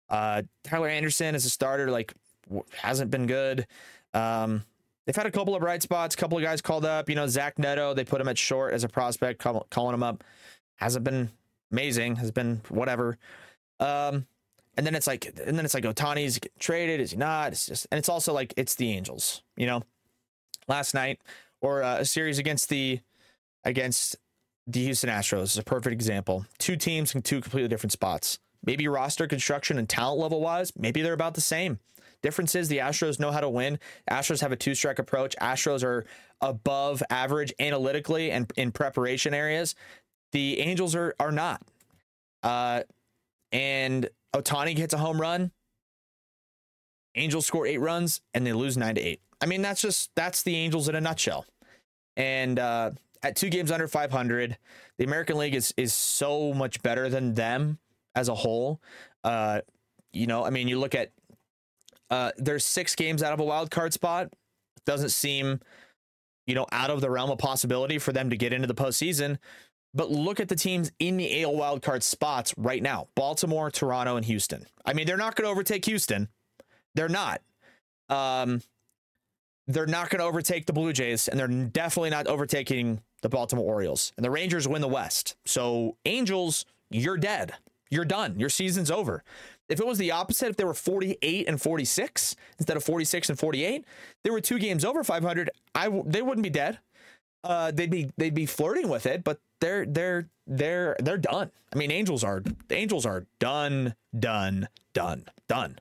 Uh, 0.08 0.42
Tyler 0.64 0.88
Anderson 0.88 1.34
as 1.34 1.44
a 1.44 1.50
starter 1.50 1.90
like 1.90 2.14
hasn't 2.72 3.10
been 3.10 3.26
good. 3.26 3.66
Um, 4.14 4.64
they've 5.04 5.16
had 5.16 5.26
a 5.26 5.30
couple 5.30 5.54
of 5.54 5.60
bright 5.60 5.82
spots. 5.82 6.14
A 6.14 6.18
couple 6.18 6.38
of 6.38 6.44
guys 6.44 6.60
called 6.60 6.84
up. 6.84 7.08
You 7.08 7.16
know, 7.16 7.26
Zach 7.26 7.58
Neto, 7.58 7.94
they 7.94 8.04
put 8.04 8.20
him 8.20 8.28
at 8.28 8.38
short 8.38 8.72
as 8.72 8.84
a 8.84 8.88
prospect, 8.88 9.40
call, 9.40 9.66
calling 9.70 9.94
him 9.94 10.02
up. 10.02 10.22
Hasn't 10.76 11.04
been 11.04 11.30
amazing. 11.72 12.16
Has 12.16 12.30
been 12.30 12.60
whatever. 12.68 13.18
Um, 13.80 14.26
and 14.76 14.86
then 14.86 14.94
it's 14.94 15.06
like, 15.06 15.26
and 15.26 15.56
then 15.56 15.64
it's 15.64 15.74
like, 15.74 15.84
getting 15.84 16.50
traded. 16.58 17.00
Is 17.00 17.12
he 17.12 17.16
not? 17.16 17.52
It's 17.52 17.66
just, 17.66 17.86
and 17.90 17.98
it's 17.98 18.08
also 18.08 18.32
like, 18.32 18.52
it's 18.56 18.74
the 18.74 18.90
Angels. 18.92 19.42
You 19.56 19.66
know, 19.66 19.82
last 20.68 20.94
night 20.94 21.20
or 21.60 21.82
uh, 21.82 21.98
a 21.98 22.04
series 22.04 22.38
against 22.38 22.68
the 22.68 23.00
against 23.64 24.16
the 24.66 24.84
Houston 24.84 25.10
Astros 25.10 25.44
is 25.44 25.58
a 25.58 25.62
perfect 25.62 25.92
example. 25.92 26.46
Two 26.58 26.76
teams 26.76 27.14
in 27.14 27.22
two 27.22 27.40
completely 27.40 27.68
different 27.68 27.92
spots. 27.92 28.38
Maybe 28.64 28.88
roster 28.88 29.26
construction 29.26 29.78
and 29.78 29.88
talent 29.88 30.20
level 30.20 30.40
wise, 30.40 30.72
maybe 30.76 31.02
they're 31.02 31.12
about 31.12 31.34
the 31.34 31.40
same. 31.40 31.78
Difference 32.22 32.54
is 32.54 32.68
the 32.68 32.78
Astros 32.78 33.20
know 33.20 33.30
how 33.30 33.40
to 33.40 33.48
win. 33.48 33.78
Astros 34.10 34.40
have 34.40 34.50
a 34.50 34.56
two 34.56 34.74
strike 34.74 34.98
approach. 34.98 35.36
Astros 35.40 35.84
are 35.84 36.06
above 36.40 37.02
average 37.10 37.52
analytically 37.60 38.30
and 38.30 38.50
in 38.56 38.72
preparation 38.72 39.34
areas. 39.34 39.74
The 40.32 40.60
Angels 40.60 40.94
are 40.94 41.14
are 41.20 41.32
not. 41.32 41.62
Uh, 42.42 42.82
and 43.52 44.08
Ohtani 44.34 44.76
hits 44.76 44.94
a 44.94 44.98
home 44.98 45.20
run. 45.20 45.52
Angels 47.14 47.46
score 47.46 47.66
eight 47.66 47.78
runs 47.78 48.20
and 48.34 48.46
they 48.46 48.52
lose 48.52 48.76
nine 48.76 48.96
to 48.96 49.00
eight. 49.00 49.20
I 49.40 49.46
mean, 49.46 49.62
that's 49.62 49.80
just 49.80 50.10
that's 50.14 50.42
the 50.42 50.56
Angels 50.56 50.88
in 50.88 50.94
a 50.94 51.00
nutshell. 51.00 51.44
And 52.16 52.58
uh, 52.58 52.92
at 53.22 53.36
two 53.36 53.50
games 53.50 53.70
under 53.70 53.88
500, 53.88 54.56
the 54.98 55.04
American 55.04 55.38
League 55.38 55.54
is 55.54 55.74
is 55.76 55.92
so 55.92 56.52
much 56.52 56.82
better 56.82 57.08
than 57.08 57.34
them 57.34 57.78
as 58.14 58.28
a 58.28 58.34
whole. 58.34 58.80
Uh, 59.24 59.60
you 60.12 60.26
know, 60.26 60.44
I 60.44 60.50
mean, 60.50 60.68
you 60.68 60.78
look 60.78 60.94
at 60.94 61.12
uh, 62.10 62.32
there's 62.38 62.64
six 62.64 62.94
games 62.94 63.22
out 63.22 63.32
of 63.32 63.40
a 63.40 63.44
wild 63.44 63.70
card 63.70 63.92
spot. 63.92 64.32
Doesn't 64.84 65.10
seem, 65.10 65.60
you 66.46 66.54
know, 66.54 66.66
out 66.72 66.90
of 66.90 67.00
the 67.00 67.10
realm 67.10 67.30
of 67.30 67.38
possibility 67.38 67.98
for 67.98 68.12
them 68.12 68.30
to 68.30 68.36
get 68.36 68.52
into 68.52 68.68
the 68.68 68.74
postseason. 68.74 69.38
But 69.92 70.10
look 70.10 70.40
at 70.40 70.48
the 70.48 70.56
teams 70.56 70.92
in 70.98 71.16
the 71.16 71.42
AL 71.42 71.54
wildcard 71.54 72.02
spots 72.02 72.54
right 72.56 72.82
now 72.82 73.08
Baltimore, 73.14 73.70
Toronto, 73.70 74.16
and 74.16 74.24
Houston. 74.24 74.66
I 74.84 74.92
mean, 74.92 75.06
they're 75.06 75.16
not 75.16 75.36
going 75.36 75.46
to 75.46 75.50
overtake 75.50 75.84
Houston. 75.86 76.28
They're 76.94 77.08
not. 77.08 77.40
Um, 78.08 78.62
they're 79.66 79.86
not 79.86 80.10
going 80.10 80.20
to 80.20 80.24
overtake 80.26 80.66
the 80.66 80.72
Blue 80.72 80.92
Jays, 80.92 81.28
and 81.28 81.38
they're 81.38 81.48
definitely 81.48 82.10
not 82.10 82.26
overtaking 82.26 83.00
the 83.22 83.28
Baltimore 83.28 83.64
Orioles. 83.64 84.12
And 84.16 84.24
the 84.24 84.30
Rangers 84.30 84.68
win 84.68 84.80
the 84.80 84.88
West. 84.88 85.36
So, 85.44 85.96
Angels, 86.04 86.66
you're 86.90 87.16
dead. 87.16 87.54
You're 87.90 88.04
done. 88.04 88.38
Your 88.38 88.48
season's 88.48 88.90
over. 88.90 89.22
If 89.68 89.80
it 89.80 89.86
was 89.86 89.98
the 89.98 90.12
opposite, 90.12 90.48
if 90.48 90.56
they 90.56 90.64
were 90.64 90.74
48 90.74 91.48
and 91.48 91.60
46 91.60 92.36
instead 92.58 92.76
of 92.76 92.84
46 92.84 93.30
and 93.30 93.38
48, 93.38 93.84
they 94.22 94.30
were 94.30 94.40
two 94.40 94.58
games 94.58 94.84
over 94.84 95.02
500. 95.02 95.50
I 95.74 95.84
w- 95.84 96.04
they 96.06 96.22
wouldn't 96.22 96.42
be 96.42 96.50
dead. 96.50 96.78
Uh, 97.44 97.70
they'd 97.70 97.90
be 97.90 98.10
they'd 98.16 98.34
be 98.34 98.46
flirting 98.46 98.88
with 98.88 99.06
it, 99.06 99.22
but 99.22 99.38
they're 99.60 99.86
they're 99.86 100.28
they're 100.48 100.96
they're 101.00 101.18
done. 101.18 101.50
I 101.72 101.78
mean, 101.78 101.92
Angels 101.92 102.24
are 102.24 102.42
Angels 102.70 103.06
are 103.06 103.26
done, 103.38 103.94
done, 104.18 104.68
done, 104.92 105.26
done. 105.48 105.78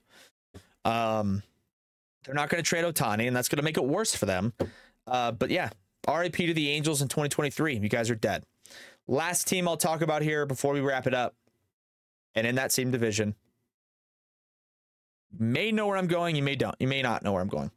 Um, 0.84 1.42
they're 2.26 2.36
not 2.36 2.50
going 2.50 2.64
to 2.64 2.68
trade 2.68 2.86
Ohtani, 2.86 3.28
and 3.28 3.36
that's 3.36 3.50
going 3.50 3.58
to 3.58 3.64
make 3.64 3.78
it 3.78 3.86
worse 3.86 4.16
for 4.16 4.26
them. 4.26 4.54
Uh, 5.08 5.32
but 5.32 5.50
yeah, 5.50 5.70
RIP 6.08 6.36
to 6.36 6.54
the 6.54 6.72
Angels 6.72 7.02
in 7.02 7.08
2023. 7.08 7.78
You 7.78 7.90
guys 7.90 8.10
are 8.10 8.16
dead. 8.16 8.44
Last 9.08 9.48
team 9.48 9.68
I'll 9.68 9.78
talk 9.78 10.02
about 10.02 10.22
here 10.22 10.46
before 10.46 10.74
we 10.74 10.80
wrap 10.80 11.06
it 11.06 11.14
up, 11.14 11.36
and 12.34 12.48
in 12.48 12.56
that 12.56 12.72
same 12.72 12.92
division, 12.92 13.36
may 15.38 15.72
know 15.72 15.88
where 15.88 15.98
I'm 15.98 16.08
going. 16.08 16.36
You 16.36 16.44
may 16.44 16.56
don't. 16.56 16.76
You 16.80 16.88
may 16.88 17.02
not 17.02 17.24
know 17.24 17.34
where 17.34 17.42
I'm 17.42 17.48
going. 17.48 17.72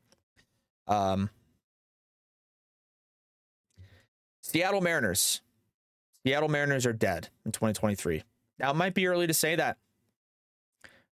Um, 0.86 1.30
Seattle 4.40 4.80
Mariners. 4.80 5.42
Seattle 6.24 6.48
Mariners 6.48 6.86
are 6.86 6.92
dead 6.94 7.28
in 7.44 7.52
2023. 7.52 8.22
Now 8.58 8.70
it 8.70 8.76
might 8.76 8.94
be 8.94 9.06
early 9.06 9.26
to 9.26 9.34
say 9.34 9.56
that. 9.56 9.76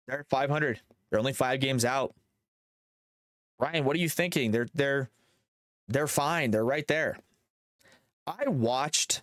They're 0.07 0.25
500. 0.29 0.81
They're 1.09 1.19
only 1.19 1.33
five 1.33 1.59
games 1.59 1.85
out. 1.85 2.15
Ryan, 3.59 3.83
what 3.83 3.95
are 3.95 3.99
you 3.99 4.09
thinking? 4.09 4.51
They're 4.51 4.67
they're 4.73 5.09
they're 5.87 6.07
fine. 6.07 6.51
They're 6.51 6.65
right 6.65 6.87
there. 6.87 7.19
I 8.25 8.47
watched 8.47 9.21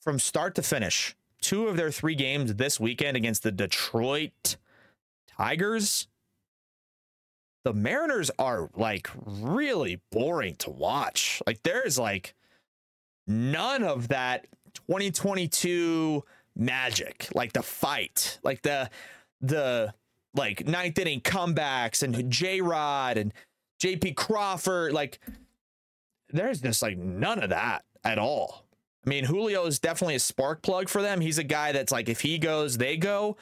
from 0.00 0.18
start 0.18 0.54
to 0.56 0.62
finish 0.62 1.16
two 1.40 1.66
of 1.66 1.76
their 1.76 1.90
three 1.90 2.14
games 2.14 2.54
this 2.54 2.78
weekend 2.78 3.16
against 3.16 3.42
the 3.42 3.52
Detroit 3.52 4.56
Tigers. 5.26 6.08
The 7.64 7.72
Mariners 7.72 8.30
are 8.38 8.70
like 8.76 9.08
really 9.26 10.00
boring 10.12 10.56
to 10.56 10.70
watch. 10.70 11.42
Like 11.46 11.62
there's 11.62 11.98
like 11.98 12.34
none 13.26 13.82
of 13.82 14.08
that 14.08 14.46
2022 14.74 16.22
magic, 16.54 17.28
like 17.34 17.54
the 17.54 17.62
fight, 17.62 18.38
like 18.42 18.62
the 18.62 18.90
the 19.40 19.94
like 20.34 20.66
ninth 20.66 20.98
inning 20.98 21.20
comebacks 21.20 22.02
and 22.02 22.30
J 22.30 22.60
Rod 22.60 23.16
and 23.16 23.32
JP 23.82 24.16
Crawford. 24.16 24.92
Like 24.92 25.18
there's 26.30 26.60
just 26.60 26.82
like 26.82 26.96
none 26.96 27.42
of 27.42 27.50
that 27.50 27.84
at 28.02 28.18
all. 28.18 28.64
I 29.06 29.10
mean, 29.10 29.24
Julio 29.24 29.66
is 29.66 29.78
definitely 29.78 30.14
a 30.14 30.20
spark 30.20 30.62
plug 30.62 30.88
for 30.88 31.02
them. 31.02 31.20
He's 31.20 31.38
a 31.38 31.44
guy 31.44 31.72
that's 31.72 31.92
like 31.92 32.08
if 32.08 32.20
he 32.20 32.38
goes, 32.38 32.78
they 32.78 32.96
go. 32.96 33.36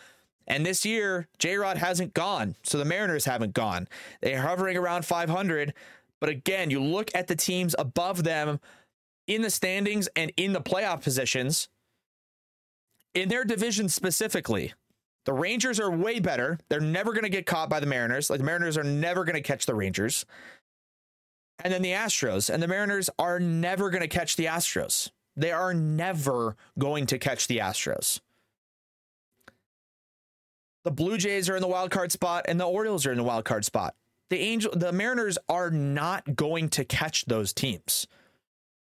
And 0.49 0.67
this 0.67 0.85
year, 0.85 1.29
J 1.39 1.57
Rod 1.57 1.79
hasn't 1.79 2.15
gone. 2.15 2.57
So 2.65 2.79
the 2.79 2.85
Mariners 2.85 3.25
haven't 3.25 3.55
gone. 3.55 3.87
They're 4.21 4.43
hovering 4.43 4.77
around 4.77 5.05
500. 5.05 5.73
But 6.21 6.31
again, 6.31 6.71
you 6.71 6.81
look 6.83 7.11
at 7.15 7.29
the 7.29 7.37
teams 7.37 7.75
above 7.79 8.25
them 8.25 8.61
in 9.27 9.43
the 9.43 9.51
standings 9.51 10.09
and 10.17 10.33
in 10.37 10.53
the 10.53 10.61
playoff 10.61 11.03
positions 11.03 11.69
in 13.15 13.29
their 13.29 13.45
division 13.45 13.89
specifically. 13.89 14.73
The 15.25 15.33
Rangers 15.33 15.79
are 15.79 15.91
way 15.91 16.19
better. 16.19 16.59
They're 16.69 16.81
never 16.81 17.13
going 17.13 17.23
to 17.25 17.29
get 17.29 17.47
caught 17.47 17.69
by 17.69 17.81
the 17.81 17.87
Mariners. 17.87 18.29
Like 18.29 18.39
the 18.39 18.45
Mariners 18.45 18.77
are 18.77 18.85
never 18.85 19.25
going 19.25 19.37
to 19.37 19.41
catch 19.41 19.67
the 19.67 19.75
Rangers. 19.75 20.27
And 21.63 21.73
then 21.73 21.83
the 21.83 21.93
Astros 21.93 22.53
and 22.53 22.63
the 22.63 22.69
Mariners 22.69 23.09
are 23.19 23.39
never 23.39 23.91
going 23.91 24.03
to 24.03 24.09
catch 24.09 24.37
the 24.37 24.47
Astros. 24.47 25.11
They 25.37 25.53
are 25.53 25.73
never 25.73 26.57
going 26.79 27.07
to 27.07 27.19
catch 27.19 27.47
the 27.47 27.59
Astros. 27.59 28.21
The 30.85 30.91
Blue 30.91 31.17
Jays 31.17 31.49
are 31.49 31.55
in 31.55 31.63
the 31.63 31.69
wild 31.69 31.93
card 31.93 32.11
spot 32.11 32.47
and 32.49 32.59
the 32.59 32.65
Orioles 32.67 33.07
are 33.07 33.13
in 33.13 33.19
the 33.19 33.25
wild 33.25 33.45
card 33.45 33.65
spot. 33.65 33.95
The 34.31 34.41
Angel 34.41 34.73
the 34.75 34.93
Mariners 34.93 35.39
are 35.49 35.71
not 35.71 36.35
going 36.35 36.69
to 36.71 36.85
catch 36.85 37.27
those 37.27 37.53
teams. 37.53 38.09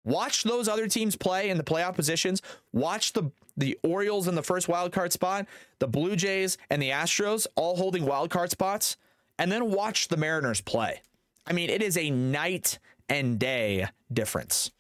Watch 0.04 0.44
those 0.44 0.68
other 0.68 0.88
teams 0.88 1.16
play 1.16 1.50
in 1.50 1.58
the 1.58 1.64
playoff 1.64 1.96
positions. 1.96 2.42
Watch 2.74 3.14
the 3.14 3.32
the 3.58 3.78
Orioles 3.84 4.28
in 4.28 4.36
the 4.36 4.42
first 4.42 4.68
wild 4.68 4.92
card 4.92 5.12
spot, 5.12 5.46
the 5.80 5.88
Blue 5.88 6.16
Jays 6.16 6.58
and 6.70 6.82
the 6.82 6.90
Astros 6.90 7.48
all 7.56 7.76
holding 7.76 8.06
wild 8.06 8.30
card 8.30 8.50
spots, 8.50 8.98
and 9.38 9.52
then 9.52 9.72
watch 9.72 10.08
the 10.08 10.18
Mariners 10.18 10.62
play. 10.62 11.02
I 11.46 11.54
mean, 11.54 11.70
it 11.70 11.82
is 11.82 11.98
a 11.98 12.10
night 12.10 12.80
and 13.10 13.38
day 13.38 13.88
difference. 14.12 14.72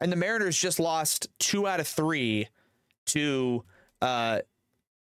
And 0.00 0.10
the 0.10 0.16
Mariners 0.16 0.58
just 0.58 0.80
lost 0.80 1.28
two 1.38 1.68
out 1.68 1.78
of 1.78 1.86
three 1.86 2.48
to 3.06 3.62
uh, 4.00 4.40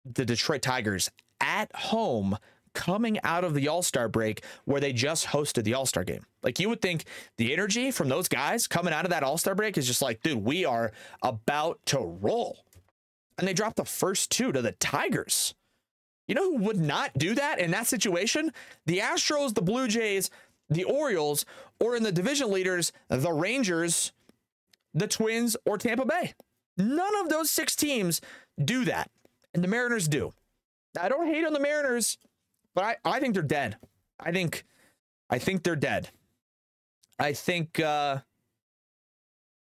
the 0.05 0.25
Detroit 0.25 0.63
Tigers 0.63 1.11
at 1.41 1.75
home 1.75 2.39
coming 2.77 3.19
out 3.25 3.43
of 3.43 3.55
the 3.55 3.67
All 3.67 3.83
Star 3.83 4.07
break 4.07 4.45
where 4.67 4.81
they 4.81 4.93
just 4.93 5.27
hosted 5.27 5.65
the 5.65 5.75
All 5.75 5.87
Star 5.87 6.05
game. 6.05 6.25
Like 6.43 6.61
you 6.61 6.69
would 6.69 6.83
think 6.83 7.07
the 7.39 7.53
energy 7.53 7.91
from 7.91 8.09
those 8.09 8.29
guys 8.29 8.69
coming 8.69 8.93
out 8.93 9.05
of 9.05 9.11
that 9.11 9.23
All 9.25 9.39
Star 9.39 9.55
break 9.55 9.79
is 9.79 9.87
just 9.87 10.03
like, 10.03 10.23
dude, 10.23 10.45
we 10.45 10.65
are 10.65 10.93
about 11.23 11.81
to 11.87 11.99
roll. 11.99 12.59
And 13.39 13.49
they 13.49 13.55
dropped 13.55 13.77
the 13.77 13.85
first 13.85 14.31
two 14.31 14.53
to 14.53 14.63
the 14.63 14.73
Tigers. 14.73 15.55
You 16.29 16.35
know 16.35 16.53
who 16.53 16.65
would 16.65 16.79
not 16.79 17.13
do 17.17 17.35
that 17.35 17.59
in 17.59 17.71
that 17.71 17.87
situation? 17.87 18.53
The 18.85 18.99
Astros, 18.99 19.55
the 19.55 19.63
Blue 19.63 19.89
Jays, 19.89 20.31
the 20.69 20.85
Orioles, 20.85 21.47
or 21.81 21.97
in 21.97 22.03
the 22.03 22.13
division 22.13 22.51
leaders, 22.51 22.93
the 23.09 23.33
Rangers, 23.33 24.13
the 24.93 25.07
Twins, 25.07 25.57
or 25.65 25.79
Tampa 25.79 26.05
Bay. 26.05 26.35
None 26.77 27.17
of 27.21 27.31
those 27.31 27.51
six 27.51 27.75
teams 27.75 28.21
do 28.63 28.85
that. 28.85 29.11
And 29.55 29.65
the 29.65 29.69
Mariners 29.69 30.09
do. 30.09 30.33
I 31.01 31.09
don't 31.09 31.27
hate 31.27 31.45
on 31.45 31.53
the 31.53 31.61
Mariners, 31.61 32.19
but 32.77 32.85
I, 32.85 32.97
I 33.17 33.21
think 33.21 33.35
they're 33.35 33.43
dead. 33.43 33.79
I 34.21 34.31
think 34.31 34.65
I 35.29 35.39
think 35.39 35.65
they're 35.65 35.75
dead. 35.75 36.11
I 37.19 37.33
think 37.33 37.81
uh, 37.81 38.19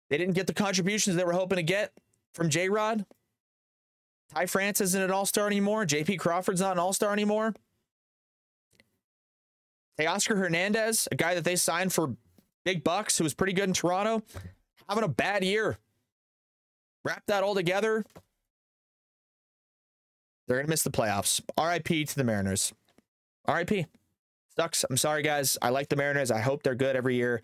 they 0.08 0.16
didn't 0.16 0.34
get 0.34 0.46
the 0.46 0.54
contributions 0.54 1.16
they 1.16 1.24
were 1.24 1.32
hoping 1.32 1.56
to 1.56 1.62
get 1.62 1.92
from 2.32 2.48
J 2.48 2.68
Rod. 2.68 3.04
Ty 4.32 4.46
France 4.46 4.80
isn't 4.80 5.02
an 5.02 5.10
all 5.10 5.26
star 5.26 5.48
anymore. 5.48 5.84
JP 5.84 6.20
Crawford's 6.20 6.60
not 6.60 6.72
an 6.72 6.78
all 6.78 6.92
star 6.92 7.12
anymore. 7.12 7.52
Hey, 9.96 10.06
Oscar 10.06 10.36
Hernandez, 10.36 11.08
a 11.10 11.16
guy 11.16 11.34
that 11.34 11.44
they 11.44 11.56
signed 11.56 11.92
for 11.92 12.14
big 12.64 12.84
bucks, 12.84 13.18
who 13.18 13.24
was 13.24 13.34
pretty 13.34 13.52
good 13.52 13.68
in 13.68 13.74
Toronto, 13.74 14.22
having 14.88 15.04
a 15.04 15.08
bad 15.08 15.44
year. 15.44 15.78
Wrap 17.04 17.24
that 17.26 17.42
all 17.42 17.56
together. 17.56 18.04
They're 20.46 20.58
going 20.58 20.66
to 20.66 20.70
miss 20.70 20.82
the 20.82 20.90
playoffs. 20.90 21.40
RIP 21.58 22.08
to 22.08 22.14
the 22.14 22.24
Mariners. 22.24 22.72
RIP. 23.52 23.86
Sucks. 24.56 24.84
I'm 24.88 24.96
sorry, 24.96 25.22
guys. 25.22 25.58
I 25.62 25.70
like 25.70 25.88
the 25.88 25.96
Mariners. 25.96 26.30
I 26.30 26.40
hope 26.40 26.62
they're 26.62 26.74
good 26.74 26.96
every 26.96 27.16
year. 27.16 27.42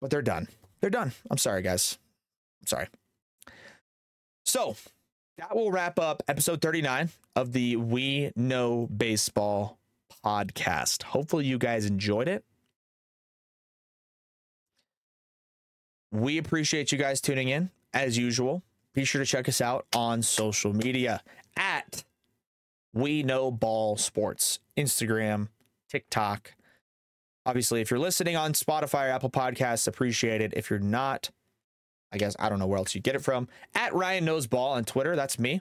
But 0.00 0.10
they're 0.10 0.22
done. 0.22 0.48
They're 0.80 0.90
done. 0.90 1.12
I'm 1.30 1.38
sorry, 1.38 1.62
guys. 1.62 1.98
I'm 2.62 2.66
sorry. 2.66 2.86
So 4.44 4.76
that 5.38 5.56
will 5.56 5.70
wrap 5.70 5.98
up 5.98 6.22
episode 6.28 6.60
39 6.60 7.08
of 7.34 7.52
the 7.52 7.76
We 7.76 8.32
Know 8.36 8.86
Baseball 8.94 9.78
podcast. 10.24 11.04
Hopefully, 11.04 11.46
you 11.46 11.58
guys 11.58 11.86
enjoyed 11.86 12.28
it. 12.28 12.44
We 16.12 16.38
appreciate 16.38 16.92
you 16.92 16.98
guys 16.98 17.20
tuning 17.20 17.48
in 17.48 17.70
as 17.92 18.16
usual. 18.18 18.62
Be 18.92 19.04
sure 19.04 19.20
to 19.20 19.26
check 19.26 19.48
us 19.48 19.60
out 19.60 19.86
on 19.94 20.22
social 20.22 20.72
media 20.72 21.22
at 21.56 22.04
We 22.92 23.22
Know 23.22 23.50
Ball 23.50 23.96
Sports, 23.96 24.60
Instagram, 24.76 25.48
TikTok. 25.88 26.54
Obviously, 27.46 27.80
if 27.80 27.90
you're 27.90 28.00
listening 28.00 28.36
on 28.36 28.52
Spotify 28.52 29.08
or 29.08 29.12
Apple 29.12 29.30
Podcasts, 29.30 29.86
appreciate 29.86 30.40
it. 30.40 30.54
If 30.56 30.70
you're 30.70 30.78
not, 30.78 31.30
I 32.12 32.18
guess 32.18 32.34
I 32.38 32.48
don't 32.48 32.58
know 32.58 32.66
where 32.66 32.78
else 32.78 32.94
you 32.94 33.00
get 33.00 33.14
it 33.14 33.22
from. 33.22 33.48
At 33.74 33.94
Ryan 33.94 34.24
Knows 34.24 34.46
Ball 34.46 34.72
on 34.72 34.84
Twitter, 34.84 35.14
that's 35.14 35.38
me. 35.38 35.60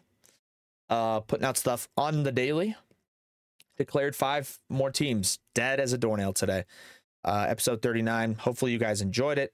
Uh, 0.90 1.20
putting 1.22 1.46
out 1.46 1.58
stuff 1.58 1.90
on 1.98 2.24
the 2.24 2.32
daily. 2.32 2.76
Declared 3.78 4.16
five 4.16 4.60
more 4.70 4.92
teams 4.92 5.40
dead 5.56 5.80
as 5.80 5.94
a 5.94 5.98
doornail 5.98 6.34
today. 6.34 6.66
Uh, 7.26 7.46
episode 7.48 7.82
39. 7.82 8.36
Hopefully, 8.36 8.72
you 8.72 8.78
guys 8.78 9.02
enjoyed 9.02 9.38
it. 9.38 9.54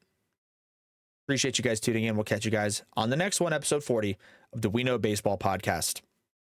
Appreciate 1.25 1.57
you 1.57 1.63
guys 1.63 1.79
tuning 1.79 2.03
in. 2.03 2.15
We'll 2.15 2.23
catch 2.23 2.43
you 2.43 2.51
guys 2.51 2.83
on 2.97 3.11
the 3.11 3.15
next 3.15 3.39
one, 3.39 3.53
episode 3.53 3.83
40 3.83 4.17
of 4.51 4.61
the 4.61 4.69
We 4.69 4.83
Know 4.83 4.97
Baseball 4.97 5.37
podcast. 5.37 6.01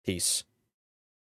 Peace. 0.04 0.44